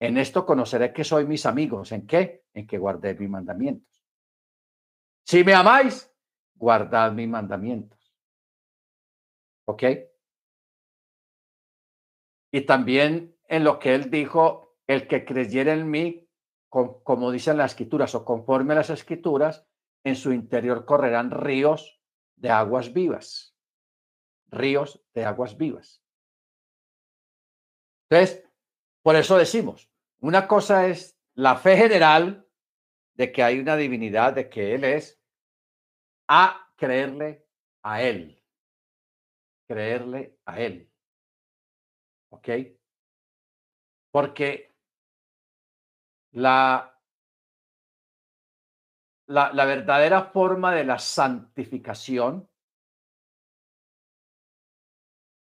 En 0.00 0.16
esto 0.16 0.46
conoceré 0.46 0.90
que 0.94 1.04
soy 1.04 1.26
mis 1.26 1.44
amigos. 1.44 1.92
¿En 1.92 2.06
qué? 2.06 2.44
En 2.54 2.66
que 2.66 2.78
guardé 2.78 3.14
mis 3.14 3.28
mandamientos. 3.28 4.02
Si 5.26 5.44
me 5.44 5.52
amáis, 5.52 6.10
guardad 6.54 7.12
mis 7.12 7.28
mandamientos. 7.28 8.16
¿Ok? 9.66 9.82
Y 12.52 12.60
también 12.62 13.36
en 13.48 13.64
lo 13.64 13.78
que 13.78 13.94
él 13.94 14.10
dijo, 14.10 14.76
el 14.86 15.08
que 15.08 15.24
creyera 15.24 15.72
en 15.72 15.90
mí, 15.90 16.28
como 16.68 17.30
dicen 17.32 17.56
las 17.56 17.72
escrituras 17.72 18.14
o 18.14 18.24
conforme 18.24 18.74
a 18.74 18.76
las 18.76 18.90
escrituras, 18.90 19.66
en 20.04 20.16
su 20.16 20.32
interior 20.32 20.84
correrán 20.84 21.30
ríos 21.30 22.00
de 22.36 22.50
aguas 22.50 22.92
vivas. 22.92 23.56
Ríos 24.46 25.02
de 25.14 25.24
aguas 25.24 25.56
vivas. 25.56 26.02
Entonces, 28.10 28.44
por 29.02 29.16
eso 29.16 29.38
decimos, 29.38 29.90
una 30.20 30.46
cosa 30.46 30.86
es 30.86 31.18
la 31.34 31.56
fe 31.56 31.76
general 31.76 32.46
de 33.14 33.32
que 33.32 33.42
hay 33.42 33.58
una 33.58 33.76
divinidad, 33.76 34.34
de 34.34 34.50
que 34.50 34.74
Él 34.74 34.84
es, 34.84 35.22
a 36.28 36.70
creerle 36.76 37.46
a 37.82 38.02
Él. 38.02 38.42
Creerle 39.66 40.38
a 40.44 40.60
Él. 40.60 40.91
¿Ok? 42.32 42.48
Porque 44.10 44.74
la, 46.32 46.98
la, 49.26 49.52
la 49.52 49.64
verdadera 49.66 50.24
forma 50.24 50.74
de 50.74 50.84
la 50.84 50.98
santificación 50.98 52.48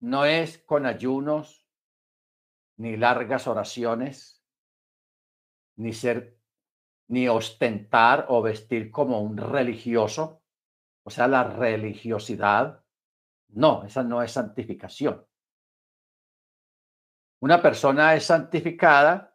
no 0.01 0.27
es 0.27 0.59
con 0.59 0.85
ayunos 0.85 1.66
ni 2.77 2.99
largas 2.99 3.47
oraciones, 3.47 4.44
ni 5.77 5.94
ser, 5.94 6.38
ni 7.09 7.29
ostentar 7.29 8.27
o 8.29 8.42
vestir 8.42 8.90
como 8.90 9.23
un 9.23 9.38
religioso, 9.38 10.42
o 11.03 11.11
sea, 11.11 11.29
la 11.29 11.44
religiosidad. 11.44 12.85
No, 13.49 13.85
esa 13.85 14.03
no 14.03 14.23
es 14.23 14.33
santificación. 14.33 15.27
Una 17.40 17.61
persona 17.61 18.14
es 18.14 18.25
santificada 18.25 19.35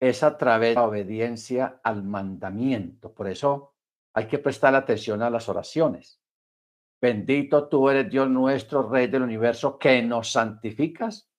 es 0.00 0.22
a 0.22 0.36
través 0.36 0.70
de 0.70 0.74
la 0.74 0.84
obediencia 0.84 1.80
al 1.82 2.02
mandamiento. 2.02 3.12
Por 3.12 3.28
eso 3.28 3.74
hay 4.12 4.26
que 4.26 4.38
prestar 4.38 4.74
atención 4.74 5.22
a 5.22 5.30
las 5.30 5.48
oraciones. 5.48 6.20
Bendito 7.00 7.68
tú 7.68 7.88
eres 7.88 8.10
Dios 8.10 8.28
nuestro, 8.28 8.88
Rey 8.88 9.08
del 9.08 9.22
universo, 9.22 9.78
que 9.78 10.02
nos 10.02 10.32
santificas 10.32 11.30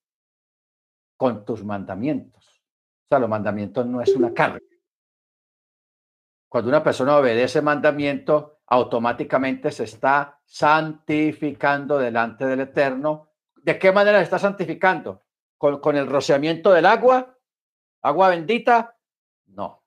con 1.16 1.44
tus 1.44 1.64
mandamientos. 1.64 2.46
O 2.46 3.08
sea, 3.08 3.18
los 3.18 3.28
mandamientos 3.28 3.86
no 3.86 4.00
es 4.00 4.14
una 4.14 4.32
carga. 4.32 4.60
Cuando 6.48 6.68
una 6.70 6.82
persona 6.82 7.16
obedece 7.16 7.60
mandamiento, 7.62 8.60
automáticamente 8.66 9.70
se 9.70 9.84
está 9.84 10.40
santificando 10.44 11.98
delante 11.98 12.46
del 12.46 12.60
Eterno. 12.60 13.30
¿De 13.56 13.78
qué 13.78 13.92
manera 13.92 14.18
se 14.18 14.24
está 14.24 14.38
santificando? 14.38 15.25
¿Con, 15.58 15.96
el 15.96 16.06
rociamiento 16.06 16.72
del 16.72 16.86
agua? 16.86 17.36
agua 18.02 18.28
bendita, 18.28 18.96
no. 19.46 19.82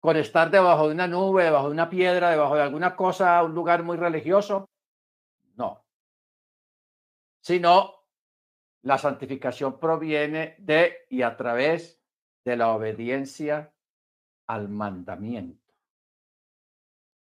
Con 0.00 0.16
estar 0.16 0.50
debajo 0.50 0.88
de 0.88 0.94
una 0.94 1.06
nube, 1.06 1.44
debajo 1.44 1.66
de 1.66 1.72
una 1.72 1.88
piedra, 1.88 2.30
debajo 2.30 2.56
de 2.56 2.62
alguna 2.62 2.96
cosa, 2.96 3.42
un 3.44 3.54
lugar 3.54 3.84
muy 3.84 3.96
religioso, 3.96 4.68
no. 5.54 5.84
Sino 7.40 8.02
la 8.82 8.98
santificación 8.98 9.78
proviene 9.78 10.56
de 10.58 11.06
y 11.08 11.22
a 11.22 11.36
través 11.36 12.02
de 12.44 12.56
la 12.56 12.70
obediencia 12.72 13.72
al 14.48 14.68
mandamiento. 14.68 15.72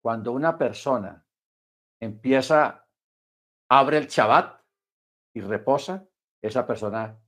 Cuando 0.03 0.33
una 0.33 0.59
persona 0.59 1.25
empieza, 2.01 2.89
abre 3.69 3.99
el 3.99 4.09
Shabbat 4.09 4.61
y 5.35 5.41
reposa, 5.41 6.09
esa 6.41 6.67
persona 6.67 7.19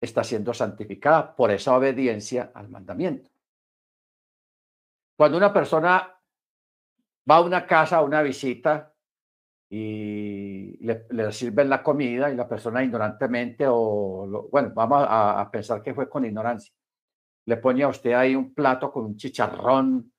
está 0.00 0.22
siendo 0.22 0.54
santificada 0.54 1.34
por 1.34 1.50
esa 1.50 1.76
obediencia 1.76 2.52
al 2.54 2.68
mandamiento. 2.68 3.30
Cuando 5.16 5.36
una 5.36 5.52
persona 5.52 6.14
va 7.28 7.36
a 7.36 7.40
una 7.40 7.66
casa, 7.66 7.96
a 7.96 8.02
una 8.02 8.22
visita, 8.22 8.94
y 9.70 10.78
le, 10.80 11.32
sirven 11.32 11.68
la 11.68 11.82
comida 11.82 12.30
y 12.30 12.36
la 12.36 12.48
persona 12.48 12.82
ignorantemente, 12.82 13.66
o 13.68 14.48
bueno, 14.50 14.72
vamos 14.74 15.04
a, 15.06 15.48
pensar 15.50 15.82
que 15.82 15.92
fue 15.92 16.08
con 16.08 16.24
ignorancia, 16.24 16.72
le 17.46 17.56
pone 17.58 17.82
a 17.82 17.88
usted 17.88 18.12
ahí 18.12 18.34
un 18.34 18.54
plato 18.54 18.90
con 18.90 19.04
un 19.04 19.16
chicharrón, 19.16 20.12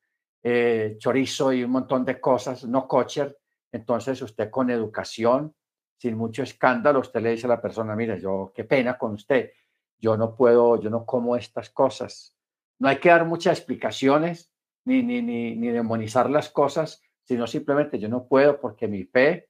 eh, 0.44 0.96
chorizo 1.00 1.52
y 1.52 1.64
un 1.64 1.72
montón 1.72 2.06
de 2.06 2.20
cosas, 2.20 2.66
no 2.66 2.88
cocher, 2.88 3.38
entonces 3.72 4.22
usted 4.22 4.50
con 4.50 4.70
educación 4.70 5.54
sin 6.00 6.18
mucho 6.18 6.44
escándalo, 6.44 7.02
usted 7.02 7.22
le 7.22 7.32
dice 7.32 7.46
a 7.46 7.50
la 7.50 7.62
persona, 7.62 7.94
mira, 7.94 8.18
yo 8.18 8.54
qué 8.56 8.64
pena 8.64 8.98
con 8.98 9.14
usted, 9.14 9.52
yo 9.98 10.16
no 10.16 10.34
puedo, 10.34 10.82
yo 10.82 10.90
no 10.90 11.06
como 11.06 11.36
estas 11.36 11.70
cosas. 11.70 12.38
No 12.80 12.88
hay 12.88 12.98
que 12.98 13.10
dar 13.10 13.26
muchas 13.26 13.58
explicaciones 13.58 14.54
ni, 14.86 15.04
ni, 15.04 15.22
ni, 15.22 15.58
ni 15.58 15.68
demonizar 15.68 16.30
las 16.30 16.50
cosas, 16.50 17.02
sino 17.24 17.46
simplemente 17.48 18.00
yo 18.00 18.08
no 18.08 18.28
puedo 18.28 18.62
porque 18.62 18.88
mi 18.88 19.04
fe 19.04 19.50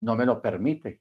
no 0.00 0.16
me 0.16 0.26
lo 0.26 0.42
permite. 0.42 1.00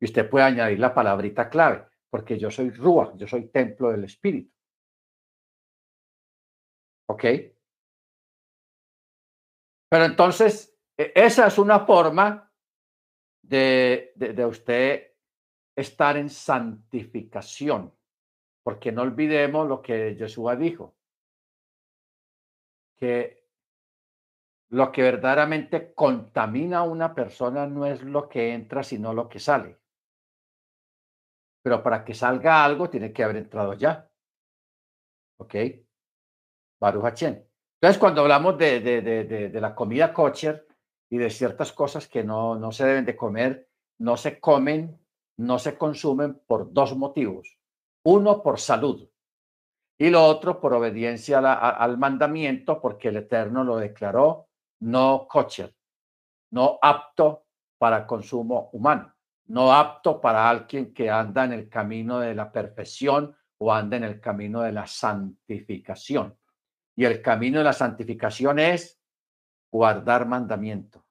y 0.00 0.04
usted 0.06 0.30
puede 0.30 0.46
añadir 0.46 0.78
la 0.78 0.94
palabrita 0.94 1.50
clave, 1.50 1.86
porque 2.08 2.38
yo 2.38 2.50
soy 2.50 2.70
Rúa, 2.70 3.12
yo 3.16 3.26
soy 3.26 3.48
templo 3.48 3.90
del 3.90 4.04
Espíritu. 4.04 4.54
¿Ok? 7.08 7.24
Pero 9.90 10.04
entonces, 10.06 10.74
e, 10.96 11.12
esa 11.14 11.46
es 11.48 11.58
una 11.58 11.80
forma 11.80 12.49
de, 13.50 14.12
de, 14.14 14.46
usted 14.46 15.12
estar 15.74 16.16
en 16.16 16.30
santificación, 16.30 17.92
porque 18.62 18.92
no 18.92 19.02
olvidemos 19.02 19.66
lo 19.66 19.82
que 19.82 20.14
Jesús 20.16 20.56
dijo, 20.56 20.94
que 22.96 23.44
lo 24.68 24.92
que 24.92 25.02
verdaderamente 25.02 25.92
contamina 25.94 26.78
a 26.78 26.82
una 26.84 27.12
persona 27.12 27.66
no 27.66 27.86
es 27.86 28.02
lo 28.02 28.28
que 28.28 28.52
entra, 28.54 28.84
sino 28.84 29.12
lo 29.12 29.28
que 29.28 29.40
sale. 29.40 29.80
Pero 31.62 31.82
para 31.82 32.04
que 32.04 32.14
salga 32.14 32.64
algo 32.64 32.88
tiene 32.88 33.12
que 33.12 33.24
haber 33.24 33.38
entrado 33.38 33.74
ya. 33.74 34.08
¿Ok? 35.38 35.54
Baruch 36.80 37.22
Entonces, 37.22 37.98
cuando 37.98 38.22
hablamos 38.22 38.56
de, 38.56 38.80
de, 38.80 39.02
de, 39.02 39.48
de, 39.48 39.60
la 39.60 39.74
comida 39.74 40.12
kosher 40.12 40.69
y 41.10 41.18
de 41.18 41.28
ciertas 41.28 41.72
cosas 41.72 42.06
que 42.06 42.22
no, 42.22 42.54
no 42.54 42.70
se 42.70 42.86
deben 42.86 43.04
de 43.04 43.16
comer, 43.16 43.68
no 43.98 44.16
se 44.16 44.38
comen, 44.38 44.98
no 45.38 45.58
se 45.58 45.76
consumen 45.76 46.40
por 46.46 46.72
dos 46.72 46.96
motivos. 46.96 47.58
Uno, 48.04 48.42
por 48.42 48.60
salud. 48.60 49.08
Y 49.98 50.08
lo 50.08 50.24
otro, 50.24 50.60
por 50.60 50.72
obediencia 50.72 51.38
al 51.38 51.98
mandamiento, 51.98 52.80
porque 52.80 53.08
el 53.08 53.16
Eterno 53.16 53.64
lo 53.64 53.76
declaró 53.76 54.48
no 54.80 55.26
kosher, 55.28 55.74
no 56.52 56.78
apto 56.80 57.44
para 57.76 58.06
consumo 58.06 58.70
humano, 58.72 59.14
no 59.46 59.74
apto 59.74 60.20
para 60.20 60.48
alguien 60.48 60.94
que 60.94 61.10
anda 61.10 61.44
en 61.44 61.52
el 61.52 61.68
camino 61.68 62.18
de 62.20 62.34
la 62.34 62.50
perfección 62.50 63.36
o 63.58 63.72
anda 63.72 63.98
en 63.98 64.04
el 64.04 64.20
camino 64.20 64.62
de 64.62 64.72
la 64.72 64.86
santificación. 64.86 66.34
Y 66.96 67.04
el 67.04 67.20
camino 67.20 67.58
de 67.58 67.64
la 67.64 67.74
santificación 67.74 68.58
es 68.58 68.99
guardar 69.70 70.26
mandamiento. 70.26 71.04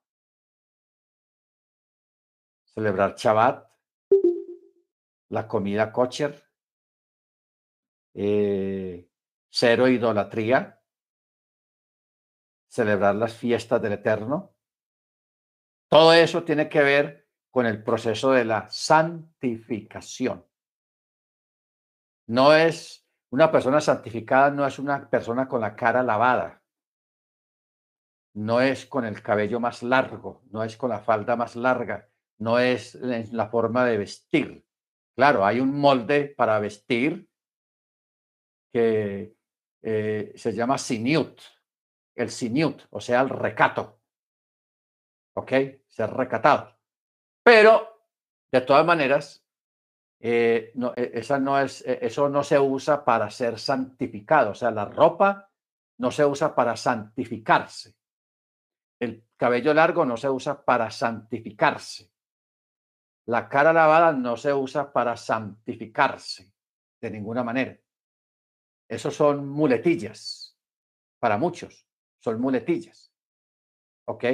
Celebrar 2.66 3.16
Shabbat, 3.16 3.70
la 5.30 5.48
comida 5.48 5.92
kosher, 5.92 6.44
eh, 8.14 9.10
cero 9.50 9.88
idolatría, 9.88 10.82
celebrar 12.68 13.16
las 13.16 13.34
fiestas 13.34 13.82
del 13.82 13.94
Eterno. 13.94 14.56
Todo 15.88 16.14
eso 16.14 16.44
tiene 16.44 16.70
que 16.70 16.82
ver 16.82 17.28
con 17.50 17.66
el 17.66 17.84
proceso 17.84 18.32
de 18.32 18.46
la 18.46 18.70
santificación. 18.70 20.46
No 22.28 22.54
es 22.54 23.10
una 23.32 23.52
persona 23.52 23.80
santificada 23.80 24.50
no 24.52 24.66
es 24.66 24.80
una 24.80 25.10
persona 25.10 25.48
con 25.48 25.62
la 25.62 25.76
cara 25.76 26.02
lavada, 26.04 26.59
no 28.34 28.62
es 28.62 28.86
con 28.86 29.06
el 29.06 29.22
cabello 29.22 29.60
más 29.60 29.84
largo, 29.84 30.44
no 30.52 30.64
es 30.64 30.78
con 30.78 30.90
la 30.90 31.00
falda 31.00 31.36
más 31.36 31.56
larga, 31.56 32.10
no 32.38 32.60
es 32.60 32.96
en 32.96 33.36
la 33.36 33.50
forma 33.50 33.86
de 33.86 33.98
vestir. 33.98 34.66
Claro, 35.16 35.46
hay 35.46 35.60
un 35.60 35.78
molde 35.80 36.34
para 36.38 36.60
vestir 36.60 37.30
que 38.72 39.36
eh, 39.82 40.32
se 40.36 40.54
llama 40.54 40.78
siniut, 40.78 41.42
el 42.16 42.30
siniut, 42.30 42.84
o 42.92 43.00
sea, 43.00 43.22
el 43.22 43.30
recato. 43.30 44.00
¿Ok? 45.36 45.52
Ser 45.88 46.12
recatado. 46.12 46.78
Pero, 47.44 48.06
de 48.52 48.62
todas 48.62 48.86
maneras, 48.86 49.46
eh, 50.20 50.74
e, 50.96 51.12
esa 51.14 51.40
no 51.40 51.60
es, 51.60 51.82
e, 51.86 52.00
eso 52.02 52.30
no 52.30 52.44
se 52.44 52.60
usa 52.60 53.04
para 53.04 53.30
ser 53.30 53.58
santificado. 53.60 54.52
O 54.52 54.56
sea, 54.56 54.72
la 54.72 54.86
ropa 54.86 55.50
no 55.98 56.12
se 56.12 56.26
usa 56.26 56.54
para 56.56 56.76
santificarse. 56.76 57.99
El 59.00 59.26
cabello 59.38 59.74
largo 59.74 60.06
no 60.06 60.18
se 60.18 60.30
usa 60.30 60.64
para 60.64 60.92
santificarse. 60.92 62.12
La 63.28 63.48
cara 63.48 63.72
lavada 63.72 64.12
no 64.12 64.36
se 64.36 64.54
usa 64.54 64.92
para 64.92 65.16
santificarse 65.16 66.52
de 67.02 67.12
ninguna 67.12 67.44
manera. 67.44 67.78
Esos 68.88 69.16
son 69.16 69.48
muletillas 69.48 70.58
para 71.20 71.38
muchos, 71.38 71.88
son 72.20 72.42
muletillas. 72.42 73.14
¿Ok? 74.08 74.26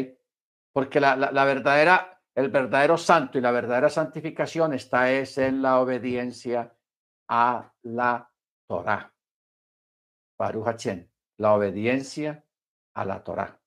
Porque 0.72 1.00
la, 1.00 1.16
la, 1.16 1.46
verdadera 1.46 2.16
el 2.36 2.50
verdadero 2.50 2.98
santo 2.98 3.38
y 3.38 3.42
la 3.42 3.52
verdadera 3.52 3.90
santificación 3.90 4.74
está 4.74 5.12
es 5.12 5.38
en 5.38 5.62
la 5.62 5.80
obediencia 5.80 6.76
a 7.30 7.74
la 7.84 8.30
Torah. 8.68 9.14
Baruch 10.38 10.88
la 11.38 11.54
obediencia 11.54 12.46
a 12.94 13.06
la 13.06 13.24
Torah. 13.24 13.60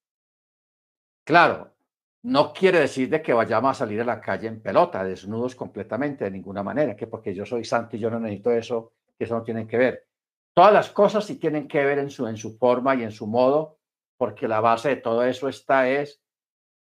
Claro, 1.28 1.76
no 2.22 2.54
quiere 2.54 2.80
decir 2.80 3.10
de 3.10 3.20
que 3.20 3.34
vayamos 3.34 3.72
a 3.72 3.74
salir 3.80 4.00
a 4.00 4.04
la 4.04 4.18
calle 4.18 4.48
en 4.48 4.62
pelota, 4.62 5.04
desnudos 5.04 5.54
completamente, 5.54 6.24
de 6.24 6.30
ninguna 6.30 6.62
manera, 6.62 6.96
que 6.96 7.06
porque 7.06 7.34
yo 7.34 7.44
soy 7.44 7.66
santo 7.66 7.96
y 7.96 7.98
yo 7.98 8.08
no 8.08 8.18
necesito 8.18 8.50
eso, 8.50 8.94
que 9.18 9.24
eso 9.24 9.34
no 9.36 9.42
tiene 9.42 9.66
que 9.66 9.76
ver. 9.76 10.08
Todas 10.54 10.72
las 10.72 10.88
cosas 10.90 11.26
sí 11.26 11.38
tienen 11.38 11.68
que 11.68 11.84
ver 11.84 11.98
en 11.98 12.08
su, 12.08 12.56
forma 12.56 12.94
y 12.94 13.02
en 13.02 13.12
su 13.12 13.26
modo, 13.26 13.78
porque 14.16 14.48
la 14.48 14.60
base 14.60 14.88
de 14.88 14.96
todo 14.96 15.22
eso 15.22 15.50
está 15.50 15.86
es 15.90 16.22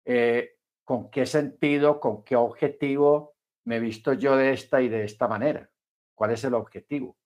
eh, 0.04 0.58
con 0.84 1.10
qué 1.10 1.24
sentido, 1.24 1.98
con 1.98 2.22
qué 2.22 2.36
objetivo 2.36 3.36
me 3.64 3.80
visto 3.80 4.12
yo 4.12 4.36
de 4.36 4.52
esta 4.52 4.82
y 4.82 4.90
de 4.90 5.04
esta 5.04 5.26
manera. 5.26 5.70
¿Cuál 6.14 6.32
es 6.32 6.44
el 6.44 6.52
objetivo? 6.52 7.16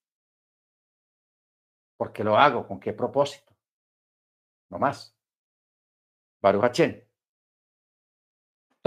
¿Por 1.97 2.13
qué 2.13 2.23
lo 2.23 2.37
hago? 2.39 2.65
¿Con 2.65 2.79
qué 2.79 2.93
propósito? 2.93 3.57
No 4.71 4.79
más. 4.79 5.19
Baruch 6.41 7.08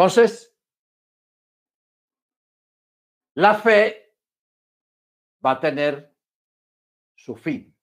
Entonces, 0.01 0.57
la 3.35 3.53
fe 3.53 4.15
va 5.45 5.51
a 5.51 5.59
tener 5.59 6.17
su 7.13 7.35
fin. 7.35 7.77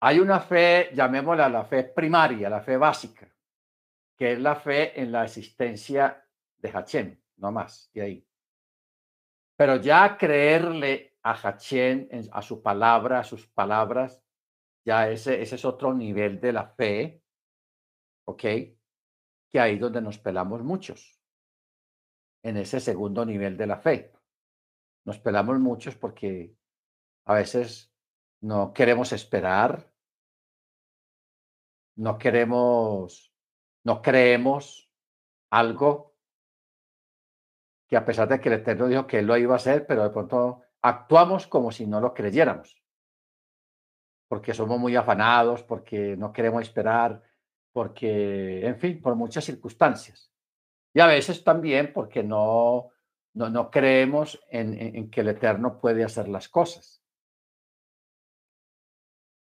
Hay 0.00 0.18
una 0.18 0.40
fe, 0.40 0.90
llamémosla 0.92 1.48
la 1.48 1.64
fe 1.64 1.84
primaria, 1.84 2.50
la 2.50 2.62
fe 2.62 2.76
básica 2.76 3.32
que 4.16 4.32
es 4.32 4.40
la 4.40 4.56
fe 4.56 5.00
en 5.00 5.12
la 5.12 5.22
existencia 5.22 6.26
de 6.58 6.70
Hachem, 6.70 7.16
no 7.36 7.52
más 7.52 7.90
de 7.94 8.02
ahí. 8.02 8.28
Pero 9.56 9.76
ya 9.76 10.18
creerle 10.18 11.16
a 11.22 11.34
Hachem, 11.34 12.08
a 12.32 12.42
su 12.42 12.60
palabra, 12.60 13.20
a 13.20 13.24
sus 13.24 13.46
palabras, 13.46 14.20
ya 14.84 15.08
ese, 15.08 15.40
ese 15.40 15.54
es 15.54 15.64
otro 15.64 15.94
nivel 15.94 16.40
de 16.40 16.52
la 16.52 16.66
fe, 16.66 17.22
¿ok? 18.24 18.44
Que 19.50 19.60
ahí 19.60 19.78
donde 19.78 20.00
nos 20.00 20.18
pelamos 20.18 20.62
muchos, 20.62 21.20
en 22.42 22.56
ese 22.56 22.80
segundo 22.80 23.24
nivel 23.24 23.56
de 23.56 23.66
la 23.66 23.78
fe. 23.78 24.12
Nos 25.04 25.18
pelamos 25.18 25.58
muchos 25.58 25.96
porque 25.96 26.54
a 27.26 27.34
veces 27.34 27.92
no 28.40 28.72
queremos 28.72 29.12
esperar, 29.12 29.92
no 31.96 32.16
queremos 32.18 33.30
no 33.84 34.02
creemos 34.02 34.90
algo 35.50 36.14
que 37.88 37.96
a 37.96 38.04
pesar 38.04 38.28
de 38.28 38.40
que 38.40 38.48
el 38.48 38.56
Eterno 38.56 38.86
dijo 38.86 39.06
que 39.06 39.18
Él 39.18 39.26
lo 39.26 39.36
iba 39.36 39.54
a 39.54 39.56
hacer, 39.56 39.86
pero 39.86 40.04
de 40.04 40.10
pronto 40.10 40.62
actuamos 40.82 41.46
como 41.46 41.72
si 41.72 41.86
no 41.86 42.00
lo 42.00 42.14
creyéramos, 42.14 42.80
porque 44.28 44.54
somos 44.54 44.78
muy 44.78 44.94
afanados, 44.94 45.62
porque 45.64 46.16
no 46.16 46.32
queremos 46.32 46.62
esperar, 46.62 47.22
porque, 47.72 48.66
en 48.66 48.78
fin, 48.78 49.00
por 49.00 49.14
muchas 49.14 49.44
circunstancias. 49.44 50.32
Y 50.92 51.00
a 51.00 51.06
veces 51.06 51.44
también 51.44 51.92
porque 51.92 52.22
no, 52.22 52.90
no, 53.34 53.48
no 53.48 53.70
creemos 53.70 54.40
en, 54.50 54.74
en 54.74 55.10
que 55.10 55.20
el 55.20 55.28
Eterno 55.28 55.78
puede 55.78 56.04
hacer 56.04 56.28
las 56.28 56.48
cosas. 56.48 57.02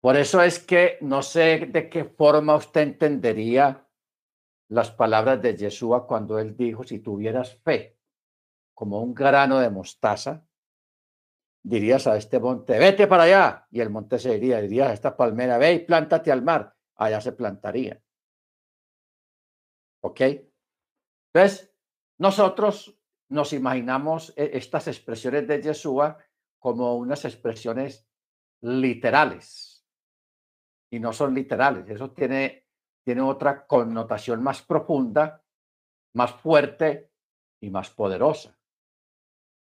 Por 0.01 0.16
eso 0.16 0.43
es 0.43 0.59
que 0.59 0.99
no 1.01 1.22
sé 1.22 1.66
de 1.70 1.89
qué 1.89 2.05
forma 2.05 2.57
usted 2.57 2.83
entendería 2.83 3.87
las 4.68 4.91
palabras 4.91 5.41
de 5.41 5.57
Yeshua 5.57 6.07
cuando 6.07 6.39
él 6.39 6.57
dijo, 6.57 6.85
si 6.85 6.99
tuvieras 6.99 7.57
fe 7.62 7.99
como 8.75 9.01
un 9.01 9.14
grano 9.14 9.61
de 9.61 9.70
mostaza, 9.70 10.45
dirías 11.62 12.07
a 12.07 12.16
este 12.16 12.39
monte, 12.39 12.79
vete 12.79 13.07
para 13.07 13.22
allá, 13.22 13.66
y 13.70 13.81
el 13.81 13.89
monte 13.89 14.18
se 14.18 14.37
iría, 14.37 14.61
dirías 14.61 14.91
a 14.91 14.93
esta 14.93 15.16
palmera, 15.16 15.57
ve 15.57 15.72
y 15.72 15.79
plántate 15.79 16.31
al 16.31 16.43
mar, 16.43 16.75
allá 16.97 17.20
se 17.20 17.33
plantaría. 17.33 18.03
¿Ok? 20.05 20.20
Entonces, 21.32 21.74
nosotros 22.18 22.94
nos 23.30 23.55
imaginamos 23.55 24.34
e, 24.36 24.50
estas 24.52 24.86
expresiones 24.86 25.48
de 25.48 25.62
Yeshua 25.62 26.18
como 26.59 26.96
unas 26.96 27.24
expresiones 27.24 28.07
literales. 28.61 29.86
Y 30.92 31.00
no 31.00 31.12
son 31.14 31.34
literales. 31.34 31.88
Eso 31.88 32.11
tiene, 32.11 32.66
tiene 33.02 33.22
otra 33.22 33.66
connotación 33.66 34.42
más 34.42 34.61
profunda, 34.61 35.42
más 36.14 36.32
fuerte 36.32 37.11
y 37.62 37.70
más 37.70 37.88
poderosa. 37.88 38.59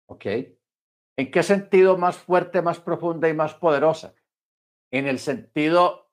¿Ok? 0.09 0.27
¿En 1.17 1.31
qué 1.33 1.43
sentido 1.43 1.99
más 1.99 2.17
fuerte, 2.17 2.63
más 2.63 2.79
profunda 2.79 3.29
y 3.29 3.35
más 3.35 3.55
poderosa? 3.55 4.15
En 4.93 5.09
el 5.09 5.19
sentido 5.19 6.13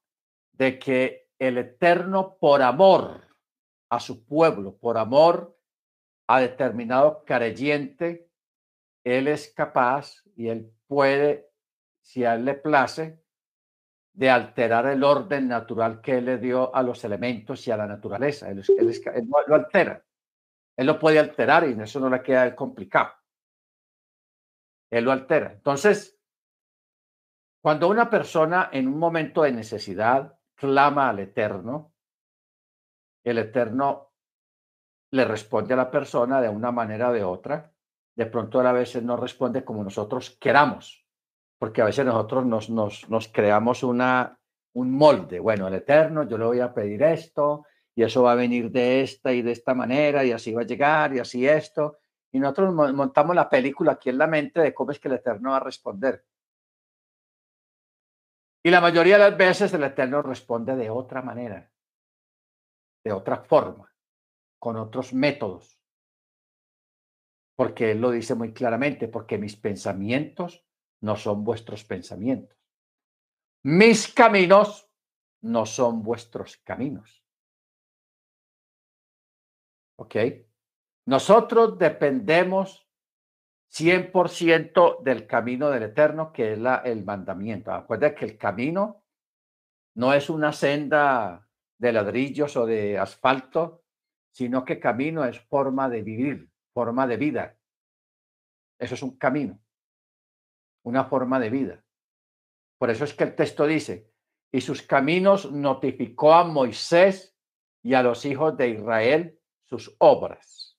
de 0.53 0.79
que 0.79 1.29
el 1.37 1.59
Eterno, 1.59 2.37
por 2.39 2.63
amor 2.63 3.26
a 3.89 3.99
su 3.99 4.25
pueblo, 4.25 4.77
por 4.77 4.97
amor 4.97 5.57
a 6.27 6.41
determinado 6.41 7.23
creyente, 7.25 8.29
Él 9.03 9.27
es 9.27 9.53
capaz 9.53 10.23
y 10.35 10.49
Él 10.49 10.71
puede, 10.87 11.49
si 12.01 12.25
a 12.25 12.35
Él 12.35 12.45
le 12.45 12.55
place, 12.55 13.21
de 14.13 14.29
alterar 14.31 14.87
el 14.87 15.03
orden 15.03 15.47
natural 15.47 16.01
que 16.01 16.21
le 16.21 16.39
dio 16.39 16.75
a 16.75 16.81
los 16.81 17.03
elementos 17.05 17.67
y 17.67 17.71
a 17.71 17.77
la 17.77 17.85
naturaleza. 17.85 18.49
Él, 18.49 18.63
lo 19.47 19.55
altera. 19.55 20.03
Él 20.75 20.87
lo 20.87 20.97
puede 20.97 21.19
alterar 21.19 21.69
y 21.69 21.73
en 21.73 21.81
eso 21.81 21.99
no 21.99 22.09
le 22.09 22.23
queda 22.23 22.55
complicado. 22.55 23.13
Él 24.89 25.03
lo 25.03 25.11
altera. 25.11 25.51
Entonces, 25.51 26.19
cuando 27.61 27.87
una 27.89 28.09
persona 28.09 28.69
en 28.71 28.87
un 28.87 28.97
momento 28.97 29.43
de 29.43 29.51
necesidad 29.51 30.35
clama 30.55 31.09
al 31.09 31.19
Eterno, 31.19 31.93
el 33.29 33.39
Eterno 33.39 34.13
le 35.11 35.25
responde 35.25 35.73
a 35.73 35.77
la 35.77 35.91
persona 35.91 36.41
de 36.41 36.49
una 36.49 36.71
manera 36.71 37.09
o 37.09 37.13
de 37.13 37.23
otra. 37.23 37.71
De 38.15 38.25
pronto 38.25 38.59
a 38.59 38.71
veces 38.71 39.03
no 39.03 39.17
responde 39.17 39.63
como 39.63 39.83
nosotros 39.83 40.31
queramos, 40.39 41.05
porque 41.59 41.81
a 41.81 41.85
veces 41.85 42.05
nosotros 42.05 42.45
nos, 42.45 42.69
nos, 42.69 43.27
creamos 43.27 43.83
una, 43.83 44.39
un 44.73 44.91
molde. 44.91 45.39
Bueno, 45.39 45.67
el 45.67 45.75
Eterno, 45.75 46.23
yo 46.23 46.37
le 46.37 46.45
voy 46.45 46.59
a 46.59 46.73
pedir 46.73 47.03
esto, 47.03 47.65
y 47.95 48.03
eso 48.03 48.23
va 48.23 48.33
a 48.33 48.35
venir 48.35 48.71
de 48.71 49.01
esta 49.01 49.31
y 49.31 49.41
de 49.41 49.51
esta 49.51 49.73
manera, 49.73 50.23
y 50.23 50.31
así 50.31 50.53
va 50.53 50.61
a 50.61 50.65
llegar, 50.65 51.15
y 51.15 51.19
así 51.19 51.47
esto. 51.47 51.97
Y 52.31 52.39
nosotros 52.39 52.73
montamos 52.73 53.35
la 53.35 53.49
película 53.49 53.93
aquí 53.93 54.09
en 54.09 54.17
la 54.17 54.27
mente 54.27 54.61
de 54.61 54.73
cómo 54.73 54.91
es 54.91 54.99
que 54.99 55.07
el 55.07 55.15
Eterno 55.15 55.51
va 55.51 55.57
a 55.57 55.61
responder. 55.61 56.23
Y 58.63 58.69
la 58.69 58.81
mayoría 58.81 59.17
de 59.17 59.29
las 59.29 59.37
veces 59.37 59.73
el 59.73 59.83
Eterno 59.83 60.21
responde 60.21 60.75
de 60.75 60.89
otra 60.89 61.21
manera, 61.21 61.71
de 63.07 63.13
otra 63.13 63.37
forma, 63.37 63.93
con 64.59 64.75
otros 64.75 65.13
métodos. 65.13 65.79
Porque 67.55 67.91
Él 67.91 68.01
lo 68.01 68.11
dice 68.11 68.35
muy 68.35 68.53
claramente, 68.53 69.07
porque 69.07 69.37
mis 69.37 69.55
pensamientos 69.55 70.65
no 71.01 71.15
son 71.15 71.45
vuestros 71.45 71.85
pensamientos. 71.85 72.57
Mis 73.63 74.13
caminos 74.13 74.89
no 75.41 75.65
son 75.65 76.03
vuestros 76.03 76.57
caminos. 76.57 77.23
¿Ok? 79.95 80.15
Nosotros 81.05 81.79
dependemos 81.79 82.89
100% 83.71 85.01
del 85.01 85.25
camino 85.27 85.69
del 85.69 85.83
Eterno, 85.83 86.33
que 86.33 86.53
es 86.53 86.59
la, 86.59 86.77
el 86.77 87.05
mandamiento. 87.05 87.71
Acuérdense 87.71 88.15
que 88.15 88.25
el 88.25 88.37
camino 88.37 89.05
no 89.95 90.13
es 90.13 90.29
una 90.29 90.51
senda 90.51 91.46
de 91.77 91.91
ladrillos 91.91 92.55
o 92.57 92.65
de 92.65 92.97
asfalto, 92.97 93.83
sino 94.31 94.65
que 94.65 94.79
camino 94.79 95.25
es 95.25 95.39
forma 95.39 95.89
de 95.89 96.01
vivir, 96.01 96.49
forma 96.73 97.07
de 97.07 97.17
vida. 97.17 97.57
Eso 98.79 98.95
es 98.95 99.01
un 99.01 99.17
camino, 99.17 99.59
una 100.83 101.05
forma 101.05 101.39
de 101.39 101.49
vida. 101.49 101.83
Por 102.77 102.89
eso 102.89 103.03
es 103.03 103.13
que 103.13 103.23
el 103.23 103.35
texto 103.35 103.65
dice, 103.65 104.11
y 104.51 104.61
sus 104.61 104.81
caminos 104.81 105.51
notificó 105.51 106.33
a 106.33 106.43
Moisés 106.43 107.35
y 107.83 107.93
a 107.93 108.03
los 108.03 108.25
hijos 108.25 108.55
de 108.57 108.69
Israel 108.69 109.39
sus 109.65 109.95
obras. 109.99 110.77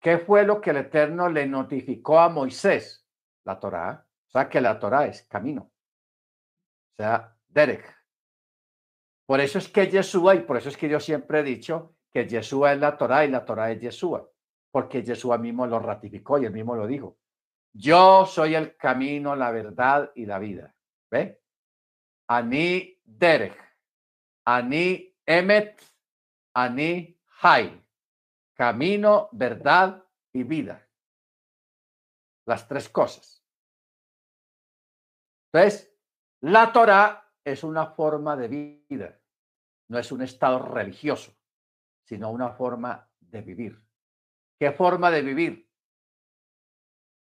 ¿Qué 0.00 0.18
fue 0.18 0.44
lo 0.44 0.60
que 0.60 0.70
el 0.70 0.78
Eterno 0.78 1.28
le 1.28 1.46
notificó 1.46 2.20
a 2.20 2.28
Moisés? 2.28 3.06
La 3.44 3.58
Torá. 3.58 4.06
O 4.28 4.30
sea 4.30 4.48
que 4.48 4.60
la 4.60 4.78
Torá 4.78 5.06
es 5.06 5.22
camino. 5.24 5.72
O 6.92 6.96
sea, 6.96 7.36
Derek. 7.48 7.95
Por 9.26 9.40
eso 9.40 9.58
es 9.58 9.68
que 9.68 9.88
Yeshua, 9.88 10.36
y 10.36 10.40
por 10.40 10.56
eso 10.56 10.68
es 10.68 10.76
que 10.76 10.88
yo 10.88 11.00
siempre 11.00 11.40
he 11.40 11.42
dicho 11.42 11.96
que 12.12 12.26
Yeshua 12.26 12.72
es 12.72 12.80
la 12.80 12.96
Torá 12.96 13.24
y 13.24 13.30
la 13.30 13.44
Torá 13.44 13.70
es 13.70 13.80
Yeshua, 13.80 14.28
porque 14.70 15.02
Yeshua 15.02 15.38
mismo 15.38 15.66
lo 15.66 15.78
ratificó 15.78 16.38
y 16.38 16.46
él 16.46 16.52
mismo 16.52 16.76
lo 16.76 16.86
dijo. 16.86 17.18
Yo 17.72 18.24
soy 18.24 18.54
el 18.54 18.76
camino, 18.76 19.36
la 19.36 19.50
verdad 19.50 20.10
y 20.14 20.26
la 20.26 20.38
vida. 20.38 20.74
¿Ve? 21.10 21.42
Ani 22.28 22.98
Derek, 23.04 23.56
Ani 24.44 25.14
Emet, 25.26 25.82
Ani 26.54 27.20
Hay 27.42 27.86
camino, 28.56 29.28
verdad 29.32 30.02
y 30.32 30.42
vida. 30.42 30.88
Las 32.46 32.66
tres 32.66 32.88
cosas. 32.88 33.44
Entonces, 35.52 35.94
la 36.40 36.72
Torah 36.72 37.25
es 37.46 37.62
una 37.62 37.86
forma 37.86 38.36
de 38.36 38.48
vida, 38.88 39.20
no 39.88 39.98
es 40.00 40.10
un 40.10 40.20
estado 40.22 40.58
religioso, 40.58 41.32
sino 42.02 42.32
una 42.32 42.50
forma 42.50 43.08
de 43.20 43.40
vivir. 43.40 43.80
¿Qué 44.58 44.72
forma 44.72 45.12
de 45.12 45.22
vivir? 45.22 45.70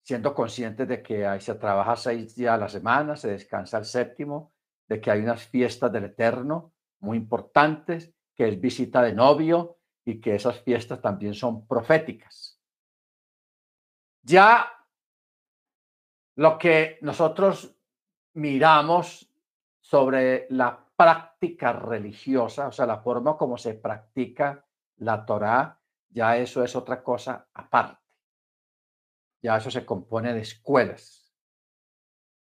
Siendo 0.04 0.36
conscientes 0.36 0.88
de 0.88 1.02
que 1.02 1.40
se 1.40 1.56
trabaja 1.56 1.96
seis 1.96 2.36
días 2.36 2.54
a 2.54 2.58
la 2.58 2.70
semana, 2.70 3.16
se 3.16 3.32
descansa 3.32 3.80
el 3.80 3.86
séptimo, 3.86 4.54
de 4.88 5.02
que 5.02 5.10
hay 5.10 5.22
unas 5.22 5.48
fiestas 5.48 5.92
del 5.92 6.06
Eterno 6.06 6.76
muy 7.00 7.18
importantes, 7.18 8.14
que 8.36 8.48
es 8.48 8.62
visita 8.62 9.02
de 9.02 9.14
novio, 9.14 9.80
y 10.06 10.22
que 10.22 10.36
esas 10.36 10.62
fiestas 10.62 11.02
también 11.02 11.34
son 11.34 11.66
proféticas. 11.66 12.60
Ya 14.22 14.72
lo 16.36 16.60
que 16.60 17.00
nosotros 17.02 17.76
miramos 18.34 19.31
sobre 19.92 20.48
la 20.52 20.88
práctica 20.96 21.74
religiosa, 21.74 22.70
o 22.70 22.72
sea, 22.72 22.86
la 22.86 23.00
forma 23.00 23.36
como 23.36 23.58
se 23.58 23.74
practica 23.74 24.66
la 25.00 25.26
Torá, 25.26 25.82
ya 26.10 26.38
eso 26.38 26.64
es 26.64 26.78
otra 26.78 27.04
cosa 27.04 27.50
aparte. 27.54 28.00
Ya 29.44 29.58
eso 29.58 29.70
se 29.70 29.86
compone 29.86 30.34
de 30.34 30.40
escuelas, 30.40 31.36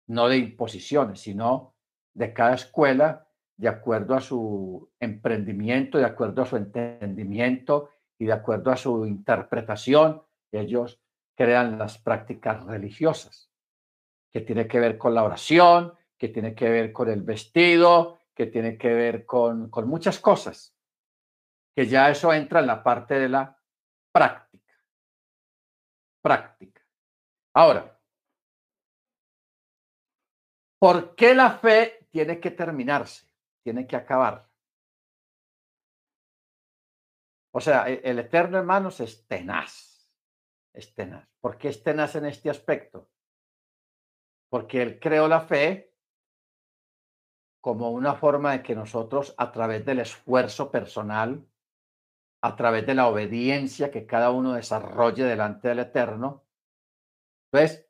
no 0.06 0.28
de 0.28 0.38
imposiciones, 0.38 1.22
sino 1.22 1.74
de 2.14 2.32
cada 2.32 2.54
escuela 2.54 3.28
de 3.58 3.70
acuerdo 3.70 4.14
a 4.14 4.22
su 4.22 4.92
emprendimiento, 5.00 5.98
de 5.98 6.06
acuerdo 6.06 6.44
a 6.44 6.46
su 6.46 6.58
entendimiento 6.58 7.90
y 8.20 8.26
de 8.26 8.34
acuerdo 8.34 8.70
a 8.70 8.78
su 8.78 9.08
interpretación, 9.08 10.22
ellos 10.52 11.02
crean 11.36 11.80
las 11.80 11.98
prácticas 11.98 12.64
religiosas, 12.66 13.50
que 14.32 14.42
tiene 14.42 14.68
que 14.68 14.80
ver 14.80 15.00
con 15.00 15.16
la 15.16 15.24
oración, 15.24 15.96
que 16.22 16.30
tiene 16.30 16.54
que 16.54 16.70
ver 16.70 16.94
con 16.94 17.10
el 17.10 17.24
vestido, 17.24 18.20
que 18.36 18.46
tiene 18.46 18.78
que 18.78 18.94
ver 18.94 19.26
con, 19.26 19.72
con 19.72 19.88
muchas 19.90 20.20
cosas, 20.20 20.78
que 21.76 21.88
ya 21.88 22.12
eso 22.12 22.32
entra 22.32 22.60
en 22.60 22.68
la 22.68 22.84
parte 22.84 23.16
de 23.16 23.28
la 23.28 23.60
práctica. 24.12 24.76
Práctica. 26.22 26.86
Ahora, 27.56 28.00
¿por 30.78 31.16
qué 31.16 31.34
la 31.34 31.58
fe 31.58 32.08
tiene 32.12 32.40
que 32.40 32.52
terminarse? 32.52 33.26
tiene 33.64 33.88
que 33.88 33.96
acabar. 33.96 34.48
O 37.52 37.60
sea, 37.62 37.90
e, 37.90 38.00
el 38.04 38.20
eterno 38.20 38.60
hermanos 38.60 39.00
es 39.00 39.26
tenaz, 39.28 40.08
es 40.72 40.94
tenaz. 40.94 41.28
¿Por 41.40 41.58
qué 41.58 41.70
es 41.70 41.82
tenaz 41.82 42.16
en 42.16 42.26
este 42.28 42.52
aspecto? 42.52 43.10
Porque 44.50 44.84
él 44.84 45.00
creó 45.00 45.28
la 45.28 45.42
fe 45.42 45.91
como 47.62 47.92
una 47.92 48.16
forma 48.16 48.54
de 48.54 48.64
que 48.64 48.76
nosotros, 48.76 49.36
a 49.38 49.52
través 49.52 49.86
del 49.86 50.00
esfuerzo 50.00 50.72
personal, 50.72 51.46
a 52.44 52.56
través 52.56 52.86
de 52.88 52.96
la 52.96 53.08
obediencia 53.08 53.92
que 53.92 54.08
cada 54.08 54.32
uno 54.32 54.54
desarrolle 54.54 55.24
delante 55.24 55.68
del 55.68 55.80
Eterno, 55.80 56.44
pues, 57.52 57.88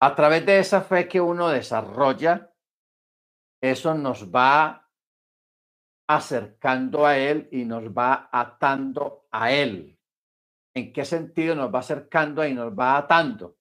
a 0.00 0.14
través 0.14 0.46
de 0.46 0.60
esa 0.60 0.82
fe 0.82 1.08
que 1.08 1.20
uno 1.20 1.48
desarrolla, 1.48 2.54
eso 3.60 3.94
nos 3.94 4.32
va 4.32 4.88
acercando 6.08 7.06
a 7.06 7.16
Él 7.18 7.48
y 7.50 7.64
nos 7.64 7.84
va 7.84 8.28
atando 8.30 9.26
a 9.32 9.50
Él. 9.50 9.98
¿En 10.76 10.92
qué 10.92 11.04
sentido 11.04 11.54
nos 11.54 11.74
va 11.74 11.80
acercando 11.80 12.46
y 12.46 12.54
nos 12.54 12.72
va 12.78 12.96
atando? 12.96 13.56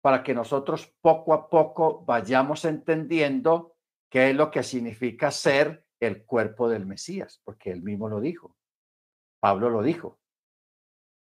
Para 0.00 0.22
que 0.22 0.32
nosotros 0.32 0.86
poco 1.00 1.34
a 1.34 1.50
poco 1.50 2.04
vayamos 2.04 2.64
entendiendo 2.64 3.75
qué 4.10 4.30
es 4.30 4.36
lo 4.36 4.50
que 4.50 4.62
significa 4.62 5.30
ser 5.30 5.84
el 6.00 6.24
cuerpo 6.24 6.68
del 6.68 6.86
Mesías, 6.86 7.40
porque 7.44 7.70
él 7.70 7.82
mismo 7.82 8.08
lo 8.08 8.20
dijo. 8.20 8.56
Pablo 9.40 9.70
lo 9.70 9.82
dijo. 9.82 10.20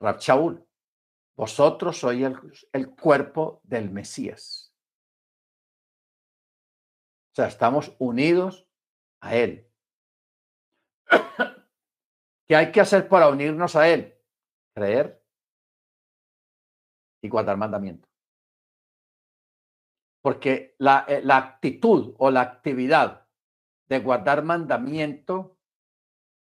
Rab 0.01 0.21
vosotros 1.37 1.99
sois 1.99 2.23
el, 2.23 2.37
el 2.73 2.91
cuerpo 2.91 3.63
del 3.65 3.91
Mesías. 3.91 4.75
O 7.33 7.35
sea, 7.35 7.47
estamos 7.47 7.97
unidos 7.99 8.69
a 9.23 9.37
Él. 9.37 9.67
¿Qué 12.47 12.57
hay 12.57 12.71
que 12.71 12.83
hacer 12.83 13.09
para 13.09 13.29
unirnos 13.29 13.75
a 13.75 13.89
Él? 13.89 14.19
Creer 14.75 15.25
y 17.23 17.29
guardar 17.31 17.57
mandamiento. 17.57 18.10
Porque 20.23 20.75
la, 20.79 21.05
eh, 21.09 21.21
la 21.25 21.37
actitud 21.37 22.15
o 22.19 22.31
la 22.31 22.43
actividad 22.43 23.27
de 23.89 23.99
guardar 24.01 24.45
mandamiento, 24.45 25.59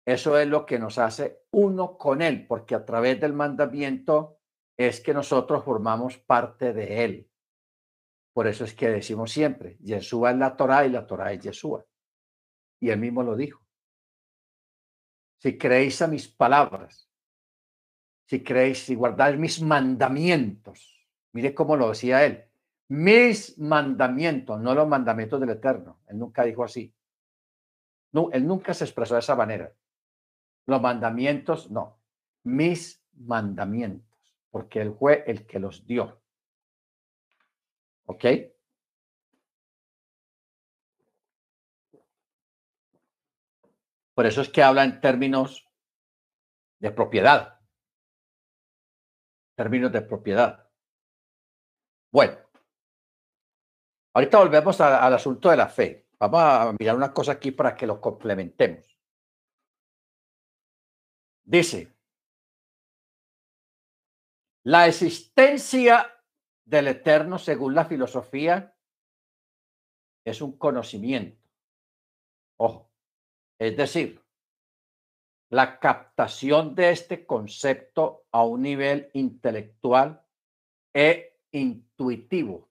eso 0.05 0.37
es 0.37 0.47
lo 0.47 0.65
que 0.65 0.79
nos 0.79 0.97
hace 0.97 1.43
uno 1.51 1.97
con 1.97 2.21
Él, 2.21 2.45
porque 2.47 2.75
a 2.75 2.85
través 2.85 3.19
del 3.19 3.33
mandamiento 3.33 4.39
es 4.77 5.01
que 5.01 5.13
nosotros 5.13 5.63
formamos 5.63 6.17
parte 6.17 6.73
de 6.73 7.03
Él. 7.03 7.29
Por 8.33 8.47
eso 8.47 8.63
es 8.63 8.73
que 8.73 8.89
decimos 8.89 9.31
siempre, 9.31 9.77
Yeshua 9.81 10.31
es 10.31 10.37
la 10.37 10.55
Torah 10.55 10.85
y 10.85 10.89
la 10.89 11.05
Torah 11.05 11.33
es 11.33 11.41
Yeshua. 11.41 11.85
Y 12.79 12.89
él 12.89 12.99
mismo 12.99 13.23
lo 13.23 13.35
dijo. 13.35 13.61
Si 15.41 15.57
creéis 15.57 16.01
a 16.01 16.07
mis 16.07 16.27
palabras, 16.27 17.09
si 18.27 18.43
creéis, 18.43 18.79
si 18.85 18.95
guardáis 18.95 19.37
mis 19.37 19.61
mandamientos, 19.61 21.05
mire 21.33 21.53
cómo 21.53 21.75
lo 21.75 21.89
decía 21.89 22.25
él, 22.25 22.48
mis 22.89 23.57
mandamientos, 23.59 24.59
no 24.59 24.73
los 24.73 24.87
mandamientos 24.87 25.39
del 25.39 25.51
Eterno. 25.51 26.01
Él 26.07 26.17
nunca 26.17 26.43
dijo 26.43 26.63
así. 26.63 26.93
No, 28.11 28.31
él 28.31 28.45
nunca 28.45 28.73
se 28.73 28.83
expresó 28.83 29.13
de 29.13 29.19
esa 29.19 29.35
manera. 29.35 29.71
Los 30.65 30.81
mandamientos, 30.81 31.69
no. 31.69 31.99
Mis 32.43 33.03
mandamientos, 33.13 34.35
porque 34.49 34.81
él 34.81 34.95
fue 34.97 35.23
el 35.27 35.45
que 35.45 35.59
los 35.59 35.85
dio. 35.85 36.21
¿Ok? 38.05 38.25
Por 44.15 44.25
eso 44.25 44.41
es 44.41 44.49
que 44.49 44.63
habla 44.63 44.83
en 44.83 44.99
términos 44.99 45.69
de 46.79 46.91
propiedad. 46.91 47.59
Términos 49.55 49.91
de 49.91 50.01
propiedad. 50.01 50.69
Bueno, 52.11 52.48
ahorita 54.13 54.39
volvemos 54.39 54.79
al 54.81 55.13
asunto 55.13 55.49
de 55.49 55.57
la 55.57 55.67
fe. 55.67 56.07
Vamos 56.19 56.41
a 56.41 56.75
mirar 56.77 56.95
una 56.95 57.13
cosa 57.13 57.33
aquí 57.33 57.51
para 57.51 57.75
que 57.75 57.87
lo 57.87 58.01
complementemos. 58.01 58.85
Dice, 61.43 61.91
la 64.63 64.87
existencia 64.87 66.13
del 66.65 66.89
eterno, 66.89 67.39
según 67.39 67.73
la 67.73 67.85
filosofía, 67.85 68.75
es 70.25 70.41
un 70.41 70.57
conocimiento. 70.57 71.49
Ojo, 72.57 72.91
es 73.57 73.75
decir, 73.75 74.21
la 75.49 75.79
captación 75.79 76.75
de 76.75 76.91
este 76.91 77.25
concepto 77.25 78.27
a 78.31 78.43
un 78.43 78.61
nivel 78.61 79.09
intelectual 79.13 80.23
e 80.93 81.39
intuitivo. 81.51 82.68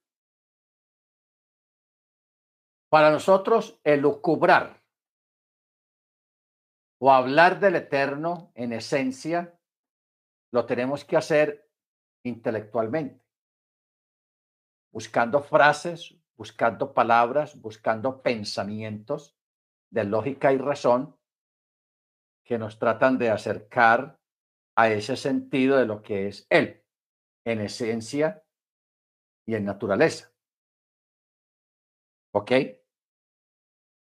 Para 2.88 3.10
nosotros, 3.10 3.80
elucubrar 3.84 4.82
o 7.00 7.12
hablar 7.12 7.60
del 7.60 7.76
eterno 7.76 8.50
en 8.54 8.72
esencia, 8.72 9.58
lo 10.52 10.66
tenemos 10.66 11.04
que 11.04 11.16
hacer 11.16 11.70
intelectualmente 12.24 13.28
buscando 14.90 15.42
frases, 15.42 16.16
buscando 16.36 16.92
palabras, 16.94 17.60
buscando 17.60 18.22
pensamientos 18.22 19.36
de 19.90 20.04
lógica 20.04 20.52
y 20.52 20.58
razón 20.58 21.16
que 22.44 22.58
nos 22.58 22.78
tratan 22.78 23.18
de 23.18 23.30
acercar 23.30 24.18
a 24.76 24.90
ese 24.90 25.16
sentido 25.16 25.76
de 25.76 25.86
lo 25.86 26.02
que 26.02 26.28
es 26.28 26.46
Él, 26.50 26.82
en 27.44 27.60
esencia 27.60 28.44
y 29.46 29.54
en 29.54 29.64
naturaleza. 29.64 30.32
¿Ok? 32.32 32.52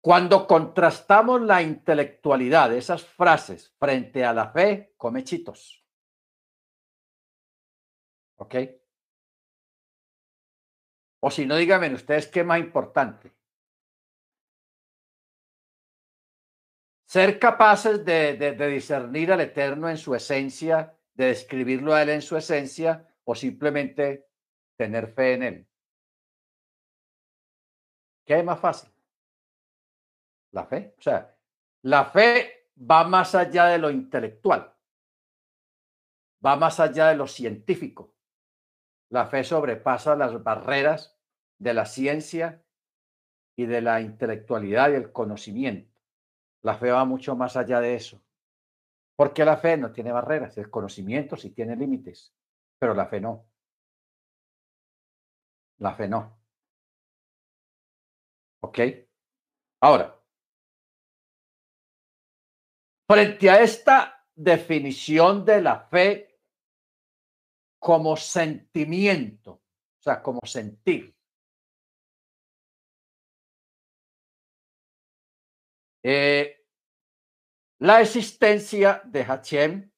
Cuando 0.01 0.47
contrastamos 0.47 1.41
la 1.41 1.61
intelectualidad 1.61 2.69
de 2.69 2.79
esas 2.79 3.05
frases 3.05 3.75
frente 3.77 4.25
a 4.25 4.33
la 4.33 4.49
fe, 4.49 4.93
come 4.97 5.23
chitos. 5.23 5.85
¿Ok? 8.37 8.55
O 11.19 11.29
si 11.29 11.45
no, 11.45 11.55
díganme 11.55 11.93
ustedes 11.93 12.27
qué 12.27 12.43
más 12.43 12.59
importante. 12.59 13.31
Ser 17.05 17.37
capaces 17.37 18.03
de, 18.03 18.37
de, 18.37 18.67
discernir 18.67 19.31
al 19.31 19.41
Eterno 19.41 19.89
en 19.89 19.97
su 19.97 20.15
esencia, 20.15 20.97
de 21.13 21.25
describirlo 21.25 21.93
a 21.93 22.01
Él 22.01 22.09
en 22.09 22.21
su 22.21 22.37
esencia, 22.37 23.07
o 23.23 23.35
simplemente 23.35 24.29
tener 24.77 25.13
fe 25.13 25.33
en 25.33 25.43
Él. 25.43 25.70
¿Qué 28.31 28.39
es 28.39 28.45
más 28.45 28.61
fácil? 28.61 28.89
La 30.53 30.65
fe. 30.65 30.95
O 30.97 31.01
sea, 31.01 31.35
la 31.81 32.05
fe 32.05 32.69
va 32.89 33.03
más 33.03 33.35
allá 33.35 33.65
de 33.65 33.77
lo 33.77 33.89
intelectual, 33.89 34.73
va 36.45 36.55
más 36.55 36.79
allá 36.79 37.09
de 37.09 37.17
lo 37.17 37.27
científico, 37.27 38.15
la 39.09 39.25
fe 39.25 39.43
sobrepasa 39.43 40.15
las 40.15 40.41
barreras 40.41 41.19
de 41.59 41.73
la 41.73 41.85
ciencia 41.85 42.63
y 43.57 43.65
de 43.65 43.81
la 43.81 43.99
intelectualidad 43.99 44.91
y 44.91 44.95
el 44.95 45.11
conocimiento. 45.11 45.93
La 46.61 46.77
fe 46.77 46.89
va 46.89 47.03
mucho 47.03 47.35
más 47.35 47.57
allá 47.57 47.81
de 47.81 47.95
eso. 47.95 48.23
Porque 49.17 49.43
la 49.43 49.57
fe 49.57 49.75
no 49.75 49.91
tiene 49.91 50.13
barreras, 50.13 50.57
el 50.57 50.69
conocimiento 50.69 51.35
sí 51.35 51.49
tiene 51.49 51.75
límites, 51.75 52.33
pero 52.79 52.93
la 52.93 53.07
fe 53.07 53.19
no. 53.19 53.45
La 55.79 55.93
fe 55.95 56.07
no. 56.07 56.40
¿Ok? 58.71 58.79
Ahora, 59.81 60.17
frente 63.05 63.49
a 63.49 63.61
esta 63.61 64.25
definición 64.33 65.43
de 65.43 65.61
la 65.61 65.77
fe 65.89 66.39
como 67.77 68.15
sentimiento, 68.15 69.51
o 69.51 70.01
sea, 70.01 70.23
como 70.23 70.39
sentir. 70.45 71.13
Eh, 76.01 76.65
la 77.79 77.99
existencia 77.99 79.01
de 79.03 79.25
Hachem 79.25 79.91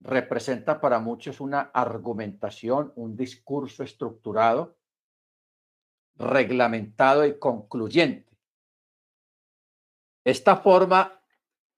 representa 0.00 0.78
para 0.78 0.98
muchos 0.98 1.40
una 1.40 1.70
argumentación, 1.72 2.92
un 2.96 3.16
discurso 3.16 3.82
estructurado, 3.82 4.77
reglamentado 6.18 7.24
y 7.24 7.38
concluyente. 7.38 8.36
Esta 10.24 10.56
forma 10.56 11.22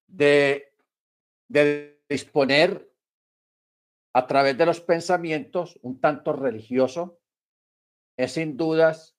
de, 0.07 0.74
de 1.49 2.03
disponer 2.09 2.91
a 4.12 4.26
través 4.26 4.59
de 4.59 4.66
los 4.66 4.80
pensamientos, 4.80 5.78
un 5.82 6.01
tanto 6.01 6.32
religioso, 6.32 7.20
es 8.16 8.32
sin 8.32 8.57
dudas 8.57 9.16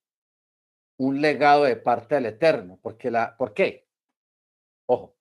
un 0.98 1.22
legado 1.22 1.64
de 1.64 1.78
parte 1.78 2.16
del 2.16 2.26
Eterno. 2.28 2.80
Porque 2.82 3.10
la, 3.10 3.36
¿Por 3.38 3.54
qué? 3.54 3.88
Ojo. 4.88 5.16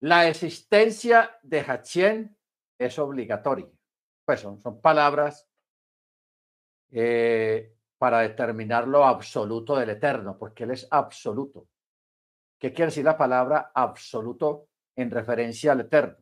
La 0.00 0.26
existencia 0.26 1.38
de 1.42 1.60
Hachien 1.60 2.36
es 2.78 2.98
obligatoria. 2.98 3.68
Pues 4.24 4.40
son, 4.40 4.60
son 4.60 4.80
palabras 4.80 5.48
eh, 6.90 7.71
para 8.02 8.18
determinar 8.18 8.88
lo 8.88 9.04
absoluto 9.04 9.76
del 9.76 9.90
Eterno, 9.90 10.36
porque 10.36 10.64
Él 10.64 10.72
es 10.72 10.88
absoluto. 10.90 11.68
¿Qué 12.58 12.72
quiere 12.72 12.86
decir 12.90 13.04
la 13.04 13.16
palabra 13.16 13.70
absoluto 13.72 14.66
en 14.96 15.08
referencia 15.08 15.70
al 15.70 15.82
Eterno? 15.82 16.16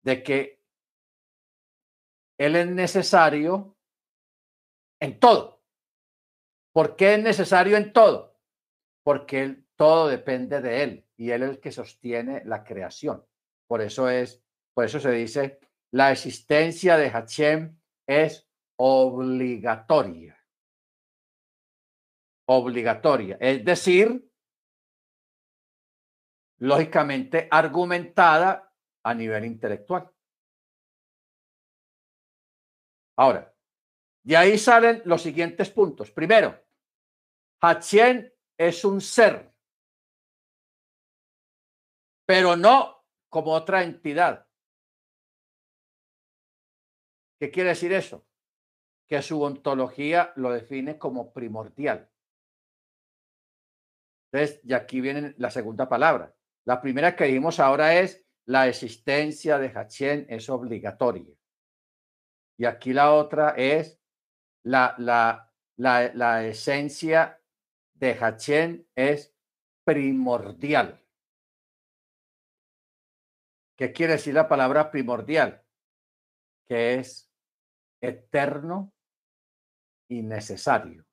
de 0.00 0.22
que 0.22 0.62
Él 2.38 2.56
es 2.56 2.66
necesario 2.66 3.76
en 5.02 5.20
todo. 5.20 5.60
¿Por 6.72 6.96
qué 6.96 7.16
es 7.16 7.22
necesario 7.22 7.76
en 7.76 7.92
todo? 7.92 8.38
Porque 9.04 9.64
todo 9.76 10.08
depende 10.08 10.62
de 10.62 10.82
Él 10.82 11.06
y 11.18 11.30
Él 11.30 11.42
es 11.42 11.50
el 11.50 11.60
que 11.60 11.72
sostiene 11.72 12.42
la 12.46 12.64
creación. 12.64 13.22
Por 13.66 13.82
eso 13.82 14.08
es, 14.08 14.42
por 14.72 14.86
eso 14.86 14.98
se 14.98 15.10
dice, 15.10 15.60
la 15.90 16.10
existencia 16.10 16.96
de 16.96 17.10
Hashem 17.10 17.78
es 18.06 18.45
obligatoria. 18.76 20.36
Obligatoria. 22.48 23.36
Es 23.40 23.64
decir, 23.64 24.30
lógicamente 26.58 27.48
argumentada 27.50 28.72
a 29.02 29.14
nivel 29.14 29.44
intelectual. 29.44 30.10
Ahora, 33.18 33.54
de 34.24 34.36
ahí 34.36 34.58
salen 34.58 35.02
los 35.04 35.22
siguientes 35.22 35.70
puntos. 35.70 36.10
Primero, 36.10 36.60
Hachien 37.62 38.32
es 38.58 38.84
un 38.84 39.00
ser, 39.00 39.54
pero 42.26 42.56
no 42.56 43.04
como 43.28 43.52
otra 43.52 43.82
entidad. 43.82 44.46
¿Qué 47.38 47.50
quiere 47.50 47.70
decir 47.70 47.92
eso? 47.92 48.25
Que 49.06 49.22
su 49.22 49.40
ontología 49.40 50.32
lo 50.36 50.50
define 50.50 50.98
como 50.98 51.32
primordial. 51.32 52.10
Entonces, 54.32 54.60
y 54.64 54.72
aquí 54.72 55.00
viene 55.00 55.34
la 55.38 55.50
segunda 55.50 55.88
palabra. 55.88 56.34
La 56.64 56.80
primera 56.80 57.14
que 57.14 57.24
dijimos 57.24 57.60
ahora 57.60 57.94
es 57.94 58.26
la 58.46 58.68
existencia 58.68 59.58
de 59.58 59.68
Hachien 59.68 60.26
es 60.28 60.48
obligatoria. 60.48 61.34
Y 62.58 62.64
aquí 62.64 62.92
la 62.92 63.12
otra 63.12 63.50
es 63.50 64.00
la, 64.64 64.94
la, 64.98 65.52
la, 65.76 66.12
la 66.14 66.44
esencia 66.44 67.40
de 67.94 68.12
Hachien 68.20 68.88
es 68.94 69.34
primordial. 69.84 71.02
¿Qué 73.76 73.92
quiere 73.92 74.14
decir 74.14 74.34
la 74.34 74.48
palabra 74.48 74.90
primordial? 74.90 75.62
Que 76.66 76.94
es 76.94 77.30
eterno 78.00 78.92
y 80.08 80.22
necesario. 80.22 81.04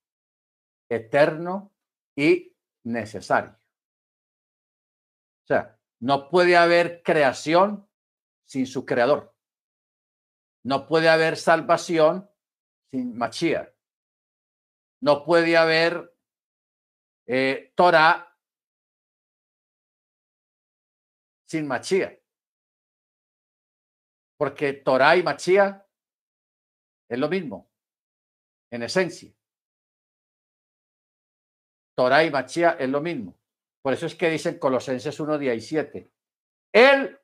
Eterno 0.90 1.74
y 2.16 2.56
necesario. 2.84 3.58
O 5.44 5.48
sea, 5.48 5.80
no 6.00 6.30
puede 6.30 6.56
haber 6.56 7.02
creación 7.04 7.88
sin 8.46 8.68
su 8.68 8.86
creador. 8.86 9.34
No 10.64 10.88
puede 10.88 11.10
haber 11.10 11.38
salvación 11.38 12.30
sin 12.92 13.18
Machía. 13.18 13.74
No 15.02 15.26
puede 15.26 15.58
haber 15.58 16.16
eh, 17.26 17.74
Torah 17.76 18.38
sin 21.46 21.68
Machía. 21.68 22.18
Porque 24.38 24.74
Torah 24.74 25.16
y 25.18 25.24
Machía 25.24 25.86
es 27.10 27.20
lo 27.20 27.30
mismo, 27.30 27.70
en 28.74 28.82
esencia. 28.82 29.32
Torah 31.96 32.24
y 32.24 32.32
Machía 32.32 32.72
es 32.72 32.90
lo 32.90 33.02
mismo. 33.02 33.38
Por 33.84 33.94
eso 33.94 34.08
es 34.08 34.16
que 34.16 34.32
dicen 34.32 34.58
Colosenses 34.58 35.20
1.17. 35.20 36.10
Él 36.74 37.20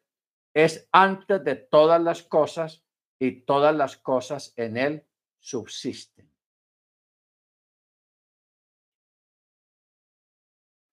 es 0.54 0.88
antes 0.92 1.44
de 1.44 1.56
todas 1.56 2.00
las 2.02 2.22
cosas 2.22 2.86
y 3.20 3.42
todas 3.42 3.76
las 3.76 3.98
cosas 3.98 4.54
en 4.58 4.78
él 4.78 5.08
subsisten. 5.40 6.32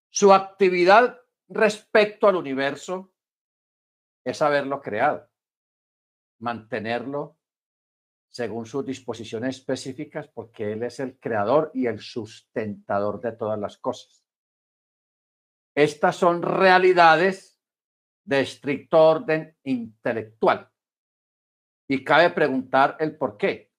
Su 0.09 0.33
actividad 0.33 1.21
respecto 1.49 2.29
al 2.29 2.37
universo 2.37 3.13
es 4.25 4.41
haberlo 4.41 4.81
creado, 4.81 5.29
mantenerlo 6.39 7.37
según 8.37 8.67
sus 8.67 8.85
disposiciones 8.85 9.57
específicas, 9.57 10.29
porque 10.29 10.73
Él 10.73 10.83
es 10.83 11.01
el 11.01 11.19
creador 11.19 11.71
y 11.73 11.87
el 11.87 12.01
sustentador 12.01 13.19
de 13.23 13.33
todas 13.33 13.59
las 13.59 13.79
cosas. 13.79 14.23
Estas 15.75 16.17
son 16.17 16.43
realidades 16.43 17.59
de 18.27 18.41
estricto 18.41 19.03
orden 19.03 19.57
intelectual. 19.63 20.71
Y 21.89 22.05
cabe 22.05 22.29
preguntar 22.29 22.99
el 23.01 23.17
por 23.17 23.39
qué. 23.39 23.73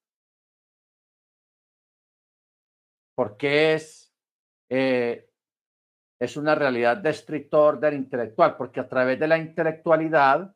¿Por 3.16 3.38
qué 3.38 3.76
es, 3.76 4.12
eh, 4.70 5.30
es 6.20 6.36
una 6.36 6.55
realidad 6.55 6.97
de 6.97 7.12
estricto 7.12 7.62
orden 7.62 7.93
intelectual? 7.93 8.58
Porque 8.58 8.80
a 8.80 8.89
través 8.89 9.20
de 9.20 9.28
la 9.28 9.38
intelectualidad 9.38 10.51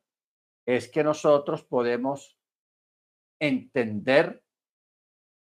es 0.65 0.89
que 0.89 1.03
nosotros 1.03 1.63
podemos 1.63 2.40
entender 3.41 4.43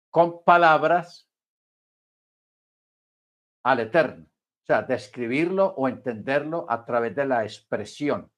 con 0.10 0.44
palabras 0.44 1.30
al 3.64 3.82
eterno. 3.82 4.26
O 4.26 4.66
sea, 4.66 4.82
describirlo 4.82 5.68
o 5.78 5.88
entenderlo 5.88 6.66
a 6.70 6.86
través 6.86 7.16
de 7.16 7.26
la 7.26 7.44
expresión. 7.44 8.32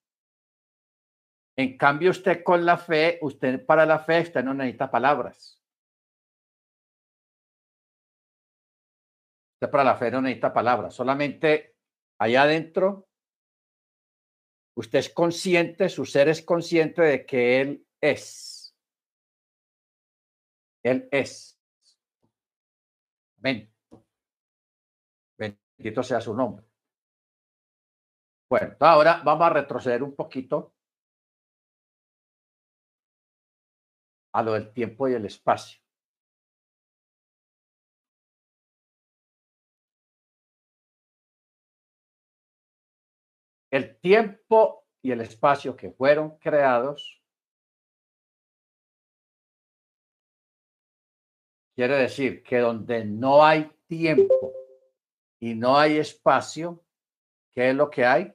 En 1.56 1.78
cambio, 1.78 2.10
usted 2.10 2.44
con 2.44 2.66
la 2.66 2.78
fe, 2.78 3.20
usted 3.22 3.64
para 3.66 3.86
la 3.86 4.00
fe, 4.00 4.22
usted 4.22 4.44
no 4.44 4.54
necesita 4.54 4.90
palabras. 4.90 5.62
Para 9.60 9.84
la 9.84 9.96
fe 9.96 10.12
no 10.12 10.22
necesita 10.22 10.52
palabras. 10.52 10.94
Solamente 10.94 11.76
allá 12.20 12.44
adentro, 12.44 13.08
usted 14.76 15.00
es 15.00 15.10
consciente, 15.10 15.90
su 15.90 16.06
ser 16.06 16.28
es 16.28 16.42
consciente 16.42 17.02
de 17.04 17.26
que 17.26 17.62
Él 17.62 17.88
es. 18.02 18.53
Él 20.84 21.08
es. 21.12 21.60
Amén. 23.40 23.74
Bendito 25.38 26.04
sea 26.04 26.22
su 26.22 26.34
nombre. 26.34 26.66
Bueno, 28.50 28.76
ahora 28.80 29.22
vamos 29.24 29.48
a 29.48 29.50
retroceder 29.50 30.04
un 30.04 30.16
poquito 30.16 30.74
a 34.34 34.44
lo 34.44 34.54
del 34.54 34.72
tiempo 34.74 35.08
y 35.08 35.14
el 35.14 35.26
espacio. 35.26 35.80
El 43.72 44.00
tiempo 44.00 44.86
y 45.02 45.12
el 45.12 45.22
espacio 45.22 45.76
que 45.76 45.90
fueron 45.92 46.38
creados 46.38 47.23
quiere 51.76 51.98
decir 51.98 52.44
que 52.44 52.60
donde 52.60 53.06
no 53.06 53.44
hay 53.44 53.72
tiempo 53.88 54.54
y 55.40 55.56
no 55.56 55.78
hay 55.78 55.98
espacio, 55.98 56.84
¿qué 57.52 57.70
es 57.70 57.76
lo 57.76 57.90
que 57.90 58.06
hay? 58.06 58.34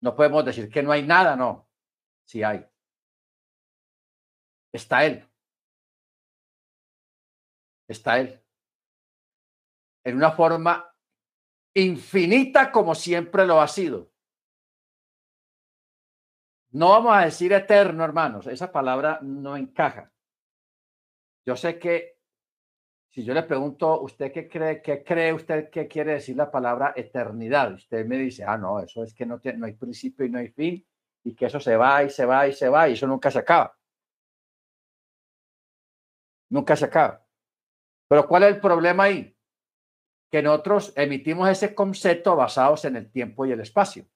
No 0.00 0.14
podemos 0.14 0.44
decir 0.44 0.68
que 0.68 0.82
no 0.82 0.92
hay 0.92 1.02
nada, 1.02 1.36
no, 1.36 1.68
sí 2.24 2.42
hay 2.42 2.66
está 4.76 5.04
Él. 5.04 5.28
Está 7.88 8.20
Él. 8.20 8.42
En 10.04 10.16
una 10.16 10.30
forma 10.30 10.94
infinita 11.74 12.70
como 12.70 12.94
siempre 12.94 13.46
lo 13.46 13.60
ha 13.60 13.68
sido. 13.68 14.12
No 16.70 16.90
vamos 16.90 17.16
a 17.16 17.24
decir 17.24 17.52
eterno, 17.52 18.04
hermanos. 18.04 18.46
Esa 18.46 18.70
palabra 18.70 19.18
no 19.22 19.56
encaja. 19.56 20.12
Yo 21.44 21.56
sé 21.56 21.78
que 21.78 22.15
si 23.16 23.24
yo 23.24 23.32
le 23.32 23.44
pregunto, 23.44 24.02
¿usted 24.02 24.30
qué 24.30 24.46
cree, 24.46 24.82
qué 24.82 25.02
cree 25.02 25.32
usted 25.32 25.70
que 25.70 25.88
quiere 25.88 26.12
decir 26.12 26.36
la 26.36 26.50
palabra 26.50 26.92
eternidad? 26.94 27.72
Usted 27.72 28.04
me 28.04 28.18
dice, 28.18 28.44
ah, 28.44 28.58
no, 28.58 28.78
eso 28.78 29.02
es 29.04 29.14
que 29.14 29.24
no, 29.24 29.40
tiene, 29.40 29.56
no 29.56 29.64
hay 29.64 29.72
principio 29.72 30.26
y 30.26 30.28
no 30.28 30.38
hay 30.38 30.48
fin, 30.48 30.86
y 31.24 31.34
que 31.34 31.46
eso 31.46 31.58
se 31.58 31.78
va 31.78 32.04
y 32.04 32.10
se 32.10 32.26
va 32.26 32.46
y 32.46 32.52
se 32.52 32.68
va, 32.68 32.86
y 32.86 32.92
eso 32.92 33.06
nunca 33.06 33.30
se 33.30 33.38
acaba 33.38 33.74
nunca 36.50 36.76
se 36.76 36.84
acaba. 36.84 37.26
Pero 38.06 38.28
¿cuál 38.28 38.42
es 38.42 38.54
el 38.54 38.60
problema 38.60 39.04
ahí? 39.04 39.34
Que 40.30 40.42
nosotros 40.42 40.92
emitimos 40.94 41.48
ese 41.48 41.74
concepto 41.74 42.36
basados 42.36 42.84
en 42.84 42.96
el 42.96 43.10
tiempo 43.10 43.46
y 43.46 43.52
el 43.52 43.60
espacio. 43.60 44.06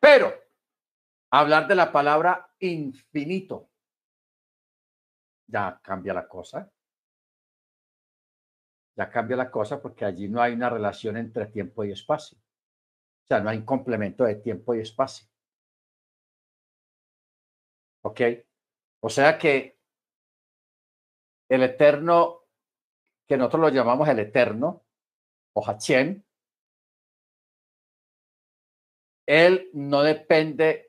Pero 0.00 0.32
hablar 1.30 1.68
de 1.68 1.74
la 1.74 1.92
palabra 1.92 2.50
infinito 2.58 3.68
ya 5.46 5.80
cambia 5.82 6.14
la 6.14 6.26
cosa. 6.28 6.70
Ya 8.96 9.10
cambia 9.10 9.36
la 9.36 9.50
cosa 9.50 9.80
porque 9.80 10.04
allí 10.04 10.28
no 10.28 10.40
hay 10.40 10.54
una 10.54 10.70
relación 10.70 11.16
entre 11.16 11.46
tiempo 11.46 11.84
y 11.84 11.92
espacio. 11.92 12.38
O 12.38 13.26
sea, 13.26 13.40
no 13.40 13.50
hay 13.50 13.58
un 13.58 13.64
complemento 13.64 14.24
de 14.24 14.36
tiempo 14.36 14.74
y 14.74 14.80
espacio. 14.80 15.26
¿Ok? 18.02 18.20
O 19.00 19.10
sea 19.10 19.36
que 19.36 19.78
el 21.48 21.62
eterno, 21.62 22.44
que 23.26 23.36
nosotros 23.36 23.62
lo 23.62 23.68
llamamos 23.68 24.08
el 24.08 24.20
eterno, 24.20 24.84
o 25.52 25.62
Hachem, 25.62 26.22
él 29.26 29.70
no 29.74 30.02
depende 30.02 30.85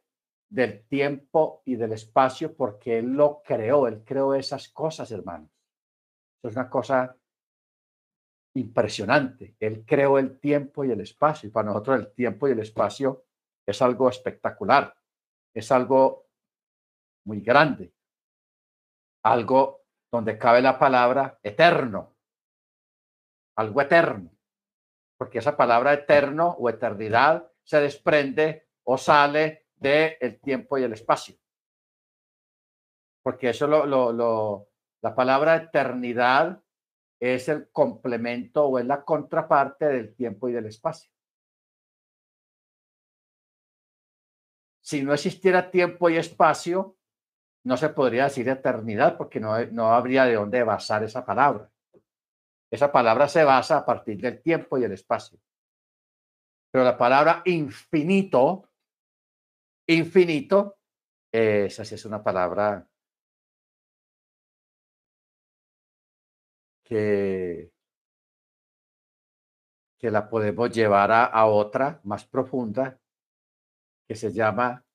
del 0.49 0.85
tiempo 0.87 1.61
y 1.65 1.75
del 1.75 1.93
espacio 1.93 2.55
porque 2.55 2.99
él 2.99 3.13
lo 3.13 3.41
creó, 3.43 3.87
él 3.87 4.03
creó 4.03 4.33
esas 4.33 4.69
cosas, 4.69 5.11
hermanos. 5.11 5.49
Eso 6.39 6.49
es 6.49 6.55
una 6.55 6.69
cosa 6.69 7.15
impresionante. 8.55 9.55
Él 9.59 9.85
creó 9.85 10.17
el 10.17 10.39
tiempo 10.39 10.83
y 10.83 10.91
el 10.91 11.01
espacio. 11.01 11.47
Y 11.47 11.51
para 11.51 11.67
nosotros 11.67 11.99
el 11.99 12.13
tiempo 12.13 12.47
y 12.47 12.51
el 12.51 12.59
espacio 12.59 13.25
es 13.65 13.81
algo 13.81 14.09
espectacular, 14.09 14.95
es 15.53 15.71
algo 15.71 16.27
muy 17.25 17.41
grande, 17.41 17.93
algo 19.23 19.81
donde 20.09 20.37
cabe 20.37 20.61
la 20.61 20.79
palabra 20.79 21.37
eterno, 21.43 22.15
algo 23.57 23.81
eterno, 23.81 24.31
porque 25.17 25.39
esa 25.39 25.57
palabra 25.57 25.93
eterno 25.93 26.55
o 26.57 26.69
eternidad 26.69 27.51
se 27.63 27.81
desprende 27.81 28.69
o 28.83 28.97
sale 28.97 29.66
del 29.77 30.39
tiempo 30.41 30.77
y 30.77 30.83
el 30.83 30.93
espacio. 30.93 31.35
Porque 33.23 33.49
eso 33.49 33.67
lo, 33.67 34.69
la 35.01 35.15
palabra 35.15 35.55
eternidad 35.55 36.61
es 37.19 37.49
el 37.49 37.69
complemento 37.71 38.65
o 38.65 38.79
es 38.79 38.85
la 38.85 39.03
contraparte 39.03 39.85
del 39.85 40.15
tiempo 40.15 40.49
y 40.49 40.53
del 40.53 40.67
espacio. 40.67 41.11
Si 44.81 45.03
no 45.03 45.13
existiera 45.13 45.69
tiempo 45.69 46.09
y 46.09 46.17
espacio, 46.17 46.97
no 47.65 47.75
se 47.75 47.89
podría 47.89 48.25
decir 48.25 48.47
eternidad 48.47 49.17
porque 49.17 49.39
no, 49.39 49.65
no 49.65 49.93
habría 49.93 50.23
de 50.23 50.35
dónde 50.35 50.63
basar 50.63 51.03
esa 51.03 51.25
palabra. 51.25 51.69
Esa 52.71 52.91
palabra 52.91 53.27
se 53.27 53.43
basa 53.43 53.77
a 53.77 53.85
partir 53.85 54.19
del 54.19 54.41
tiempo 54.41 54.77
y 54.77 54.83
el 54.83 54.93
espacio. 54.93 55.39
Pero 56.71 56.83
la 56.83 56.97
palabra 56.97 57.41
infinito, 57.45 58.69
infinito, 59.87 60.77
esa 61.31 61.85
sí 61.85 61.95
es 61.95 62.05
una 62.05 62.23
palabra 62.23 62.87
que, 66.83 67.71
que 69.99 70.11
la 70.11 70.29
podemos 70.29 70.71
llevar 70.71 71.11
a, 71.11 71.25
a 71.25 71.45
otra 71.45 71.99
más 72.03 72.25
profunda 72.25 72.99
que 74.07 74.15
se 74.15 74.31
llama 74.31 74.85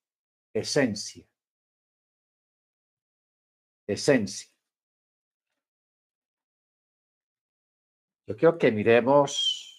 esencia. 0.55 1.27
Esencia. 3.87 4.51
Yo 8.27 8.37
quiero 8.37 8.57
que 8.57 8.71
miremos 8.71 9.72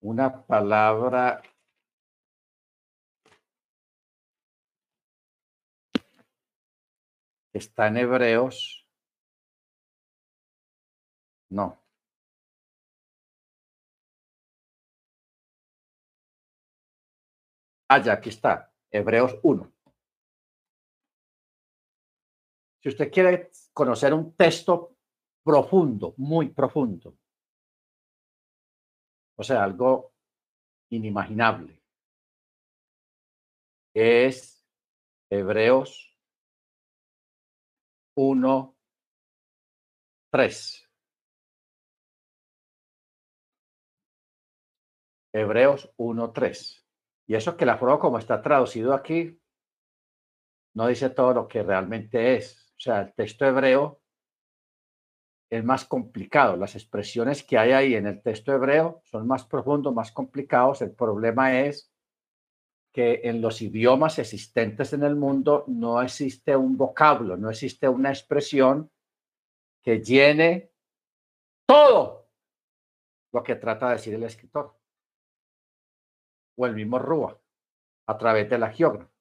una 0.00 0.44
palabra 0.46 1.42
está 7.52 7.88
en 7.88 7.96
Hebreos. 7.96 8.86
No. 11.50 11.78
Ah, 17.88 18.02
aquí 18.12 18.30
está. 18.30 18.72
Hebreos 18.90 19.38
1. 19.42 19.72
Si 22.82 22.88
usted 22.88 23.10
quiere 23.10 23.50
conocer 23.72 24.12
un 24.12 24.34
texto 24.36 24.96
profundo, 25.42 26.14
muy 26.18 26.48
profundo, 26.50 27.16
o 29.36 29.42
sea, 29.42 29.62
algo 29.62 30.12
inimaginable, 30.90 31.82
es 33.94 34.66
Hebreos 35.30 36.16
1, 38.16 38.76
3. 40.30 40.90
Hebreos 45.32 45.92
1, 45.96 46.32
3. 46.32 46.86
Y 47.28 47.34
eso 47.34 47.56
que 47.56 47.66
la 47.66 47.76
forma 47.76 47.98
como 47.98 48.18
está 48.18 48.40
traducido 48.40 48.94
aquí 48.94 49.40
no 50.74 50.86
dice 50.86 51.10
todo 51.10 51.32
lo 51.32 51.48
que 51.48 51.62
realmente 51.62 52.36
es. 52.36 52.72
O 52.76 52.80
sea, 52.80 53.00
el 53.00 53.14
texto 53.14 53.46
hebreo 53.46 54.02
es 55.50 55.64
más 55.64 55.84
complicado. 55.84 56.56
Las 56.56 56.74
expresiones 56.74 57.42
que 57.42 57.58
hay 57.58 57.72
ahí 57.72 57.94
en 57.94 58.06
el 58.06 58.22
texto 58.22 58.52
hebreo 58.52 59.00
son 59.04 59.26
más 59.26 59.44
profundos, 59.44 59.94
más 59.94 60.12
complicados. 60.12 60.82
El 60.82 60.92
problema 60.92 61.60
es 61.60 61.92
que 62.92 63.20
en 63.24 63.40
los 63.40 63.60
idiomas 63.62 64.18
existentes 64.18 64.92
en 64.92 65.02
el 65.02 65.16
mundo 65.16 65.64
no 65.68 66.00
existe 66.00 66.56
un 66.56 66.76
vocablo, 66.76 67.36
no 67.36 67.50
existe 67.50 67.88
una 67.88 68.08
expresión 68.08 68.90
que 69.82 70.00
llene 70.00 70.72
todo 71.66 72.28
lo 73.32 73.42
que 73.42 73.56
trata 73.56 73.88
de 73.88 73.96
decir 73.96 74.14
el 74.14 74.22
escritor 74.22 74.74
o 76.56 76.66
el 76.66 76.74
mismo 76.74 76.98
Rúa 76.98 77.38
a 78.08 78.16
través 78.16 78.48
de 78.48 78.58
la 78.58 78.72
geógrafa. 78.72 79.12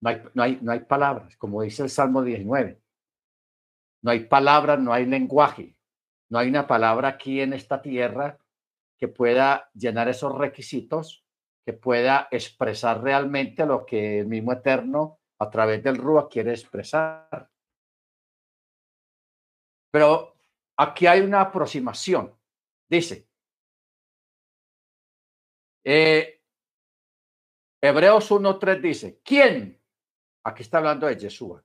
No 0.00 0.10
hay, 0.10 0.22
no, 0.34 0.42
hay, 0.42 0.58
no 0.60 0.72
hay 0.72 0.80
palabras, 0.80 1.36
como 1.36 1.62
dice 1.62 1.82
el 1.82 1.90
Salmo 1.90 2.22
19. 2.22 2.80
No 4.02 4.10
hay 4.10 4.20
palabras, 4.20 4.78
no 4.78 4.92
hay 4.92 5.06
lenguaje. 5.06 5.76
No 6.30 6.38
hay 6.38 6.48
una 6.48 6.66
palabra 6.66 7.08
aquí 7.08 7.40
en 7.40 7.52
esta 7.52 7.80
tierra 7.80 8.38
que 8.98 9.08
pueda 9.08 9.70
llenar 9.74 10.08
esos 10.08 10.36
requisitos, 10.36 11.24
que 11.64 11.72
pueda 11.72 12.28
expresar 12.30 13.02
realmente 13.02 13.64
lo 13.64 13.86
que 13.86 14.20
el 14.20 14.26
mismo 14.26 14.52
Eterno 14.52 15.20
a 15.38 15.48
través 15.50 15.82
del 15.82 15.96
Rúa 15.96 16.28
quiere 16.28 16.50
expresar. 16.50 17.50
Pero 19.90 20.36
aquí 20.76 21.06
hay 21.06 21.20
una 21.20 21.40
aproximación. 21.40 22.34
Dice, 22.88 23.28
eh, 25.84 26.42
Hebreos 27.80 28.30
1.3 28.30 28.80
dice, 28.80 29.20
¿quién? 29.24 29.80
Aquí 30.44 30.62
está 30.62 30.78
hablando 30.78 31.06
de 31.06 31.16
Yeshua. 31.16 31.64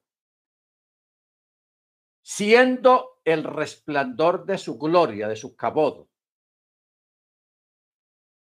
Siendo 2.25 3.19
el 3.25 3.43
resplandor 3.43 4.45
de 4.45 4.57
su 4.57 4.79
gloria, 4.79 5.27
de 5.27 5.35
su 5.35 5.55
cabodo, 5.55 6.09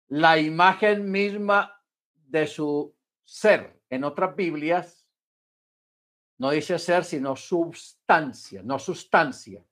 la 0.09 0.37
imagen 0.37 1.09
misma 1.09 1.81
de 2.13 2.45
su 2.45 2.95
ser. 3.23 3.81
En 3.89 4.03
otras 4.03 4.35
Biblias 4.35 5.07
no 6.39 6.51
dice 6.51 6.77
ser, 6.77 7.05
sino 7.05 7.35
substancia, 7.35 8.61
no 8.63 8.79
sustancia. 8.79 9.65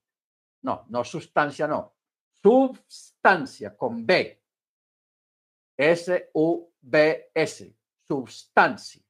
No, 0.62 0.86
no 0.89 1.03
sustancia, 1.03 1.68
no. 1.68 1.95
Substancia 2.32 3.76
con 3.76 4.05
B. 4.05 4.41
S-U-B-S, 5.78 7.78
substancia. 8.08 9.03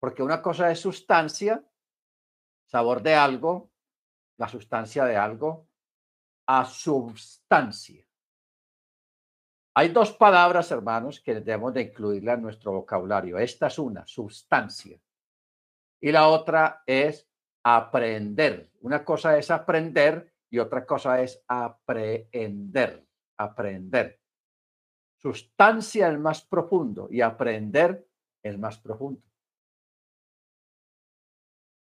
Porque 0.00 0.22
una 0.22 0.42
cosa 0.42 0.70
es 0.70 0.80
sustancia, 0.80 1.64
sabor 2.66 3.02
de 3.02 3.14
algo, 3.14 3.73
la 4.36 4.48
sustancia 4.48 5.04
de 5.04 5.16
algo, 5.16 5.68
a 6.46 6.64
substancia. 6.64 8.04
Hay 9.76 9.88
dos 9.88 10.12
palabras, 10.12 10.70
hermanos, 10.70 11.20
que 11.20 11.34
debemos 11.34 11.74
de 11.74 11.82
incluirla 11.82 12.34
en 12.34 12.42
nuestro 12.42 12.72
vocabulario. 12.72 13.38
Esta 13.38 13.66
es 13.66 13.78
una, 13.78 14.06
sustancia. 14.06 15.00
Y 16.00 16.12
la 16.12 16.28
otra 16.28 16.82
es 16.86 17.28
aprender. 17.64 18.70
Una 18.80 19.04
cosa 19.04 19.36
es 19.36 19.50
aprender 19.50 20.32
y 20.48 20.58
otra 20.58 20.86
cosa 20.86 21.20
es 21.20 21.42
aprender. 21.48 23.04
Aprender. 23.36 24.20
Sustancia 25.16 26.06
el 26.06 26.18
más 26.18 26.42
profundo 26.42 27.08
y 27.10 27.20
aprender 27.20 28.06
el 28.42 28.58
más 28.58 28.78
profundo. 28.78 29.22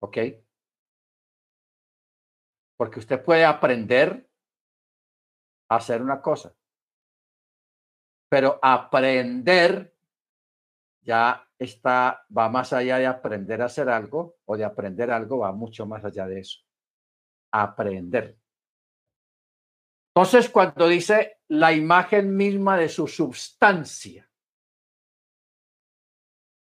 ¿Ok? 0.01 0.19
Porque 2.83 2.99
usted 2.99 3.23
puede 3.23 3.45
aprender 3.45 4.29
a 5.69 5.77
hacer 5.77 6.03
una 6.03 6.21
cosa, 6.21 6.53
pero 8.29 8.59
aprender 8.61 9.95
ya 11.01 11.49
está, 11.57 12.27
va 12.37 12.49
más 12.49 12.73
allá 12.73 12.99
de 12.99 13.07
aprender 13.07 13.63
a 13.63 13.67
hacer 13.67 13.89
algo 13.89 14.39
o 14.47 14.57
de 14.57 14.65
aprender 14.65 15.13
algo, 15.13 15.39
va 15.39 15.53
mucho 15.53 15.87
más 15.87 16.05
allá 16.05 16.27
de 16.27 16.41
eso. 16.41 16.59
Aprender. 17.53 18.37
Entonces, 20.13 20.51
cuando 20.51 20.89
dice 20.89 21.39
la 21.47 21.73
imagen 21.73 22.35
misma 22.35 22.77
de 22.77 22.89
su 22.89 23.07
substancia, 23.07 24.29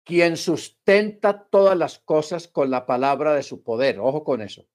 quien 0.03 0.37
sustenta 0.37 1.47
todas 1.49 1.75
las 1.75 1.97
cosas 1.97 2.47
con 2.47 2.69
la 2.69 2.85
palabra 2.85 3.33
de 3.33 3.41
su 3.41 3.63
poder, 3.63 3.97
ojo 3.99 4.23
con 4.23 4.43
eso, 4.43 4.67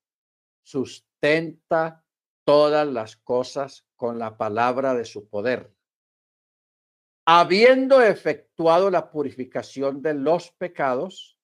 sustenta 1.20 2.02
todas 2.44 2.86
las 2.86 3.16
cosas 3.16 3.86
con 3.96 4.18
la 4.18 4.38
palabra 4.38 4.94
de 4.94 5.04
su 5.04 5.28
poder. 5.28 5.74
Habiendo 7.26 8.02
efectuado 8.02 8.90
la 8.90 9.10
purificación 9.10 10.00
de 10.00 10.14
los 10.14 10.50
pecados, 10.52 11.38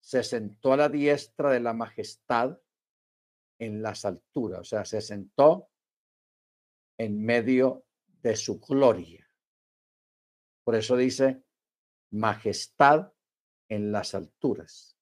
se 0.00 0.22
sentó 0.22 0.72
a 0.72 0.76
la 0.78 0.88
diestra 0.88 1.50
de 1.50 1.60
la 1.60 1.74
majestad 1.74 2.58
en 3.58 3.82
las 3.82 4.04
alturas, 4.04 4.60
o 4.60 4.64
sea, 4.64 4.84
se 4.84 5.00
sentó 5.00 5.68
en 6.98 7.22
medio 7.22 7.84
de 8.22 8.36
su 8.36 8.58
gloria. 8.58 9.28
Por 10.64 10.74
eso 10.74 10.96
dice 10.96 11.42
majestad 12.10 13.12
en 13.68 13.92
las 13.92 14.14
alturas. 14.14 14.95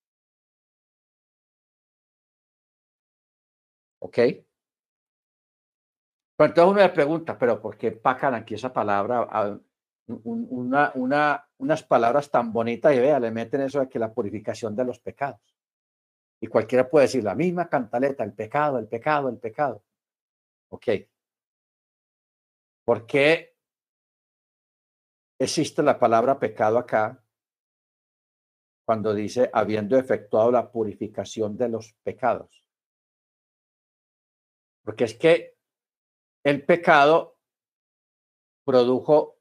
¿Ok? 4.05 4.19
Entonces 6.39 6.65
uno 6.65 6.75
me 6.75 6.89
pregunta, 6.91 7.39
pero 7.39 7.59
¿por 7.59 7.79
qué 7.79 7.93
pacan 7.93 8.35
aquí 8.35 8.53
esa 8.55 8.71
palabra? 8.71 9.59
Una, 10.07 10.93
una, 10.95 11.49
unas 11.57 11.83
palabras 11.85 12.31
tan 12.31 12.53
bonitas 12.53 12.95
y 12.95 12.99
vea, 12.99 13.19
le 13.19 13.31
meten 13.31 13.63
eso 13.63 13.81
de 13.81 13.89
que 13.89 13.99
la 13.99 14.13
purificación 14.13 14.77
de 14.77 14.85
los 14.85 14.99
pecados. 14.99 15.41
Y 16.39 16.49
cualquiera 16.49 16.87
puede 16.87 17.07
decir 17.07 17.25
la 17.25 17.35
misma 17.35 17.71
cantaleta, 17.71 18.25
el 18.25 18.35
pecado, 18.35 18.79
el 18.79 18.89
pecado, 18.89 19.31
el 19.31 19.39
pecado. 19.39 19.83
Ok. 20.69 20.87
¿Por 22.85 23.07
qué 23.07 23.57
existe 25.39 25.83
la 25.83 25.99
palabra 25.99 26.39
pecado 26.39 26.77
acá 26.77 27.25
cuando 28.85 29.15
dice 29.15 29.49
habiendo 29.51 29.97
efectuado 29.97 30.53
la 30.53 30.71
purificación 30.71 31.57
de 31.57 31.71
los 31.71 31.95
pecados? 32.03 32.64
Porque 34.85 35.05
es 35.05 35.15
que 35.15 35.57
el 36.45 36.65
pecado 36.65 37.39
produjo 38.65 39.41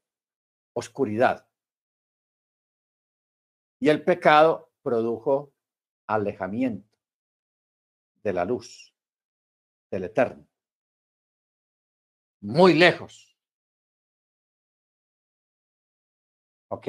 oscuridad 0.74 1.48
y 3.78 3.90
el 3.90 4.02
pecado 4.02 4.72
produjo 4.82 5.54
alejamiento 6.06 6.98
de 8.22 8.32
la 8.32 8.44
luz 8.44 8.94
del 9.90 10.04
eterno. 10.04 10.46
Muy 12.40 12.74
lejos. 12.74 13.36
¿Ok? 16.68 16.88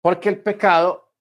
Porque 0.00 0.28
el 0.28 0.42
pecado 0.42 1.12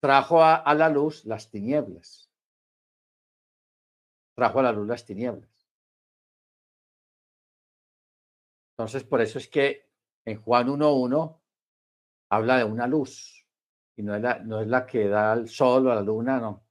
trajo 0.00 0.42
a, 0.42 0.74
la 0.74 0.88
luz 0.88 1.24
las 1.24 1.50
tinieblas. 1.50 2.27
Trajo 4.38 4.60
a 4.60 4.62
la 4.62 4.70
luz 4.70 4.86
las 4.86 5.04
tinieblas. 5.04 5.50
Entonces, 8.70 9.02
por 9.02 9.20
eso 9.20 9.36
es 9.38 9.48
que 9.48 9.90
en 10.24 10.40
Juan 10.40 10.68
1.1 10.68 11.40
habla 12.30 12.58
de 12.58 12.62
una 12.62 12.86
luz 12.86 13.44
y 13.96 14.04
no 14.04 14.14
es, 14.14 14.22
la, 14.22 14.38
no 14.38 14.60
es 14.60 14.68
la 14.68 14.86
que 14.86 15.08
da 15.08 15.32
el 15.32 15.48
sol 15.48 15.88
o 15.88 15.92
la 15.92 16.02
luna, 16.02 16.38
no. 16.38 16.64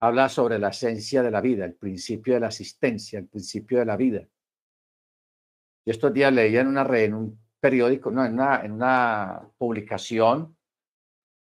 Habla 0.00 0.28
sobre 0.28 0.58
la 0.58 0.70
esencia 0.70 1.22
de 1.22 1.30
la 1.30 1.40
vida, 1.40 1.64
el 1.64 1.76
principio 1.76 2.34
de 2.34 2.40
la 2.40 2.48
existencia, 2.48 3.20
el 3.20 3.28
principio 3.28 3.78
de 3.78 3.84
la 3.84 3.96
vida. 3.96 4.26
Y 5.84 5.90
estos 5.92 6.12
días 6.12 6.32
leía 6.32 6.62
en, 6.62 6.66
una, 6.66 6.82
en 6.98 7.14
un 7.14 7.40
periódico, 7.60 8.10
no, 8.10 8.24
en 8.24 8.32
una, 8.32 8.64
en 8.64 8.72
una 8.72 9.48
publicación, 9.56 10.56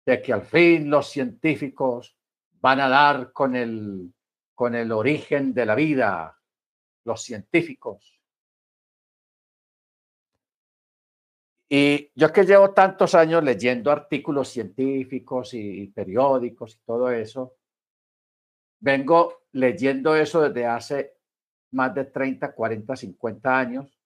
de 0.05 0.21
que 0.21 0.33
al 0.33 0.41
fin 0.41 0.89
los 0.89 1.09
científicos 1.09 2.17
van 2.59 2.81
a 2.81 2.89
dar 2.89 3.31
con 3.31 3.55
el, 3.55 4.13
con 4.55 4.75
el 4.75 4.91
origen 4.91 5.53
de 5.53 5.65
la 5.65 5.75
vida, 5.75 6.39
los 7.05 7.23
científicos. 7.23 8.19
Y 11.69 12.11
yo 12.13 12.31
que 12.31 12.43
llevo 12.43 12.71
tantos 12.71 13.15
años 13.15 13.43
leyendo 13.43 13.91
artículos 13.91 14.49
científicos 14.49 15.53
y, 15.53 15.87
periódicos 15.87 16.75
y 16.75 16.85
todo 16.85 17.09
eso, 17.09 17.55
vengo 18.79 19.41
leyendo 19.53 20.15
eso 20.15 20.41
desde 20.41 20.67
hace 20.67 21.17
más 21.71 21.95
de 21.95 22.05
30, 22.05 22.53
40, 22.53 22.95
50 22.95 23.57
años, 23.57 23.99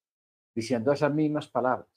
diciendo 0.55 0.93
esas 0.93 1.13
mismas 1.13 1.47
palabras. 1.47 1.87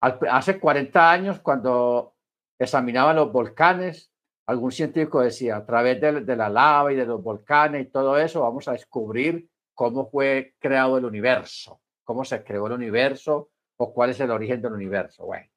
Hace 0.00 0.58
40 0.58 1.12
años, 1.12 1.38
cuando 1.38 2.16
examinaban 2.58 3.14
los 3.14 3.30
volcanes, 3.30 4.11
algún 4.46 4.72
científico 4.72 5.20
decía, 5.20 5.56
a 5.56 5.66
través 5.66 6.00
de, 6.00 6.20
de 6.22 6.36
la 6.36 6.48
lava 6.48 6.92
y 6.92 6.96
de 6.96 7.06
los 7.06 7.22
volcanes 7.22 7.86
y 7.86 7.90
todo 7.90 8.18
eso, 8.18 8.42
vamos 8.42 8.68
a 8.68 8.72
descubrir 8.72 9.48
cómo 9.74 10.08
fue 10.10 10.54
creado 10.58 10.98
el 10.98 11.04
universo 11.04 11.82
cómo 12.04 12.24
se 12.24 12.42
creó 12.42 12.66
el 12.66 12.74
universo 12.74 13.50
o 13.76 13.92
cuál 13.92 14.10
es 14.10 14.20
el 14.20 14.30
origen 14.30 14.60
del 14.60 14.72
universo. 14.72 15.24
Bueno, 15.24 15.48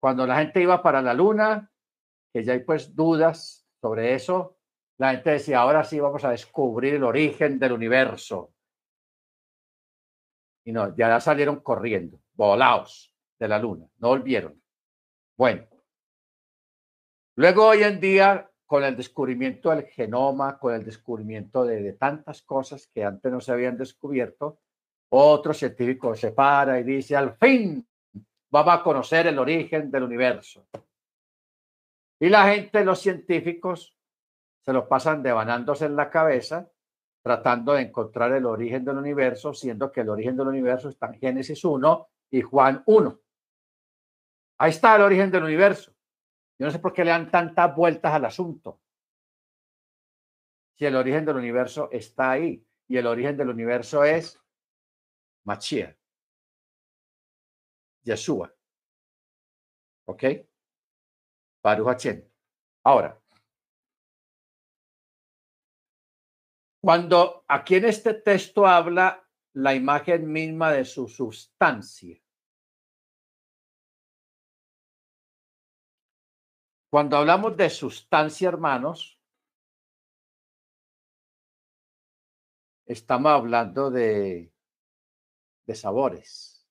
cuando 0.00 0.26
la 0.26 0.38
gente 0.38 0.62
iba 0.62 0.82
para 0.82 1.02
la 1.02 1.14
luna, 1.14 1.70
que 2.32 2.42
ya 2.42 2.54
hay 2.54 2.60
pues 2.60 2.94
dudas 2.94 3.66
sobre 3.80 4.14
eso, 4.14 4.56
la 4.98 5.12
gente 5.12 5.30
decía, 5.30 5.60
ahora 5.60 5.84
sí 5.84 5.98
vamos 5.98 6.24
a 6.24 6.30
descubrir 6.30 6.94
el 6.94 7.04
origen 7.04 7.58
del 7.58 7.72
universo. 7.72 8.52
Y 10.64 10.72
no, 10.72 10.94
ya 10.94 11.20
salieron 11.20 11.60
corriendo, 11.60 12.20
volados 12.34 13.14
de 13.38 13.48
la 13.48 13.58
luna, 13.58 13.86
no 13.98 14.08
volvieron. 14.08 14.60
Bueno, 15.36 15.66
luego 17.40 17.68
hoy 17.68 17.82
en 17.82 17.98
día, 17.98 18.50
con 18.66 18.84
el 18.84 18.94
descubrimiento 18.94 19.70
del 19.70 19.84
genoma, 19.86 20.58
con 20.58 20.74
el 20.74 20.84
descubrimiento 20.84 21.64
de, 21.64 21.94
tantas 21.94 22.42
cosas 22.42 22.86
que 22.92 23.02
antes 23.02 23.32
no 23.32 23.40
se 23.40 23.50
habían 23.50 23.78
descubierto, 23.78 24.58
otro 25.08 25.54
científico 25.54 26.14
se 26.14 26.32
para 26.32 26.78
y 26.78 26.84
dice, 26.84 27.16
al 27.16 27.36
fin 27.36 27.88
vamos 28.50 28.74
a 28.74 28.82
conocer 28.82 29.26
el 29.26 29.38
origen 29.38 29.90
del 29.90 30.02
universo. 30.02 30.66
Y 32.20 32.28
la 32.28 32.52
gente, 32.52 32.84
los 32.84 33.00
científicos, 33.00 33.96
se 34.62 34.74
lo 34.74 34.86
pasan 34.86 35.22
devanándose 35.22 35.86
en 35.86 35.96
la 35.96 36.10
cabeza, 36.10 36.70
tratando 37.22 37.72
de 37.72 37.82
encontrar 37.82 38.32
el 38.32 38.44
origen 38.44 38.84
del 38.84 38.98
universo, 38.98 39.54
siendo 39.54 39.90
que 39.90 40.02
el 40.02 40.10
origen 40.10 40.36
del 40.36 40.48
universo 40.48 40.90
está 40.90 41.06
en 41.06 41.14
Génesis 41.14 41.64
1 41.64 42.08
y 42.32 42.42
Juan 42.42 42.82
1. 42.84 43.18
Ahí 44.58 44.70
está 44.70 44.96
el 44.96 45.02
origen 45.02 45.30
del 45.30 45.44
universo. 45.44 45.94
Yo 46.60 46.66
no 46.66 46.72
sé 46.72 46.78
por 46.78 46.92
qué 46.92 47.06
le 47.06 47.10
dan 47.10 47.30
tantas 47.30 47.74
vueltas 47.74 48.12
al 48.12 48.26
asunto. 48.26 48.82
Si 50.76 50.84
el 50.84 50.94
origen 50.94 51.24
del 51.24 51.36
universo 51.36 51.88
está 51.90 52.32
ahí 52.32 52.62
y 52.86 52.98
el 52.98 53.06
origen 53.06 53.34
del 53.34 53.48
universo 53.48 54.04
es 54.04 54.38
Machia, 55.44 55.96
Yeshua. 58.02 58.54
¿Ok? 60.04 60.22
Baruch 61.62 62.06
Ahora, 62.84 63.18
cuando 66.82 67.42
aquí 67.48 67.76
en 67.76 67.86
este 67.86 68.12
texto 68.12 68.66
habla 68.66 69.26
la 69.54 69.74
imagen 69.74 70.30
misma 70.30 70.72
de 70.72 70.84
su 70.84 71.08
sustancia, 71.08 72.20
cuando 76.90 77.16
hablamos 77.16 77.56
de 77.56 77.70
sustancia, 77.70 78.48
hermanos, 78.48 79.18
estamos 82.86 83.32
hablando 83.32 83.90
de 83.90 84.52
de 85.70 85.76
sabores. 85.76 86.66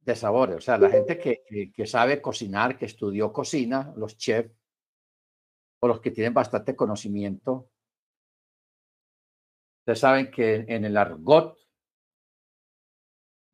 De 0.00 0.16
sabores. 0.16 0.56
O 0.56 0.60
sea, 0.60 0.78
la 0.78 0.90
gente 0.90 1.16
que, 1.16 1.72
que, 1.72 1.86
sabe 1.86 2.20
cocinar, 2.20 2.76
que 2.76 2.86
estudió 2.86 3.32
cocina, 3.32 3.92
los 3.96 4.16
chefs, 4.16 4.52
o 5.80 5.86
los 5.86 6.00
que 6.00 6.10
tienen 6.10 6.34
bastante 6.34 6.74
conocimiento, 6.74 7.70
ustedes 9.80 10.00
saben 10.00 10.30
que 10.32 10.64
en 10.66 10.84
el 10.84 10.96
argot 10.96 11.56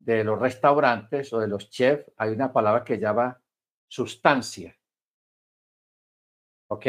de 0.05 0.23
los 0.23 0.39
restaurantes 0.39 1.31
o 1.33 1.39
de 1.39 1.47
los 1.47 1.69
chefs 1.69 2.11
hay 2.17 2.31
una 2.31 2.51
palabra 2.51 2.83
que 2.83 2.99
llama 2.99 3.41
sustancia. 3.87 4.75
¿Ok? 6.67 6.85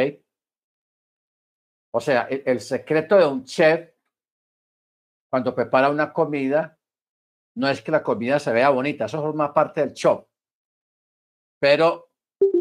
O 1.92 2.00
sea, 2.00 2.22
el 2.22 2.60
secreto 2.60 3.16
de 3.16 3.26
un 3.26 3.44
chef 3.44 3.94
cuando 5.34 5.52
prepara 5.52 5.90
una 5.90 6.12
comida, 6.12 6.78
no 7.56 7.68
es 7.68 7.82
que 7.82 7.90
la 7.90 8.04
comida 8.04 8.38
se 8.38 8.52
vea 8.52 8.70
bonita, 8.70 9.06
eso 9.06 9.20
forma 9.20 9.52
parte 9.52 9.80
del 9.80 9.92
show. 9.92 10.28
Pero 11.58 12.12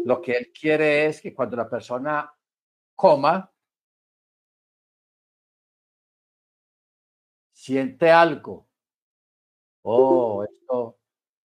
lo 0.04 0.20
que 0.20 0.32
él 0.36 0.50
quiere 0.52 1.06
es 1.06 1.20
que 1.20 1.32
cuando 1.32 1.56
la 1.56 1.70
persona 1.70 2.34
coma, 2.96 3.48
siente 7.52 8.10
algo. 8.10 8.68
Oh, 9.86 10.44
esto 10.44 10.98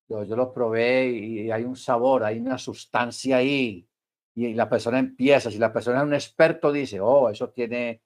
yo, 0.07 0.23
yo, 0.23 0.35
lo 0.35 0.53
probé 0.53 1.07
y 1.07 1.51
hay 1.51 1.63
un 1.63 1.75
sabor, 1.75 2.23
hay 2.23 2.39
una 2.39 2.57
sustancia 2.57 3.37
ahí. 3.37 3.87
Y 4.35 4.53
la 4.53 4.69
persona 4.69 4.99
empieza, 4.99 5.51
si 5.51 5.57
la 5.57 5.71
persona 5.71 5.99
es 5.99 6.03
un 6.05 6.13
experto, 6.13 6.71
dice, 6.71 6.99
oh, 6.99 7.29
eso 7.29 7.49
tiene 7.49 8.01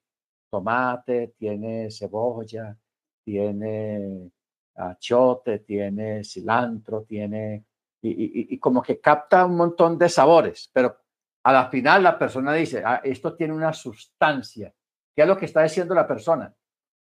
tomate, 0.50 1.36
tiene 1.38 1.90
cebolla, 1.92 2.78
tiene 3.24 4.32
achote, 4.76 5.60
tiene 5.60 6.24
cilantro, 6.24 7.04
tiene... 7.04 7.66
Y, 8.02 8.58
como 8.60 8.82
que 8.82 9.00
capta 9.00 9.46
un 9.46 9.56
montón 9.56 9.98
de 9.98 10.10
sabores, 10.10 10.70
pero 10.74 10.98
a 11.44 11.54
la 11.54 11.70
final 11.70 12.04
la 12.04 12.20
persona 12.20 12.54
dice, 12.54 12.84
ah, 12.86 13.00
esto 13.02 13.34
tiene 13.34 13.54
una 13.54 13.72
sustancia. 13.72 14.74
¿Qué 15.16 15.22
es 15.22 15.28
lo 15.28 15.38
que 15.38 15.46
está 15.46 15.64
diciendo 15.64 15.96
la 15.96 16.06
persona? 16.06 16.54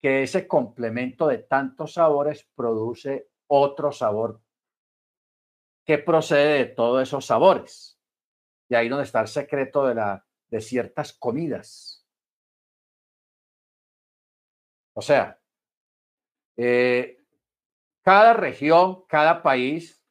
Que 0.02 0.24
ese 0.24 0.48
complemento 0.48 1.28
de 1.28 1.40
tantos 1.40 1.94
sabores 1.94 2.50
produce 2.56 3.30
otro 3.48 3.92
sabor 3.92 4.42
que 5.86 5.98
procede 5.98 6.60
de 6.60 6.66
todos 6.66 7.04
esos 7.04 7.26
sabores. 7.26 8.00
Y 8.70 8.76
ahí 8.76 8.90
donde 8.90 9.06
está 9.06 9.22
el 9.22 9.28
secreto 9.28 9.86
de, 9.86 9.96
la, 9.96 10.26
de 10.50 10.62
ciertas 10.62 11.14
comidas. 11.14 12.06
O 14.94 15.02
sea, 15.02 15.40
eh, 16.58 17.18
cada 18.04 18.34
región, 18.34 19.06
cada 19.08 19.42
país 19.42 20.06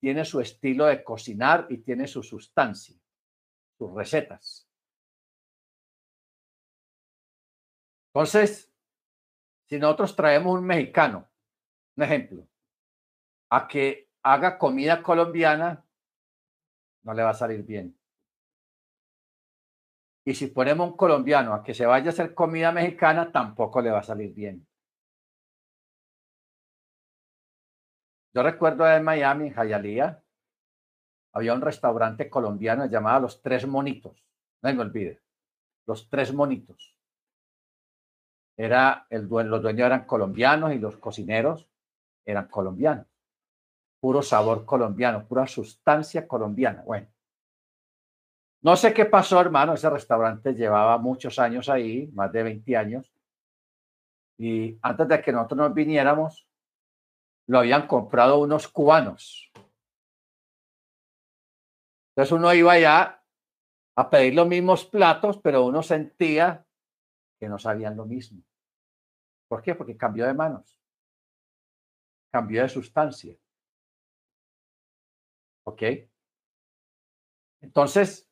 tiene 0.00 0.24
su 0.24 0.40
estilo 0.40 0.86
de 0.86 1.02
cocinar 1.02 1.66
y 1.70 1.78
tiene 1.78 2.06
su 2.06 2.22
sustancia, 2.22 2.96
sus 3.78 3.94
recetas. 3.94 4.68
Entonces, 8.12 8.73
si 9.66 9.78
nosotros 9.78 10.14
traemos 10.14 10.58
un 10.58 10.64
mexicano, 10.64 11.28
un 11.96 12.04
ejemplo, 12.04 12.46
a 13.50 13.68
que 13.68 14.10
haga 14.22 14.58
comida 14.58 15.02
colombiana, 15.02 15.84
no 17.02 17.14
le 17.14 17.22
va 17.22 17.30
a 17.30 17.34
salir 17.34 17.62
bien. 17.64 17.98
Y 20.26 20.34
si 20.34 20.46
ponemos 20.46 20.90
un 20.90 20.96
colombiano 20.96 21.52
a 21.52 21.62
que 21.62 21.74
se 21.74 21.84
vaya 21.84 22.06
a 22.06 22.12
hacer 22.12 22.34
comida 22.34 22.72
mexicana, 22.72 23.30
tampoco 23.30 23.82
le 23.82 23.90
va 23.90 23.98
a 23.98 24.02
salir 24.02 24.32
bien. 24.32 24.66
Yo 28.34 28.42
recuerdo 28.42 28.90
en 28.90 29.04
Miami, 29.04 29.48
en 29.48 29.54
Hialeah, 29.54 30.22
había 31.34 31.54
un 31.54 31.60
restaurante 31.60 32.30
colombiano 32.30 32.86
llamado 32.86 33.20
Los 33.20 33.42
Tres 33.42 33.66
Monitos. 33.66 34.24
No 34.62 34.72
me 34.72 34.80
olvide. 34.80 35.22
Los 35.86 36.08
Tres 36.08 36.32
Monitos. 36.32 36.93
Era 38.56 39.06
el 39.10 39.28
los 39.28 39.62
dueños 39.62 39.86
eran 39.86 40.04
colombianos 40.04 40.72
y 40.72 40.78
los 40.78 40.96
cocineros 40.96 41.68
eran 42.24 42.48
colombianos. 42.48 43.06
Puro 44.00 44.22
sabor 44.22 44.64
colombiano, 44.64 45.26
pura 45.26 45.46
sustancia 45.46 46.28
colombiana. 46.28 46.82
Bueno. 46.82 47.08
No 48.62 48.76
sé 48.76 48.94
qué 48.94 49.06
pasó, 49.06 49.40
hermano. 49.40 49.74
Ese 49.74 49.90
restaurante 49.90 50.54
llevaba 50.54 50.96
muchos 50.98 51.38
años 51.38 51.68
ahí, 51.68 52.10
más 52.14 52.32
de 52.32 52.42
20 52.42 52.76
años. 52.76 53.12
Y 54.38 54.78
antes 54.82 55.08
de 55.08 55.20
que 55.20 55.32
nosotros 55.32 55.58
nos 55.58 55.74
viniéramos, 55.74 56.46
lo 57.46 57.58
habían 57.58 57.86
comprado 57.86 58.38
unos 58.38 58.68
cubanos. 58.68 59.52
Entonces 62.10 62.32
uno 62.32 62.54
iba 62.54 62.72
allá 62.72 63.22
a 63.96 64.10
pedir 64.10 64.34
los 64.34 64.46
mismos 64.46 64.84
platos, 64.84 65.38
pero 65.38 65.64
uno 65.66 65.82
sentía 65.82 66.64
no 67.48 67.58
sabían 67.58 67.96
lo 67.96 68.06
mismo. 68.06 68.42
¿Por 69.48 69.62
qué? 69.62 69.74
Porque 69.74 69.96
cambió 69.96 70.26
de 70.26 70.34
manos, 70.34 70.80
cambió 72.32 72.62
de 72.62 72.68
sustancia. 72.68 73.36
¿Ok? 75.66 75.82
Entonces, 77.60 78.30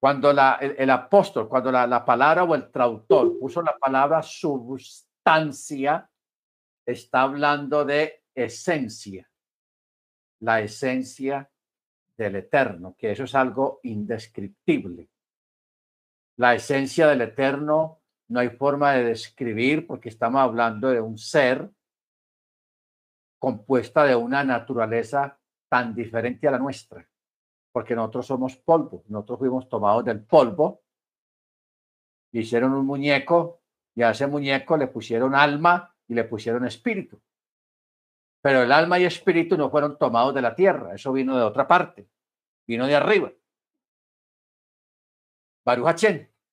cuando 0.00 0.32
la, 0.32 0.54
el, 0.56 0.90
apóstol, 0.90 1.48
cuando 1.48 1.70
la, 1.70 1.86
la 1.86 2.04
palabra 2.04 2.44
o 2.44 2.54
el 2.54 2.70
traductor 2.70 3.38
puso 3.38 3.62
la 3.62 3.78
palabra 3.78 4.22
sustancia, 4.22 6.10
está 6.86 7.22
hablando 7.22 7.84
de 7.84 8.24
esencia, 8.34 9.30
la 10.40 10.60
esencia 10.60 11.50
del 12.16 12.36
eterno, 12.36 12.96
que 12.98 13.12
eso 13.12 13.24
es 13.24 13.34
algo 13.34 13.80
indescriptible. 13.84 15.08
La 16.36 16.54
esencia 16.54 17.06
del 17.06 17.22
eterno 17.22 18.01
no 18.28 18.40
hay 18.40 18.50
forma 18.50 18.92
de 18.92 19.04
describir 19.04 19.86
porque 19.86 20.08
estamos 20.08 20.40
hablando 20.40 20.90
de 20.90 21.00
un 21.00 21.18
ser 21.18 21.70
compuesta 23.38 24.04
de 24.04 24.14
una 24.14 24.44
naturaleza 24.44 25.38
tan 25.68 25.94
diferente 25.94 26.46
a 26.46 26.52
la 26.52 26.58
nuestra, 26.58 27.08
porque 27.72 27.96
nosotros 27.96 28.26
somos 28.26 28.56
polvo, 28.56 29.02
nosotros 29.08 29.40
fuimos 29.40 29.68
tomados 29.68 30.04
del 30.04 30.22
polvo, 30.22 30.82
hicieron 32.32 32.72
un 32.72 32.86
muñeco 32.86 33.62
y 33.94 34.02
a 34.02 34.10
ese 34.10 34.26
muñeco 34.26 34.76
le 34.76 34.86
pusieron 34.86 35.34
alma 35.34 35.92
y 36.06 36.14
le 36.14 36.24
pusieron 36.24 36.64
espíritu. 36.66 37.20
Pero 38.40 38.62
el 38.62 38.70
alma 38.70 38.98
y 38.98 39.04
espíritu 39.04 39.56
no 39.56 39.70
fueron 39.70 39.98
tomados 39.98 40.34
de 40.34 40.42
la 40.42 40.54
tierra, 40.54 40.94
eso 40.94 41.12
vino 41.12 41.36
de 41.36 41.42
otra 41.42 41.66
parte, 41.66 42.08
vino 42.66 42.86
de 42.86 42.94
arriba. 42.94 43.32
Baruch 45.64 46.04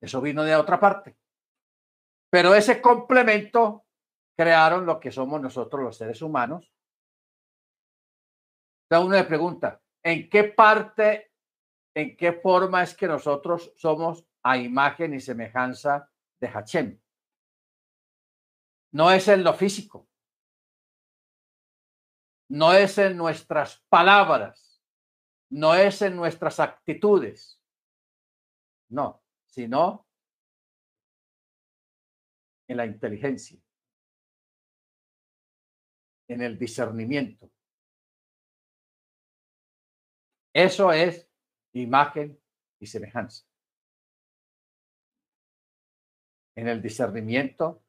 eso 0.01 0.21
vino 0.21 0.43
de 0.43 0.55
otra 0.55 0.79
parte. 0.79 1.18
Pero 2.29 2.53
ese 2.53 2.81
complemento 2.81 3.85
crearon 4.37 4.85
lo 4.85 4.99
que 4.99 5.11
somos 5.11 5.41
nosotros 5.41 5.83
los 5.83 5.97
seres 5.97 6.21
humanos. 6.21 6.71
Entonces 8.83 9.07
uno 9.07 9.15
le 9.15 9.23
pregunta, 9.23 9.81
¿en 10.03 10.29
qué 10.29 10.45
parte, 10.45 11.31
en 11.95 12.15
qué 12.15 12.33
forma 12.33 12.83
es 12.83 12.95
que 12.95 13.07
nosotros 13.07 13.73
somos 13.75 14.25
a 14.43 14.57
imagen 14.57 15.13
y 15.13 15.19
semejanza 15.19 16.09
de 16.39 16.47
Hachem? 16.47 16.99
no 18.91 19.11
es 19.11 19.27
en 19.27 19.43
lo 19.43 19.53
físico, 19.53 20.07
no 22.49 22.73
es 22.73 22.97
en 22.97 23.17
nuestras 23.17 23.83
palabras, 23.89 24.81
no 25.49 25.75
es 25.75 26.01
en 26.01 26.15
nuestras 26.15 26.59
actitudes, 26.59 27.61
no, 28.89 29.23
sino 29.45 30.07
en 32.69 32.77
la 32.77 32.85
inteligencia, 32.85 33.59
en 36.27 36.41
el 36.41 36.57
discernimiento. 36.57 37.49
Eso 40.53 40.93
es 40.93 41.27
imagen 41.73 42.39
y 42.79 42.85
semejanza. 42.85 43.45
En 46.55 46.67
el 46.67 46.81
discernimiento 46.81 47.83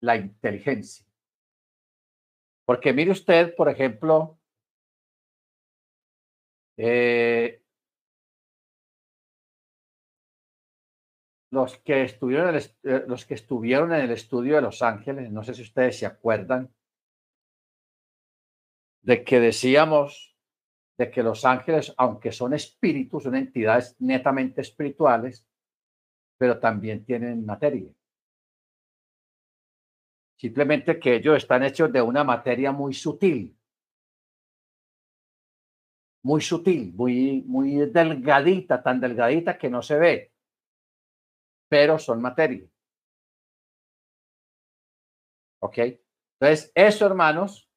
la 0.00 0.16
inteligencia. 0.16 1.06
Porque 2.66 2.92
mire 2.92 3.12
usted, 3.12 3.54
por 3.56 3.70
ejemplo, 3.70 4.38
eh, 6.76 7.63
los, 11.54 11.78
que 11.78 12.02
estuvieron 12.02 12.56
eh, 12.56 13.04
los 13.06 13.24
que 13.24 13.34
estuvieron 13.34 13.94
en 13.94 14.02
el 14.02 14.10
estudio 14.10 14.56
de 14.56 14.62
Los 14.62 14.82
Ángeles, 14.82 15.30
no 15.30 15.42
sé 15.42 15.54
si 15.54 15.62
ustedes 15.62 15.98
se 15.98 16.06
acuerdan, 16.06 16.70
de 19.02 19.22
que 19.22 19.40
decíamos 19.40 20.34
de 20.96 21.10
que 21.10 21.22
los 21.22 21.44
ángeles, 21.44 21.92
aunque 21.96 22.32
son 22.32 22.54
espíritus, 22.54 23.24
son 23.24 23.34
entidades 23.34 23.96
netamente 23.98 24.60
espirituales, 24.60 25.46
pero 26.38 26.58
también 26.58 27.04
tienen 27.04 27.44
materia. 27.44 27.92
Simplemente 30.36 30.98
que 30.98 31.16
ellos 31.16 31.36
están 31.36 31.62
hechos 31.62 31.92
de 31.92 32.02
una 32.02 32.24
materia 32.24 32.72
muy 32.72 32.94
sutil. 32.94 33.56
Muy 36.22 36.40
sutil, 36.40 36.92
muy, 36.94 37.42
muy 37.46 37.76
delgadita, 37.90 38.82
tan 38.82 39.00
delgadita 39.00 39.58
que 39.58 39.68
no 39.68 39.82
se 39.82 39.98
ve. 39.98 40.33
Pero 41.74 41.98
son 41.98 42.22
materia. 42.22 42.64
¿Ok? 45.60 45.78
Entonces, 46.38 46.70
eso, 46.72 47.04
hermanos, 47.04 47.68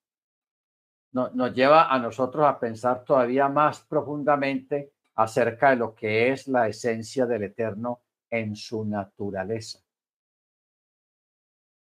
nos 1.13 1.51
lleva 1.55 1.91
a 1.91 1.97
nosotros 1.97 2.45
a 2.45 2.59
pensar 2.59 3.03
todavía 3.03 3.49
más 3.49 3.81
profundamente 3.81 4.93
acerca 5.15 5.71
de 5.71 5.77
lo 5.77 5.95
que 5.95 6.31
es 6.31 6.47
la 6.47 6.67
esencia 6.67 7.25
del 7.25 7.45
Eterno 7.45 8.03
en 8.29 8.55
su 8.55 8.85
naturaleza 8.85 9.79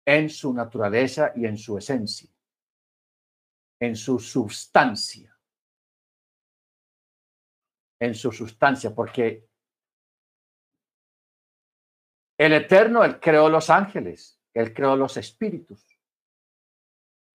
en 0.06 0.30
su 0.30 0.54
naturaleza 0.54 1.32
y 1.34 1.45
en 1.45 1.58
su 1.58 1.78
esencia, 1.78 2.30
en 3.80 3.95
su 3.95 4.20
sustancia, 4.20 5.39
en 8.01 8.14
su 8.14 8.30
sustancia, 8.34 8.93
porque 8.93 9.47
el 12.44 12.54
Eterno, 12.54 13.04
Él 13.04 13.20
creó 13.20 13.50
los 13.50 13.70
ángeles, 13.70 14.39
Él 14.54 14.74
creó 14.74 14.96
los 14.96 15.18
espíritus. 15.18 15.86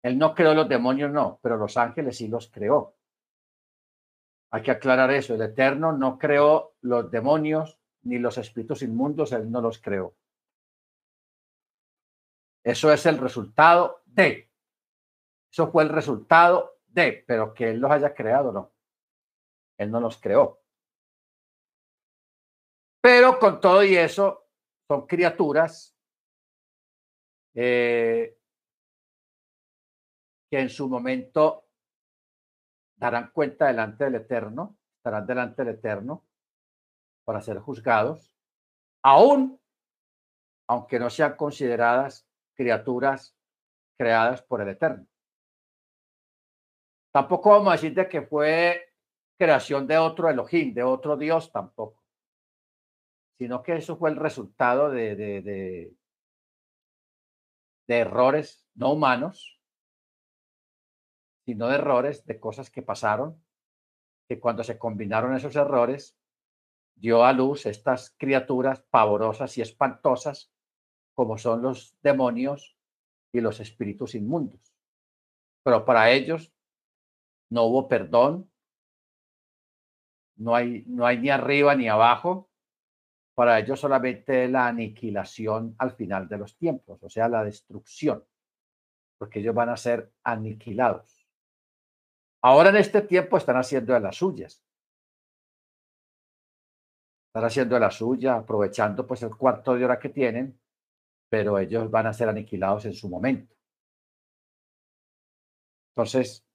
Él 0.04 0.18
no 0.18 0.34
creó 0.36 0.54
los 0.54 0.70
demonios, 0.70 1.12
no, 1.12 1.40
pero 1.42 1.58
los 1.58 1.78
ángeles 1.78 2.18
sí 2.18 2.28
los 2.28 2.50
creó. 2.50 2.96
Hay 4.52 4.62
que 4.62 4.72
aclarar 4.72 5.12
eso. 5.12 5.34
El 5.34 5.42
Eterno 5.42 5.92
no 5.92 6.18
creó 6.18 6.76
los 6.82 7.12
demonios 7.12 7.78
ni 8.04 8.20
los 8.20 8.38
espíritus 8.38 8.82
inmundos, 8.82 9.32
Él 9.34 9.52
no 9.52 9.62
los 9.62 9.80
creó. 9.82 10.16
Eso 12.64 12.92
es 12.92 13.06
el 13.06 13.18
resultado 13.18 14.02
de. 14.06 14.50
Eso 15.52 15.72
fue 15.72 15.84
el 15.84 15.90
resultado 15.90 16.80
de, 16.88 17.24
pero 17.28 17.54
que 17.54 17.70
Él 17.70 17.80
los 17.80 17.92
haya 17.92 18.14
creado, 18.14 18.52
no. 18.52 18.72
Él 19.78 19.92
no 19.92 20.00
los 20.00 20.20
creó. 20.20 20.62
Pero 23.02 23.40
con 23.40 23.62
todo 23.62 23.84
y 23.84 23.96
eso, 23.96 24.47
son 24.88 25.06
criaturas 25.06 25.96
eh, 27.54 28.38
que 30.50 30.60
en 30.60 30.70
su 30.70 30.88
momento 30.88 31.66
darán 32.96 33.32
cuenta 33.32 33.68
delante 33.68 34.06
del 34.06 34.16
Eterno, 34.16 34.78
estarán 34.98 35.28
delante 35.28 35.64
del 35.64 35.76
Eterno 35.76 36.26
para 37.26 37.42
ser 37.42 37.60
juzgados, 37.60 38.34
aún 39.04 39.60
aunque 40.70 41.00
no 41.00 41.10
sean 41.10 41.36
consideradas 41.36 42.28
criaturas 42.54 43.36
creadas 43.98 44.42
por 44.42 44.62
el 44.62 44.70
Eterno. 44.70 45.08
Tampoco 47.14 47.52
vamos 47.52 47.70
a 47.70 47.72
decir 47.74 47.94
de 47.94 48.08
que 48.08 48.22
fue 48.22 48.94
creación 49.38 49.88
de 49.88 49.98
otro 49.98 50.30
Elohim, 50.30 50.74
de 50.74 50.84
otro 50.84 51.16
Dios, 51.16 51.52
tampoco, 51.52 52.04
sino 53.38 53.62
que 53.64 53.76
eso 53.76 53.98
fue 53.98 54.10
el 54.10 54.16
resultado 54.16 54.90
de, 54.90 55.16
de, 55.16 55.42
de, 55.42 55.96
errores 57.88 58.68
no 58.74 58.92
humanos, 58.94 59.62
sino 61.46 61.68
de 61.68 61.76
errores, 61.76 62.26
de 62.26 62.40
cosas 62.40 62.70
que 62.70 62.82
pasaron, 62.82 63.42
que 64.28 64.40
cuando 64.40 64.64
se 64.64 64.78
combinaron 64.78 65.36
esos 65.36 65.56
errores, 65.56 66.18
dio 66.96 67.24
a 67.24 67.32
luz 67.32 67.66
estas 67.66 68.16
criaturas 68.18 68.82
pavorosas 68.90 69.58
y 69.58 69.62
espantosas 69.62 70.52
como 71.14 71.38
son 71.38 71.62
los 71.62 71.96
demonios 72.02 72.78
y 73.32 73.42
los 73.42 73.60
espíritus 73.60 74.16
inmundos. 74.16 74.76
Pero 75.64 75.86
para 75.86 76.12
ellos 76.12 76.52
no 77.50 77.64
hubo 77.64 77.88
perdón, 77.88 78.52
no 80.36 80.56
hay, 80.56 80.84
no 80.88 81.06
hay 81.06 81.20
ni 81.20 81.30
arriba 81.30 81.76
ni 81.76 81.88
abajo, 81.88 82.47
para 83.38 83.60
ellos 83.60 83.80
solamente 83.80 84.48
la 84.48 84.68
aniquilación 84.68 85.76
al 85.78 85.92
final 85.92 86.28
de 86.28 86.40
los 86.40 86.58
tiempos, 86.58 87.04
o 87.04 87.10
sea, 87.10 87.30
la 87.30 87.44
destrucción, 87.44 88.26
porque 89.20 89.40
ellos 89.40 89.54
van 89.54 89.70
a 89.70 89.78
ser 89.78 90.12
aniquilados. 90.24 91.28
Ahora 92.42 92.70
en 92.70 92.78
este 92.78 93.02
tiempo 93.02 93.38
están 93.38 93.58
haciendo 93.58 93.94
de 93.94 94.00
las 94.00 94.16
suyas. 94.16 94.64
Están 97.28 97.46
haciendo 97.46 97.76
de 97.76 97.82
la 97.82 97.92
suya, 97.92 98.38
aprovechando 98.38 99.06
pues 99.06 99.22
el 99.22 99.36
cuarto 99.36 99.76
de 99.76 99.86
hora 99.86 100.00
que 100.00 100.10
tienen 100.10 100.60
pero 101.30 101.60
ellos 101.60 101.90
van 101.92 102.08
a 102.08 102.14
ser 102.14 102.30
aniquilados 102.30 102.86
en 102.86 102.94
su 102.94 103.10
momento. 103.10 103.54
Entonces, 105.96 106.46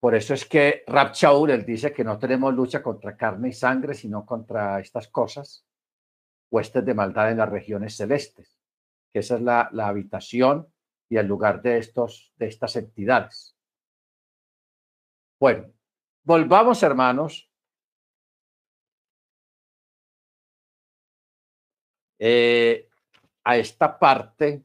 por 0.00 0.14
eso 0.14 0.34
es 0.34 0.46
que 0.46 0.84
Rab 0.86 1.12
él 1.48 1.64
dice 1.64 1.92
que 1.92 2.04
no 2.04 2.18
tenemos 2.18 2.54
lucha 2.54 2.82
contra 2.82 3.16
carne 3.16 3.48
y 3.48 3.52
sangre, 3.52 3.94
sino 3.94 4.24
contra 4.24 4.80
estas 4.80 5.08
cosas, 5.08 5.66
huestes 6.50 6.84
de 6.84 6.94
maldad 6.94 7.30
en 7.30 7.38
las 7.38 7.48
regiones 7.48 7.96
celestes, 7.96 8.58
que 9.12 9.20
esa 9.20 9.36
es 9.36 9.42
la, 9.42 9.68
la 9.72 9.88
habitación 9.88 10.72
y 11.08 11.16
el 11.16 11.26
lugar 11.26 11.62
de, 11.62 11.78
estos, 11.78 12.32
de 12.36 12.46
estas 12.46 12.76
entidades. 12.76 13.56
Bueno, 15.40 15.72
volvamos, 16.22 16.82
hermanos. 16.82 17.50
Eh, 22.18 22.86
a 23.44 23.56
esta 23.56 23.98
parte 23.98 24.62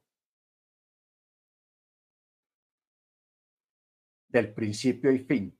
del 4.27 4.53
principio 4.53 5.11
y 5.11 5.19
fin. 5.19 5.57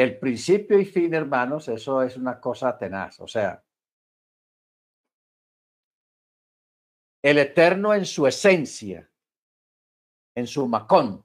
El 0.00 0.18
principio 0.18 0.78
y 0.78 0.86
fin, 0.86 1.12
hermanos, 1.12 1.68
eso 1.68 2.02
es 2.02 2.16
una 2.16 2.40
cosa 2.40 2.78
tenaz. 2.78 3.20
O 3.20 3.28
sea, 3.28 3.62
el 7.22 7.36
eterno 7.36 7.92
en 7.92 8.06
su 8.06 8.26
esencia, 8.26 9.10
en 10.34 10.46
su 10.46 10.66
macón, 10.66 11.22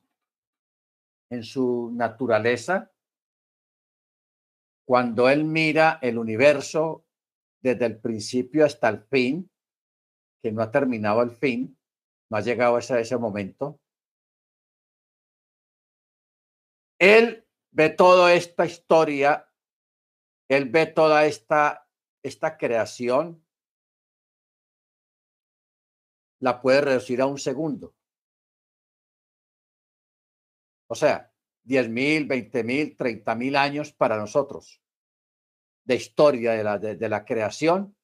en 1.29 1.41
su 1.41 1.89
naturaleza, 1.93 2.91
cuando 4.85 5.29
él 5.29 5.45
mira 5.45 5.97
el 6.01 6.17
universo 6.17 7.05
desde 7.61 7.85
el 7.85 8.01
principio 8.01 8.65
hasta 8.65 8.89
el 8.89 8.99
fin, 9.03 9.49
que 10.43 10.51
no 10.51 10.61
ha 10.61 10.69
terminado 10.69 11.21
el 11.21 11.31
fin, 11.31 11.79
no 12.29 12.35
ha 12.35 12.41
llegado 12.41 12.75
a 12.75 12.79
ese, 12.79 13.17
momento, 13.17 13.79
él 16.99 17.44
ve 17.75 17.89
toda 17.89 18.33
esta 18.33 18.65
historia, 18.65 19.51
él 20.47 20.69
ve 20.69 20.85
toda 20.85 21.25
esta, 21.25 21.89
esta 22.23 22.57
creación, 22.57 23.45
la 26.39 26.61
puede 26.61 26.79
reducir 26.81 27.21
a 27.21 27.25
un 27.25 27.37
segundo. 27.37 27.93
O 30.87 30.95
sea, 30.95 31.33
10 31.63 31.89
mil, 31.89 32.25
20 32.25 32.63
mil, 32.63 32.95
30 32.95 33.35
mil 33.35 33.55
años 33.57 33.91
para 33.91 34.17
nosotros 34.17 34.81
de 35.83 35.95
historia 35.95 36.53
de 36.53 36.63
la, 36.63 36.77
de, 36.79 37.09
la 37.09 37.25
creación, 37.25 37.95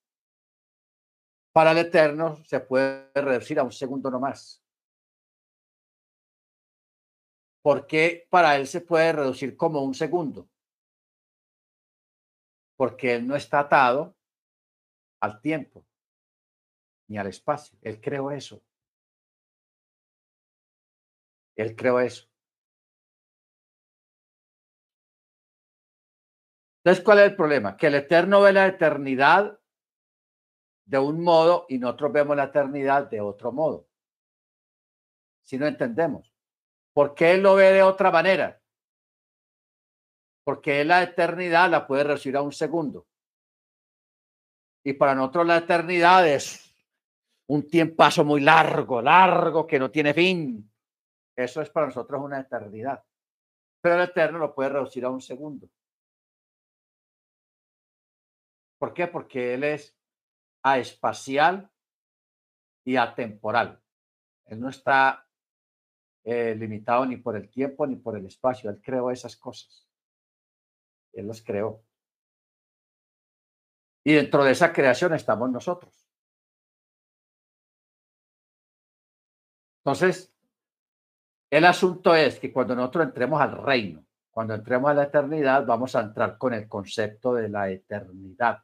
para 1.54 1.72
el 1.72 1.78
Eterno 1.78 2.44
se 2.46 2.60
puede 2.60 3.10
reducir 3.14 3.58
a 3.58 3.64
un 3.64 3.72
segundo 3.72 4.12
no 4.12 4.20
¿Por 7.62 7.86
qué 7.86 8.28
para 8.30 8.56
él 8.56 8.68
se 8.68 8.82
puede 8.82 9.14
reducir 9.14 9.56
como 9.56 9.84
un 9.84 9.94
segundo? 9.94 10.50
Porque 12.76 13.16
él 13.16 13.28
no 13.28 13.36
está 13.36 13.60
atado 13.60 14.16
al 15.20 15.40
tiempo 15.42 15.86
ni 17.08 17.18
al 17.18 17.28
espacio. 17.28 17.78
Él 17.82 18.02
creó 18.02 18.32
eso. 18.32 18.64
Él 21.56 21.76
creó 21.76 22.00
eso. 22.00 22.28
Entonces, 26.84 27.04
¿cuál 27.04 27.20
es 27.20 27.26
el 27.30 27.36
problema? 27.36 27.78
Que 27.78 27.88
el 27.88 27.96
Eterno 27.96 28.42
ve 28.42 28.54
la 28.54 28.66
eternidad 28.66 29.60
de 30.86 30.98
un 30.98 31.22
modo 31.24 31.68
y 31.70 31.78
nosotros 31.78 32.12
vemos 32.12 32.36
la 32.36 32.46
eternidad 32.46 33.08
de 33.08 33.22
otro 33.22 33.52
modo. 33.52 33.88
Si 35.44 35.60
no 35.60 35.68
entendemos. 35.68 36.31
¿Por 36.94 37.16
qué 37.16 37.34
Él 37.34 37.44
lo 37.44 37.56
ve 37.56 37.72
de 37.72 37.84
otra 37.84 38.12
manera? 38.12 38.62
Porque 40.44 40.82
Él 40.82 40.90
la 40.90 41.04
eternidad 41.04 41.70
la 41.70 41.88
puede 41.88 42.04
recibir 42.04 42.38
a 42.38 42.42
un 42.42 42.52
segundo. 42.52 43.08
Y 44.84 44.94
para 44.94 45.14
nosotros 45.14 45.46
la 45.46 45.58
eternidad 45.58 46.28
es 46.28 46.76
un 47.48 47.68
tiempazo 47.68 48.24
muy 48.24 48.42
largo, 48.42 49.02
largo, 49.02 49.68
que 49.68 49.78
no 49.78 49.92
tiene 49.92 50.14
fin. 50.14 50.72
Eso 51.36 51.62
es 51.62 51.70
para 51.70 51.88
nosotros 51.88 52.22
una 52.22 52.40
eternidad. 52.40 53.04
Pero 53.82 53.96
el 53.96 54.10
eterno 54.10 54.40
lo 54.40 54.54
puede 54.54 54.70
reducir 54.70 55.06
a 55.06 55.10
un 55.10 55.22
segundo. 55.22 55.70
¿Por 58.80 58.94
qué? 58.94 59.08
Porque 59.08 59.54
él 59.54 59.64
es 59.64 59.96
espacial 60.64 61.70
y 62.84 62.96
atemporal. 62.96 63.80
Él 64.46 64.60
no 64.60 64.70
está 64.70 65.28
eh, 66.24 66.56
limitado 66.56 67.06
ni 67.06 67.18
por 67.18 67.36
el 67.36 67.50
tiempo 67.50 67.86
ni 67.88 67.96
por 67.96 68.18
el 68.18 68.26
espacio. 68.26 68.70
Él 68.70 68.82
creó 68.82 69.12
esas 69.12 69.36
cosas. 69.36 69.88
Él 71.14 71.28
los 71.28 71.42
creó. 71.42 71.84
Y 74.04 74.14
dentro 74.14 74.44
de 74.44 74.52
esa 74.52 74.74
creación 74.74 75.14
estamos 75.14 75.52
nosotros. 75.52 76.08
Entonces, 79.84 80.32
el 81.50 81.66
asunto 81.66 82.16
es 82.16 82.40
que 82.40 82.52
cuando 82.54 82.76
nosotros 82.76 83.06
entremos 83.06 83.42
al 83.42 83.64
reino, 83.64 84.06
cuando 84.30 84.54
entremos 84.54 84.90
a 84.90 84.94
la 84.94 85.04
eternidad, 85.04 85.66
vamos 85.66 85.96
a 85.96 86.02
entrar 86.02 86.38
con 86.38 86.54
el 86.54 86.68
concepto 86.68 87.34
de 87.34 87.50
la 87.50 87.70
eternidad. 87.70 88.64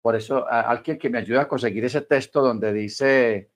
Por 0.00 0.16
eso, 0.16 0.46
alguien 0.48 0.98
que 0.98 1.10
me 1.10 1.18
ayude 1.18 1.40
a 1.40 1.48
conseguir 1.48 1.84
ese 1.84 2.02
texto 2.02 2.40
donde 2.40 2.72
dice, 2.72 3.50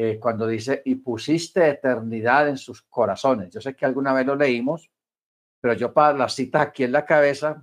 eh, 0.00 0.20
cuando 0.20 0.46
dice, 0.46 0.80
y 0.84 0.94
pusiste 0.94 1.68
eternidad 1.68 2.48
en 2.48 2.56
sus 2.56 2.82
corazones. 2.82 3.52
Yo 3.52 3.60
sé 3.60 3.74
que 3.74 3.84
alguna 3.84 4.12
vez 4.12 4.24
lo 4.24 4.36
leímos, 4.36 4.92
pero 5.60 5.74
yo 5.74 5.92
para 5.92 6.16
las 6.16 6.36
citas 6.36 6.68
aquí 6.68 6.84
en 6.84 6.92
la 6.92 7.04
cabeza, 7.04 7.60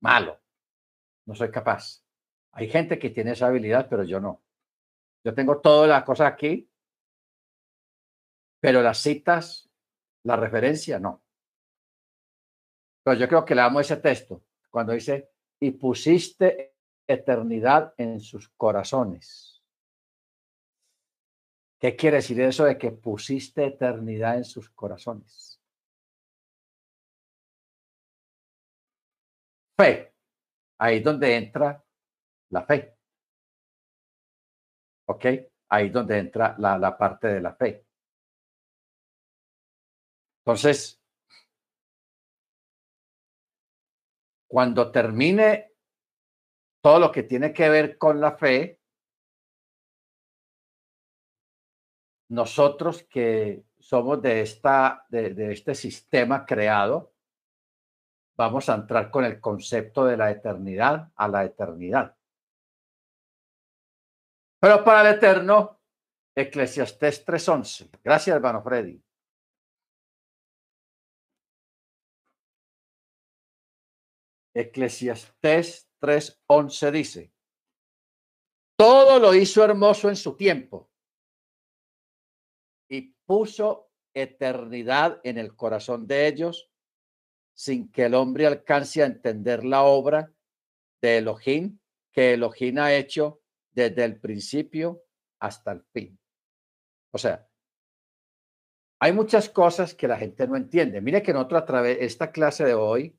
malo, 0.00 0.38
no 1.26 1.34
soy 1.34 1.50
capaz. 1.50 2.04
Hay 2.52 2.68
gente 2.68 2.96
que 2.96 3.10
tiene 3.10 3.32
esa 3.32 3.48
habilidad, 3.48 3.88
pero 3.90 4.04
yo 4.04 4.20
no. 4.20 4.40
Yo 5.24 5.34
tengo 5.34 5.60
todas 5.60 5.88
las 5.88 6.04
cosas 6.04 6.32
aquí, 6.32 6.70
pero 8.60 8.80
las 8.80 8.98
citas, 8.98 9.68
la 10.22 10.36
referencia, 10.36 11.00
no. 11.00 11.24
Pero 13.02 13.18
yo 13.18 13.26
creo 13.26 13.44
que 13.44 13.56
le 13.56 13.62
damos 13.62 13.80
ese 13.80 13.96
texto, 13.96 14.44
cuando 14.70 14.92
dice, 14.92 15.32
y 15.58 15.72
pusiste 15.72 16.76
eternidad 17.04 17.94
en 17.96 18.20
sus 18.20 18.48
corazones. 18.50 19.57
¿Qué 21.80 21.94
quiere 21.94 22.16
decir 22.16 22.40
eso 22.40 22.64
de 22.64 22.76
que 22.76 22.90
pusiste 22.90 23.66
eternidad 23.66 24.36
en 24.36 24.44
sus 24.44 24.68
corazones? 24.70 25.60
Fe. 29.76 30.12
Ahí 30.78 30.98
es 30.98 31.04
donde 31.04 31.36
entra 31.36 31.84
la 32.50 32.64
fe. 32.64 32.96
¿Ok? 35.06 35.24
Ahí 35.70 35.86
es 35.86 35.92
donde 35.92 36.18
entra 36.18 36.56
la, 36.58 36.78
la 36.78 36.96
parte 36.98 37.28
de 37.28 37.40
la 37.40 37.54
fe. 37.54 37.84
Entonces, 40.44 41.00
cuando 44.48 44.90
termine 44.90 45.72
todo 46.82 46.98
lo 46.98 47.12
que 47.12 47.22
tiene 47.22 47.52
que 47.52 47.68
ver 47.68 47.98
con 47.98 48.20
la 48.20 48.36
fe, 48.36 48.77
nosotros 52.28 53.04
que 53.04 53.64
somos 53.78 54.20
de, 54.20 54.42
esta, 54.42 55.06
de, 55.08 55.52
este 55.52 55.74
sistema 55.74 56.44
creado, 56.44 57.12
vamos 58.36 58.68
a 58.68 58.74
entrar 58.74 59.10
con 59.10 59.24
el 59.24 59.40
concepto 59.40 60.04
de 60.04 60.16
la 60.16 60.30
eternidad 60.30 61.10
a 61.16 61.28
la 61.28 61.44
eternidad. 61.44 62.16
Pero 64.60 64.84
para 64.84 65.08
el 65.08 65.16
eterno, 65.16 65.80
Eclesiastés 66.34 67.26
3.11. 67.26 67.90
Gracias, 68.02 68.36
hermano 68.36 68.62
Freddy. 68.62 69.02
Eclesiastés 74.54 75.88
3:11 76.00 76.90
dice, 76.90 77.32
todo 78.76 79.18
lo 79.20 79.34
hizo 79.34 79.64
hermoso 79.64 80.08
en 80.08 80.16
su 80.16 80.36
tiempo 80.36 80.87
puso 83.28 83.90
eternidad 84.14 85.20
en 85.22 85.36
el 85.36 85.54
corazón 85.54 86.06
de 86.06 86.26
ellos 86.28 86.70
sin 87.52 87.92
que 87.92 88.06
el 88.06 88.14
hombre 88.14 88.46
alcance 88.46 89.02
a 89.02 89.06
entender 89.06 89.64
la 89.64 89.82
obra 89.82 90.32
de 91.02 91.18
Elohim 91.18 91.78
que 92.10 92.32
Elohim 92.32 92.78
ha 92.78 92.94
hecho 92.94 93.42
desde 93.70 94.02
el 94.04 94.18
principio 94.18 95.04
hasta 95.40 95.72
el 95.72 95.82
fin. 95.92 96.18
O 97.12 97.18
sea, 97.18 97.46
hay 98.98 99.12
muchas 99.12 99.50
cosas 99.50 99.94
que 99.94 100.08
la 100.08 100.16
gente 100.16 100.48
no 100.48 100.56
entiende. 100.56 101.02
Mire 101.02 101.22
que 101.22 101.34
nosotros 101.34 101.62
a 101.62 101.66
través 101.66 101.98
esta 102.00 102.32
clase 102.32 102.64
de 102.64 102.74
hoy 102.74 103.14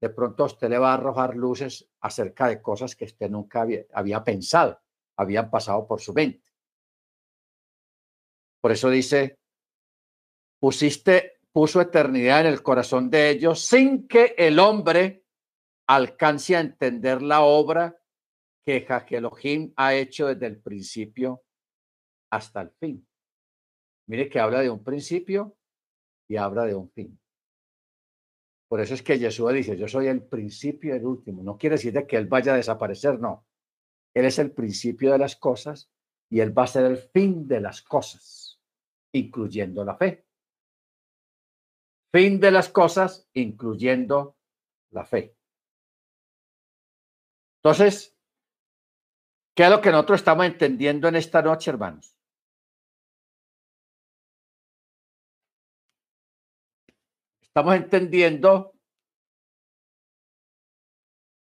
de 0.00 0.10
pronto 0.10 0.44
usted 0.44 0.70
le 0.70 0.78
va 0.78 0.92
a 0.92 0.94
arrojar 0.94 1.34
luces 1.34 1.90
acerca 2.00 2.46
de 2.46 2.62
cosas 2.62 2.94
que 2.94 3.06
usted 3.06 3.28
nunca 3.28 3.66
había, 3.92 4.22
pensado, 4.22 4.80
habían 5.16 5.50
pasado 5.50 5.88
por 5.88 6.00
su 6.00 6.12
mente. 6.12 6.51
Por 8.62 8.70
eso 8.70 8.88
dice, 8.88 9.38
pusiste, 10.60 11.40
puso 11.52 11.80
eternidad 11.80 12.42
en 12.42 12.46
el 12.46 12.62
corazón 12.62 13.10
de 13.10 13.30
ellos 13.30 13.60
sin 13.60 14.06
que 14.06 14.34
el 14.38 14.58
hombre 14.60 15.24
alcance 15.88 16.56
a 16.56 16.60
entender 16.60 17.20
la 17.20 17.42
obra 17.42 17.98
que 18.64 18.86
Elohim 19.10 19.72
ha 19.76 19.94
hecho 19.94 20.28
desde 20.28 20.46
el 20.46 20.60
principio 20.60 21.42
hasta 22.30 22.62
el 22.62 22.70
fin. 22.70 23.06
Mire 24.06 24.28
que 24.28 24.38
habla 24.38 24.60
de 24.60 24.70
un 24.70 24.82
principio 24.82 25.56
y 26.28 26.36
habla 26.36 26.64
de 26.64 26.74
un 26.74 26.90
fin. 26.90 27.18
Por 28.68 28.80
eso 28.80 28.94
es 28.94 29.02
que 29.02 29.18
Jesús 29.18 29.52
dice, 29.52 29.76
yo 29.76 29.86
soy 29.86 30.06
el 30.06 30.22
principio 30.22 30.94
y 30.94 30.98
el 30.98 31.04
último. 31.04 31.42
No 31.42 31.58
quiere 31.58 31.74
decir 31.74 31.92
de 31.92 32.06
que 32.06 32.16
Él 32.16 32.26
vaya 32.26 32.54
a 32.54 32.56
desaparecer, 32.56 33.18
no. 33.18 33.44
Él 34.14 34.24
es 34.24 34.38
el 34.38 34.52
principio 34.52 35.12
de 35.12 35.18
las 35.18 35.36
cosas 35.36 35.90
y 36.30 36.40
Él 36.40 36.56
va 36.56 36.64
a 36.64 36.68
ser 36.68 36.86
el 36.86 36.96
fin 36.96 37.46
de 37.46 37.60
las 37.60 37.82
cosas, 37.82 38.51
incluyendo 39.12 39.84
la 39.84 39.96
fe. 39.96 40.26
Fin 42.12 42.40
de 42.40 42.50
las 42.50 42.68
cosas, 42.68 43.28
incluyendo 43.32 44.36
la 44.90 45.04
fe. 45.04 45.36
Entonces, 47.62 48.16
¿qué 49.54 49.64
es 49.64 49.70
lo 49.70 49.80
que 49.80 49.90
nosotros 49.90 50.20
estamos 50.20 50.46
entendiendo 50.46 51.08
en 51.08 51.16
esta 51.16 51.40
noche, 51.42 51.70
hermanos? 51.70 52.16
estamos 57.54 57.74
entendiendo 57.74 58.72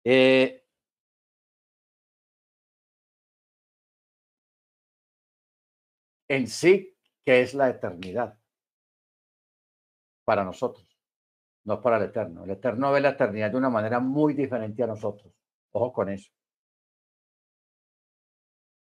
eh, 0.03 0.65
en 6.27 6.49
sí 6.49 6.97
es 7.31 7.55
la 7.55 7.69
eternidad 7.69 8.39
para 10.24 10.44
nosotros, 10.44 10.86
no 11.65 11.81
para 11.81 11.97
el 11.98 12.05
eterno. 12.05 12.44
El 12.44 12.51
eterno 12.51 12.93
ve 12.93 13.01
la 13.01 13.11
eternidad 13.11 13.51
de 13.51 13.57
una 13.57 13.70
manera 13.70 14.01
muy 14.01 14.35
diferente 14.35 14.82
a 14.82 14.86
nosotros. 14.86 15.32
Ojo 15.73 15.93
con 15.93 16.09
eso. 16.09 16.31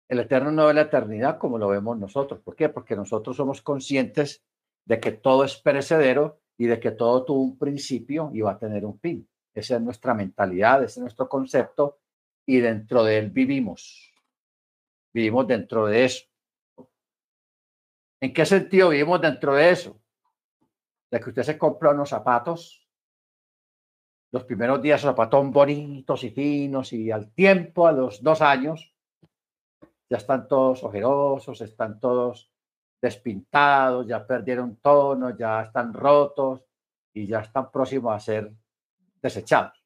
El 0.08 0.20
eterno 0.20 0.50
no 0.50 0.66
ve 0.66 0.74
la 0.74 0.82
eternidad 0.82 1.38
como 1.38 1.58
lo 1.58 1.68
vemos 1.68 1.98
nosotros. 1.98 2.40
¿Por 2.40 2.54
qué? 2.54 2.68
Porque 2.68 2.94
nosotros 2.96 3.36
somos 3.36 3.62
conscientes 3.62 4.44
de 4.84 5.00
que 5.00 5.12
todo 5.12 5.44
es 5.44 5.56
perecedero 5.56 6.40
y 6.58 6.66
de 6.66 6.78
que 6.78 6.90
todo 6.90 7.24
tuvo 7.24 7.40
un 7.40 7.58
principio 7.58 8.30
y 8.32 8.40
va 8.42 8.52
a 8.52 8.58
tener 8.58 8.84
un 8.84 8.98
fin. 8.98 9.28
Esa 9.54 9.76
es 9.76 9.82
nuestra 9.82 10.14
mentalidad, 10.14 10.82
ese 10.82 11.00
es 11.00 11.02
nuestro 11.02 11.28
concepto 11.28 11.98
y 12.46 12.58
dentro 12.60 13.04
de 13.04 13.18
él 13.18 13.30
vivimos. 13.30 14.12
Vivimos 15.12 15.46
dentro 15.46 15.86
de 15.86 16.04
eso. 16.04 16.24
¿En 18.24 18.32
qué 18.32 18.46
sentido 18.46 18.88
vivimos 18.88 19.20
dentro 19.20 19.54
de 19.54 19.70
eso? 19.70 20.00
De 21.10 21.20
que 21.20 21.28
usted 21.28 21.42
se 21.42 21.58
compra 21.58 21.90
unos 21.90 22.08
zapatos, 22.08 22.88
los 24.32 24.44
primeros 24.44 24.80
días 24.80 25.02
zapatos 25.02 25.50
bonitos 25.50 26.24
y 26.24 26.30
finos 26.30 26.94
y 26.94 27.10
al 27.10 27.34
tiempo, 27.34 27.86
a 27.86 27.92
los 27.92 28.22
dos 28.22 28.40
años, 28.40 28.94
ya 30.08 30.16
están 30.16 30.48
todos 30.48 30.82
ojerosos, 30.84 31.60
están 31.60 32.00
todos 32.00 32.50
despintados, 32.98 34.06
ya 34.06 34.26
perdieron 34.26 34.76
tono, 34.76 35.36
ya 35.36 35.60
están 35.60 35.92
rotos 35.92 36.64
y 37.12 37.26
ya 37.26 37.40
están 37.40 37.70
próximos 37.70 38.14
a 38.14 38.20
ser 38.20 38.50
desechados. 39.20 39.84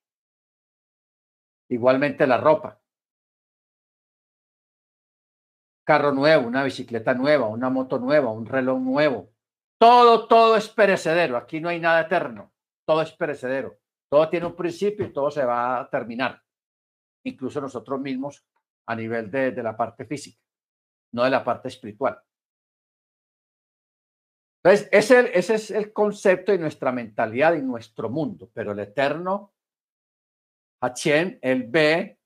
Igualmente 1.68 2.24
la 2.24 2.38
ropa. 2.38 2.77
Carro 5.88 6.12
nuevo, 6.12 6.46
una 6.46 6.64
bicicleta 6.64 7.14
nueva, 7.14 7.46
una 7.46 7.70
moto 7.70 7.98
nueva, 7.98 8.30
un 8.30 8.44
reloj 8.44 8.78
nuevo. 8.78 9.32
Todo, 9.80 10.28
todo 10.28 10.54
es 10.54 10.68
perecedero. 10.68 11.34
Aquí 11.38 11.60
no 11.62 11.70
hay 11.70 11.80
nada 11.80 12.02
eterno. 12.02 12.52
Todo 12.86 13.00
es 13.00 13.10
perecedero. 13.12 13.78
Todo 14.10 14.28
tiene 14.28 14.44
un 14.44 14.54
principio 14.54 15.06
y 15.06 15.14
todo 15.14 15.30
se 15.30 15.46
va 15.46 15.80
a 15.80 15.88
terminar. 15.88 16.42
Incluso 17.24 17.62
nosotros 17.62 17.98
mismos 18.02 18.46
a 18.86 18.94
nivel 18.94 19.30
de, 19.30 19.52
de 19.52 19.62
la 19.62 19.74
parte 19.78 20.04
física, 20.04 20.38
no 21.14 21.24
de 21.24 21.30
la 21.30 21.42
parte 21.42 21.68
espiritual. 21.68 22.20
Entonces, 24.62 24.90
ese, 24.92 25.38
ese 25.38 25.54
es 25.54 25.70
el 25.70 25.94
concepto 25.94 26.52
de 26.52 26.58
nuestra 26.58 26.92
mentalidad 26.92 27.54
y 27.54 27.62
nuestro 27.62 28.10
mundo, 28.10 28.50
pero 28.52 28.72
el 28.72 28.80
eterno, 28.80 29.54
Hachem, 30.82 31.38
él 31.40 31.64
ve 31.66 32.18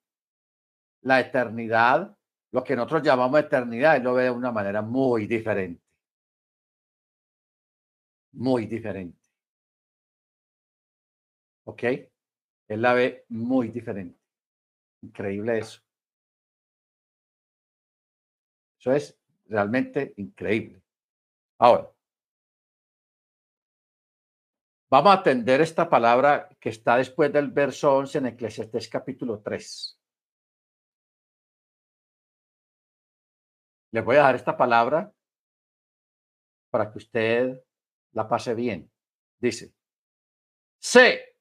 la 1.03 1.21
eternidad, 1.21 2.17
lo 2.53 2.63
que 2.63 2.75
nosotros 2.75 3.01
llamamos 3.03 3.39
eternidad, 3.39 3.97
él 3.97 4.03
lo 4.03 4.13
ve 4.13 4.25
de 4.25 4.29
una 4.31 4.51
manera 4.51 4.81
muy 4.83 5.25
diferente. 5.25 5.81
Muy 8.33 8.67
diferente. 8.67 9.19
¿Ok? 11.65 11.83
Él 12.67 12.81
la 12.81 12.93
ve 12.93 13.25
muy 13.29 13.69
diferente. 13.69 14.19
Increíble 15.01 15.57
eso. 15.57 15.81
Eso 18.79 18.91
es 18.93 19.17
realmente 19.45 20.13
increíble. 20.17 20.81
Ahora, 21.57 21.89
Vamos 24.91 25.09
a 25.09 25.19
atender 25.21 25.59
esta 25.59 25.89
palabra 25.89 26.47
que 26.59 26.69
está 26.69 26.97
después 26.97 27.33
del 27.33 27.47
verso 27.47 27.95
11 27.95 28.19
en 28.19 28.25
Eclesiastés 28.27 28.87
capítulo 28.87 29.41
3. 29.41 30.02
Les 33.93 34.03
voy 34.03 34.15
a 34.15 34.21
dar 34.21 34.33
esta 34.33 34.57
palabra 34.57 35.13
para 36.71 36.91
que 36.91 36.97
usted 36.97 37.63
la 38.13 38.27
pase 38.27 38.55
bien. 38.55 38.91
Dice, 39.39 39.75
sé 40.79 41.37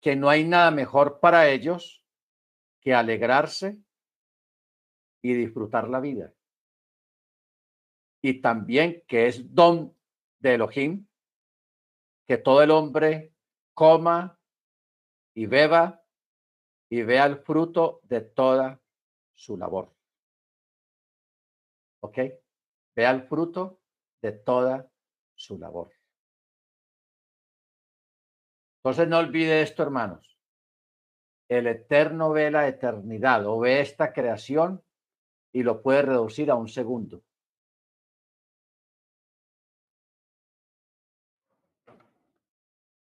que 0.00 0.14
no 0.14 0.28
hay 0.28 0.44
nada 0.44 0.70
mejor 0.70 1.18
para 1.18 1.48
ellos 1.48 2.04
que 2.80 2.94
alegrarse 2.94 3.82
y 5.20 5.34
disfrutar 5.34 5.88
la 5.88 5.98
vida. 5.98 6.32
Y 8.22 8.40
también 8.40 9.02
que 9.08 9.26
es 9.26 9.52
don 9.52 9.92
de 10.38 10.54
Elohim 10.54 11.08
que 12.28 12.38
todo 12.38 12.62
el 12.62 12.70
hombre 12.70 13.34
coma 13.74 14.38
y 15.34 15.46
beba 15.46 16.00
y 16.88 17.02
vea 17.02 17.26
el 17.26 17.38
fruto 17.38 17.98
de 18.04 18.20
toda 18.20 18.80
su 19.34 19.56
labor. 19.56 19.95
¿Ok? 22.06 22.18
vea 22.96 23.10
el 23.10 23.22
fruto 23.22 23.80
de 24.22 24.32
toda 24.32 24.90
su 25.34 25.58
labor. 25.58 25.92
Entonces 28.78 29.08
no 29.08 29.18
olvide 29.18 29.62
esto, 29.62 29.82
hermanos. 29.82 30.38
El 31.48 31.66
Eterno 31.66 32.30
ve 32.30 32.50
la 32.50 32.66
eternidad 32.66 33.46
o 33.46 33.60
ve 33.60 33.80
esta 33.80 34.12
creación 34.12 34.82
y 35.52 35.62
lo 35.62 35.82
puede 35.82 36.02
reducir 36.02 36.50
a 36.50 36.54
un 36.54 36.68
segundo. 36.68 37.22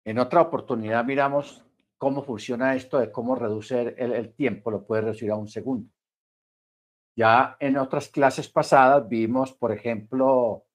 En 0.04 0.18
otra 0.18 0.42
oportunidad 0.42 1.04
miramos 1.04 1.64
cómo 1.96 2.22
funciona 2.22 2.74
esto 2.74 2.98
de 2.98 3.10
cómo 3.10 3.34
reducir 3.34 3.94
el, 3.96 4.34
tiempo, 4.34 4.70
lo 4.70 4.84
puede 4.86 5.02
reducir 5.02 5.30
a 5.30 5.36
un 5.36 5.48
segundo. 5.48 5.93
Ya 7.16 7.56
en 7.60 7.76
otras 7.76 8.08
clases 8.08 8.48
pasadas 8.48 9.08
vimos, 9.08 9.52
por 9.52 9.70
ejemplo, 9.70 10.66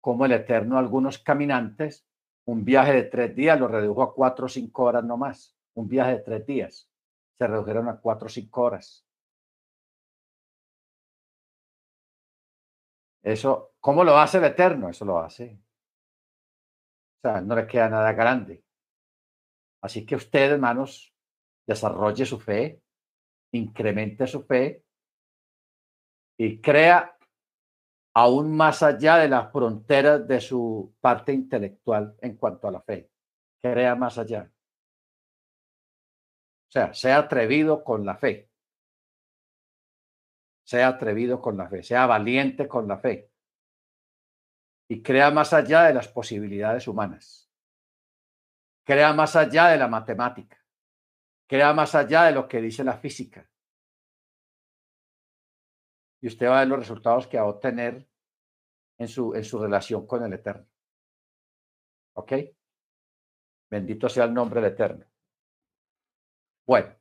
cómo 0.00 0.24
el 0.24 0.32
Eterno, 0.32 0.78
algunos 0.78 1.18
caminantes, 1.18 2.06
un 2.46 2.64
viaje 2.64 2.92
de 2.92 3.02
tres 3.04 3.34
días 3.34 3.58
lo 3.60 3.68
redujo 3.68 4.02
a 4.02 4.14
cuatro 4.14 4.46
o 4.46 4.48
cinco 4.48 4.84
horas 4.84 5.04
no 5.04 5.16
más. 5.16 5.54
Un 5.74 5.88
viaje 5.88 6.12
de 6.12 6.20
tres 6.20 6.46
días 6.46 6.90
se 7.36 7.46
redujeron 7.46 7.88
a 7.88 8.00
cuatro 8.00 8.26
o 8.26 8.30
cinco 8.30 8.62
horas. 8.62 9.04
Eso, 13.22 13.74
¿cómo 13.80 14.04
lo 14.04 14.16
hace 14.16 14.38
el 14.38 14.44
Eterno? 14.44 14.88
Eso 14.88 15.04
lo 15.04 15.18
hace. 15.18 15.58
O 17.18 17.20
sea, 17.28 17.40
no 17.40 17.56
le 17.56 17.66
queda 17.66 17.90
nada 17.90 18.12
grande. 18.12 18.64
Así 19.82 20.06
que 20.06 20.14
usted, 20.14 20.52
hermanos, 20.52 21.12
desarrolle 21.66 22.24
su 22.24 22.38
fe, 22.38 22.80
incremente 23.52 24.26
su 24.26 24.44
fe 24.44 24.85
y 26.38 26.60
crea 26.60 27.16
aún 28.14 28.56
más 28.56 28.82
allá 28.82 29.16
de 29.16 29.28
las 29.28 29.50
fronteras 29.52 30.26
de 30.26 30.40
su 30.40 30.94
parte 31.00 31.32
intelectual 31.32 32.16
en 32.20 32.36
cuanto 32.36 32.68
a 32.68 32.72
la 32.72 32.80
fe. 32.80 33.10
Crea 33.62 33.94
más 33.94 34.18
allá. 34.18 34.50
O 36.68 36.70
sea, 36.70 36.94
sea 36.94 37.18
atrevido 37.18 37.82
con 37.84 38.04
la 38.04 38.16
fe. 38.16 38.50
Sea 40.64 40.88
atrevido 40.88 41.40
con 41.40 41.56
la 41.56 41.68
fe, 41.68 41.82
sea 41.82 42.06
valiente 42.06 42.66
con 42.66 42.88
la 42.88 42.98
fe. 42.98 43.30
Y 44.88 45.02
crea 45.02 45.30
más 45.30 45.52
allá 45.52 45.84
de 45.84 45.94
las 45.94 46.08
posibilidades 46.08 46.88
humanas. 46.88 47.50
Crea 48.84 49.12
más 49.12 49.36
allá 49.36 49.68
de 49.68 49.78
la 49.78 49.88
matemática. 49.88 50.64
Crea 51.46 51.72
más 51.72 51.94
allá 51.94 52.24
de 52.24 52.32
lo 52.32 52.48
que 52.48 52.60
dice 52.60 52.82
la 52.82 52.98
física 52.98 53.48
y 56.26 56.28
usted 56.28 56.48
va 56.48 56.56
a 56.56 56.60
ver 56.62 56.68
los 56.70 56.80
resultados 56.80 57.28
que 57.28 57.36
va 57.36 57.44
a 57.44 57.50
obtener 57.50 58.04
en 58.98 59.06
su, 59.06 59.32
en 59.32 59.44
su 59.44 59.60
relación 59.60 60.08
con 60.08 60.24
el 60.24 60.32
Eterno. 60.32 60.66
¿Ok? 62.14 62.32
Bendito 63.70 64.08
sea 64.08 64.24
el 64.24 64.34
nombre 64.34 64.60
del 64.60 64.72
Eterno. 64.72 65.06
Bueno, 66.66 66.96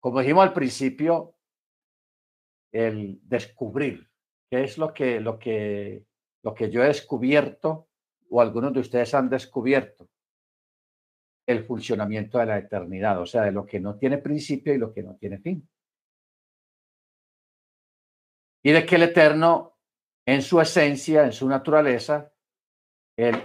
como 0.00 0.20
dijimos 0.20 0.44
al 0.44 0.54
principio, 0.54 1.34
el 2.72 3.20
descubrir 3.28 4.10
qué 4.48 4.64
es 4.64 4.78
lo 4.78 4.94
que, 4.94 5.20
lo 5.20 5.38
que, 5.38 6.06
lo 6.44 6.54
que 6.54 6.70
yo 6.70 6.82
he 6.82 6.86
descubierto 6.86 7.90
o 8.30 8.40
algunos 8.40 8.72
de 8.72 8.80
ustedes 8.80 9.12
han 9.12 9.28
descubierto 9.28 10.08
el 11.46 11.62
funcionamiento 11.62 12.38
de 12.38 12.46
la 12.46 12.56
eternidad, 12.56 13.20
o 13.20 13.26
sea, 13.26 13.42
de 13.42 13.52
lo 13.52 13.66
que 13.66 13.80
no 13.80 13.98
tiene 13.98 14.16
principio 14.16 14.72
y 14.72 14.78
lo 14.78 14.94
que 14.94 15.02
no 15.02 15.16
tiene 15.16 15.36
fin 15.40 15.68
y 18.66 18.72
de 18.72 18.84
que 18.84 18.96
el 18.96 19.04
Eterno, 19.04 19.78
en 20.26 20.42
su 20.42 20.60
esencia, 20.60 21.24
en 21.24 21.30
su 21.30 21.48
naturaleza, 21.48 22.32
él 23.16 23.40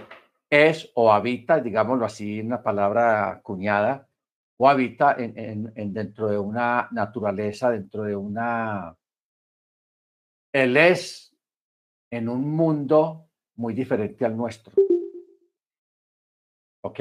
es 0.50 0.90
o 0.96 1.12
habita, 1.12 1.60
digámoslo 1.60 2.04
así, 2.04 2.40
una 2.40 2.60
palabra 2.60 3.40
cuñada, 3.40 4.08
o 4.56 4.68
habita 4.68 5.14
en, 5.16 5.72
dentro 5.94 6.26
de 6.26 6.36
una 6.36 6.88
naturaleza, 6.90 7.70
dentro 7.70 8.02
de 8.02 8.16
una... 8.16 8.98
Él 10.52 10.76
es 10.76 11.32
en 12.10 12.28
un 12.28 12.50
mundo 12.56 13.30
muy 13.54 13.74
diferente 13.74 14.24
al 14.24 14.36
nuestro. 14.36 14.72
¿Ok? 16.80 16.98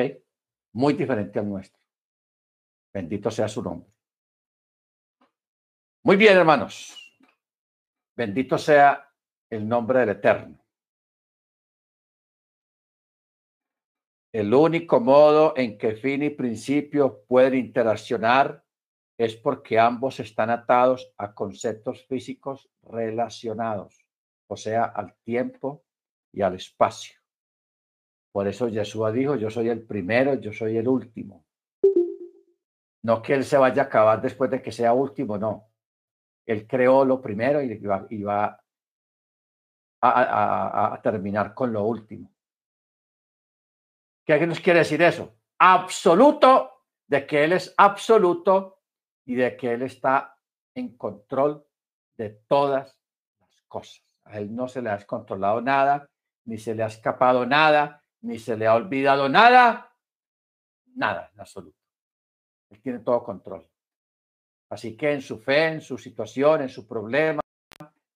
Muy 0.74 0.94
diferente 0.94 1.40
al 1.40 1.50
nuestro. 1.50 1.82
Bendito 2.94 3.32
sea 3.32 3.48
su 3.48 3.64
nombre. 3.64 3.90
Muy 6.04 6.18
bien, 6.18 6.38
hermanos. 6.38 7.01
Bendito 8.16 8.58
sea 8.58 9.10
el 9.50 9.68
nombre 9.68 10.00
del 10.00 10.10
Eterno. 10.10 10.58
El 14.34 14.54
único 14.54 15.00
modo 15.02 15.54
en 15.58 15.78
que 15.78 15.96
fin 15.96 16.24
y 16.24 16.30
principio 16.30 17.24
pueden 17.28 17.56
interaccionar 17.56 18.64
es 19.18 19.36
porque 19.36 19.78
ambos 19.78 20.20
están 20.20 20.50
atados 20.50 21.14
a 21.18 21.34
conceptos 21.34 22.06
físicos 22.08 22.70
relacionados, 22.84 24.06
o 24.48 24.56
sea, 24.56 24.86
al 24.86 25.16
tiempo 25.24 25.84
y 26.32 26.42
al 26.42 26.56
espacio. 26.56 27.20
Por 28.32 28.48
eso 28.48 28.70
Yeshua 28.70 29.12
dijo, 29.12 29.36
yo 29.36 29.50
soy 29.50 29.68
el 29.70 29.86
primero, 29.86 30.36
yo 30.36 30.54
soy 30.54 30.78
el 30.78 30.88
último. 30.88 31.46
No 33.04 33.22
que 33.22 33.34
él 33.34 33.44
se 33.44 33.58
vaya 33.58 33.84
a 33.84 33.86
acabar 33.86 34.22
después 34.22 34.50
de 34.50 34.62
que 34.62 34.72
sea 34.72 34.94
último, 34.94 35.38
no. 35.38 35.71
Él 36.46 36.68
creó 36.68 37.06
lo 37.06 37.22
primero 37.22 37.62
y 37.62 38.24
va, 38.24 38.60
a, 40.02 41.00
terminar 41.04 41.54
con 41.54 41.72
lo 41.72 41.84
último. 41.84 42.32
¿Qué 44.26 44.46
nos 44.48 44.60
quiere 44.60 44.80
decir 44.80 45.02
eso? 45.02 45.36
Absoluto, 45.60 46.86
de 47.08 47.28
que 47.28 47.44
Él 47.44 47.54
es 47.54 47.74
absoluto 47.78 48.80
y 49.26 49.36
de 49.36 49.56
que 49.58 49.74
Él 49.74 49.84
está 49.84 50.38
en 50.74 50.98
control 50.98 51.66
de 52.18 52.30
todas 52.48 52.98
las 53.40 53.62
cosas. 53.68 54.04
A 54.24 54.40
Él 54.40 54.56
no 54.56 54.68
se 54.68 54.82
le 54.82 54.90
ha 54.90 54.96
descontrolado 54.96 55.62
nada, 55.62 56.10
ni 56.46 56.58
se 56.58 56.74
le 56.74 56.84
ha 56.84 56.88
escapado 56.88 57.46
nada, 57.46 58.04
ni 58.22 58.40
se 58.40 58.56
le 58.56 58.68
ha 58.68 58.76
olvidado 58.76 59.30
nada, 59.30 59.94
nada 60.96 61.30
en 61.34 61.40
absoluto. 61.40 61.78
Él 62.70 62.82
tiene 62.82 63.00
todo 63.00 63.24
control. 63.24 63.71
Así 64.72 64.96
que 64.96 65.12
en 65.12 65.22
su 65.22 65.38
fe, 65.38 65.68
en 65.68 65.82
su 65.82 65.98
situación, 65.98 66.62
en 66.62 66.70
su 66.70 66.88
problema, 66.88 67.42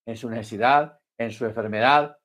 en 0.05 0.15
su 0.15 0.29
necesidad, 0.29 0.97
en 1.17 1.31
su 1.31 1.45
enfermedad, 1.45 2.17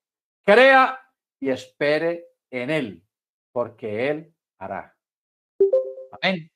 crea 0.44 1.00
y 1.40 1.50
espere 1.50 2.28
en 2.48 2.70
Él, 2.70 3.04
porque 3.52 4.08
Él 4.08 4.32
hará. 4.60 4.96
Amén. 6.12 6.48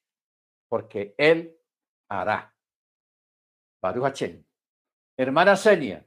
Porque 0.68 1.16
Él 1.18 1.58
hará. 2.08 2.54
Baruch 3.82 4.22
Hermana 5.16 5.56
Senia 5.56 6.06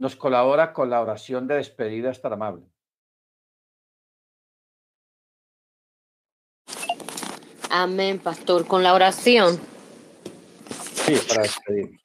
nos 0.00 0.16
colabora 0.16 0.72
con 0.72 0.90
la 0.90 1.00
oración 1.00 1.46
de 1.46 1.54
despedida 1.54 2.10
estar 2.10 2.32
amable. 2.32 2.71
Amén, 7.74 8.18
pastor. 8.18 8.66
Con 8.66 8.82
la 8.82 8.92
oración. 8.92 9.58
Sí, 11.06 11.14
para 11.26 11.44
despedir. 11.44 11.98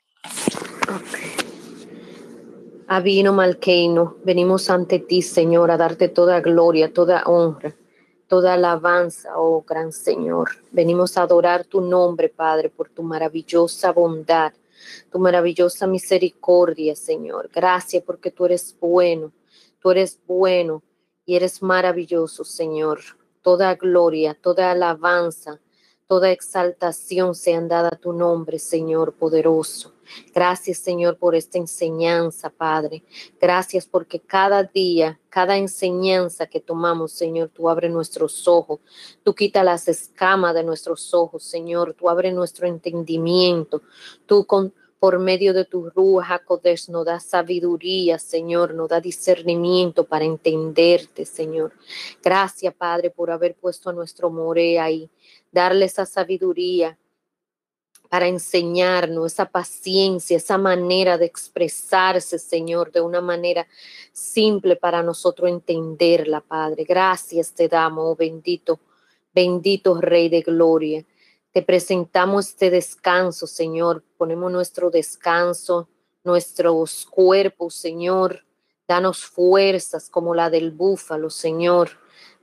Avino 2.87 3.33
Malkeino, 3.33 4.15
venimos 4.23 4.69
ante 4.69 4.99
ti, 4.99 5.21
Señor, 5.21 5.69
a 5.69 5.75
darte 5.75 6.07
toda 6.07 6.39
gloria, 6.39 6.93
toda 6.93 7.23
honra, 7.25 7.75
toda 8.29 8.53
alabanza, 8.53 9.33
oh 9.35 9.65
gran 9.67 9.91
Señor. 9.91 10.51
Venimos 10.71 11.17
a 11.17 11.23
adorar 11.23 11.65
tu 11.65 11.81
nombre, 11.81 12.29
Padre, 12.29 12.69
por 12.69 12.87
tu 12.87 13.03
maravillosa 13.03 13.91
bondad, 13.91 14.53
tu 15.11 15.19
maravillosa 15.19 15.85
misericordia, 15.85 16.95
Señor. 16.95 17.49
Gracias 17.53 18.01
porque 18.05 18.31
tú 18.31 18.45
eres 18.45 18.73
bueno, 18.79 19.33
tú 19.81 19.91
eres 19.91 20.17
bueno 20.25 20.81
y 21.25 21.35
eres 21.35 21.61
maravilloso, 21.61 22.45
Señor 22.45 23.16
toda 23.47 23.75
gloria, 23.75 24.33
toda 24.33 24.71
alabanza, 24.71 25.61
toda 26.05 26.31
exaltación 26.31 27.33
sean 27.33 27.69
dada 27.69 27.87
a 27.93 27.95
tu 27.95 28.11
nombre, 28.11 28.59
Señor 28.59 29.13
poderoso. 29.13 29.93
Gracias, 30.35 30.79
Señor, 30.79 31.17
por 31.17 31.33
esta 31.33 31.57
enseñanza, 31.57 32.49
Padre. 32.49 33.05
Gracias 33.39 33.85
porque 33.85 34.19
cada 34.19 34.63
día, 34.63 35.17
cada 35.29 35.55
enseñanza 35.55 36.47
que 36.47 36.59
tomamos, 36.59 37.13
Señor, 37.13 37.47
tú 37.47 37.69
abres 37.69 37.89
nuestros 37.89 38.49
ojos, 38.49 38.81
tú 39.23 39.33
quitas 39.33 39.63
las 39.63 39.87
escamas 39.87 40.53
de 40.53 40.65
nuestros 40.65 41.13
ojos, 41.13 41.41
Señor, 41.43 41.93
tú 41.93 42.09
abres 42.09 42.33
nuestro 42.33 42.67
entendimiento, 42.67 43.81
tú 44.25 44.45
con 44.45 44.73
por 44.99 45.19
medio 45.19 45.53
de 45.53 45.65
tu 45.65 45.89
Ruja 45.89 46.39
Kodesh 46.39 46.89
nos 46.89 47.05
da 47.05 47.19
sabiduría, 47.19 48.17
Señor, 48.17 48.73
nos 48.73 48.89
da 48.89 48.99
discernimiento 48.99 50.05
para 50.05 50.25
entenderte, 50.25 51.25
Señor. 51.25 51.73
Gracias, 52.23 52.73
Padre, 52.73 53.11
por 53.11 53.29
haber 53.29 53.55
puesto 53.55 53.89
a 53.89 53.93
nuestro 53.93 54.29
More 54.29 54.79
ahí, 54.79 55.09
darle 55.51 55.85
esa 55.85 56.05
sabiduría 56.05 56.97
para 58.09 58.27
enseñarnos 58.27 59.33
esa 59.33 59.45
paciencia, 59.45 60.37
esa 60.37 60.57
manera 60.57 61.17
de 61.17 61.25
expresarse, 61.25 62.39
Señor, 62.39 62.91
de 62.91 63.01
una 63.01 63.21
manera 63.21 63.67
simple 64.11 64.75
para 64.77 65.03
nosotros 65.03 65.49
entenderla, 65.49 66.41
Padre. 66.41 66.85
Gracias 66.85 67.51
te 67.51 67.67
damos, 67.67 68.05
oh 68.07 68.15
bendito, 68.15 68.79
bendito 69.33 69.99
Rey 69.99 70.29
de 70.29 70.41
Gloria. 70.41 71.05
Te 71.57 71.63
presentamos 71.63 72.49
este 72.49 72.69
descanso, 72.69 73.47
Señor. 73.47 74.03
Ponemos 74.15 74.51
nuestro 74.51 74.91
descanso, 74.91 75.89
nuestros 76.23 77.07
cuerpos, 77.07 77.73
Señor. 77.73 78.45
Danos 78.87 79.25
fuerzas 79.25 80.07
como 80.07 80.35
la 80.35 80.51
del 80.51 80.69
búfalo, 80.69 81.31
Señor 81.31 81.89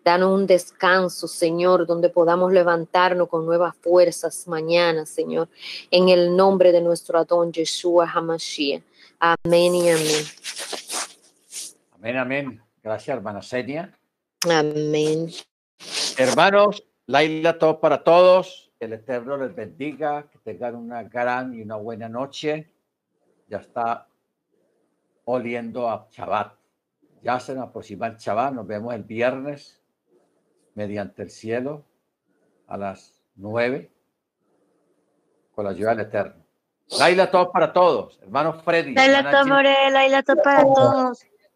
Danos 0.02 0.32
un 0.32 0.48
descanso, 0.48 1.28
Señor, 1.28 1.86
donde 1.86 2.08
podamos 2.08 2.52
levantarnos 2.52 3.28
con 3.28 3.46
nuevas 3.46 3.76
fuerzas 3.76 4.48
mañana, 4.48 5.06
Señor, 5.06 5.48
en 5.92 6.08
el 6.08 6.34
nombre 6.34 6.72
de 6.72 6.80
nuestro 6.80 7.20
Adón 7.20 7.52
Yeshua 7.52 8.10
Hamashiach. 8.12 8.82
Amén 9.20 9.76
y 9.76 9.90
amén. 9.90 10.24
Amén, 11.92 12.16
amén. 12.16 12.62
Gracias, 12.82 13.16
hermana 13.16 13.42
Senia. 13.42 13.96
Amén. 14.50 15.30
Hermanos, 16.18 16.82
Laila, 17.06 17.56
todo 17.60 17.78
para 17.78 18.02
todos. 18.02 18.63
Que 18.84 18.88
el 18.88 19.00
Eterno 19.00 19.38
les 19.38 19.56
bendiga, 19.56 20.28
que 20.30 20.38
tengan 20.40 20.74
una 20.74 21.04
gran 21.04 21.54
y 21.54 21.62
una 21.62 21.76
buena 21.76 22.06
noche. 22.06 22.70
Ya 23.48 23.56
está 23.56 24.08
oliendo 25.24 25.88
a 25.88 26.06
Shabbat. 26.10 26.52
Ya 27.22 27.40
se 27.40 27.54
nos 27.54 27.68
aproxima 27.68 28.08
el 28.08 28.16
Shabbat. 28.18 28.52
Nos 28.52 28.66
vemos 28.66 28.92
el 28.92 29.04
viernes 29.04 29.80
mediante 30.74 31.22
el 31.22 31.30
cielo 31.30 31.86
a 32.66 32.76
las 32.76 33.22
nueve 33.36 33.90
con 35.54 35.64
la 35.64 35.70
ayuda 35.70 35.94
del 35.94 36.00
Eterno. 36.00 36.44
Laila, 36.98 37.30
todo 37.30 37.50
para 37.50 37.72
todos. 37.72 38.20
Hermano 38.20 38.52
Freddy. 38.52 38.94
Laila, 38.94 39.30
todo, 39.30 39.62
Laila, 39.62 40.22
todo 40.22 40.42
para 40.42 40.62
todos. 40.62 41.24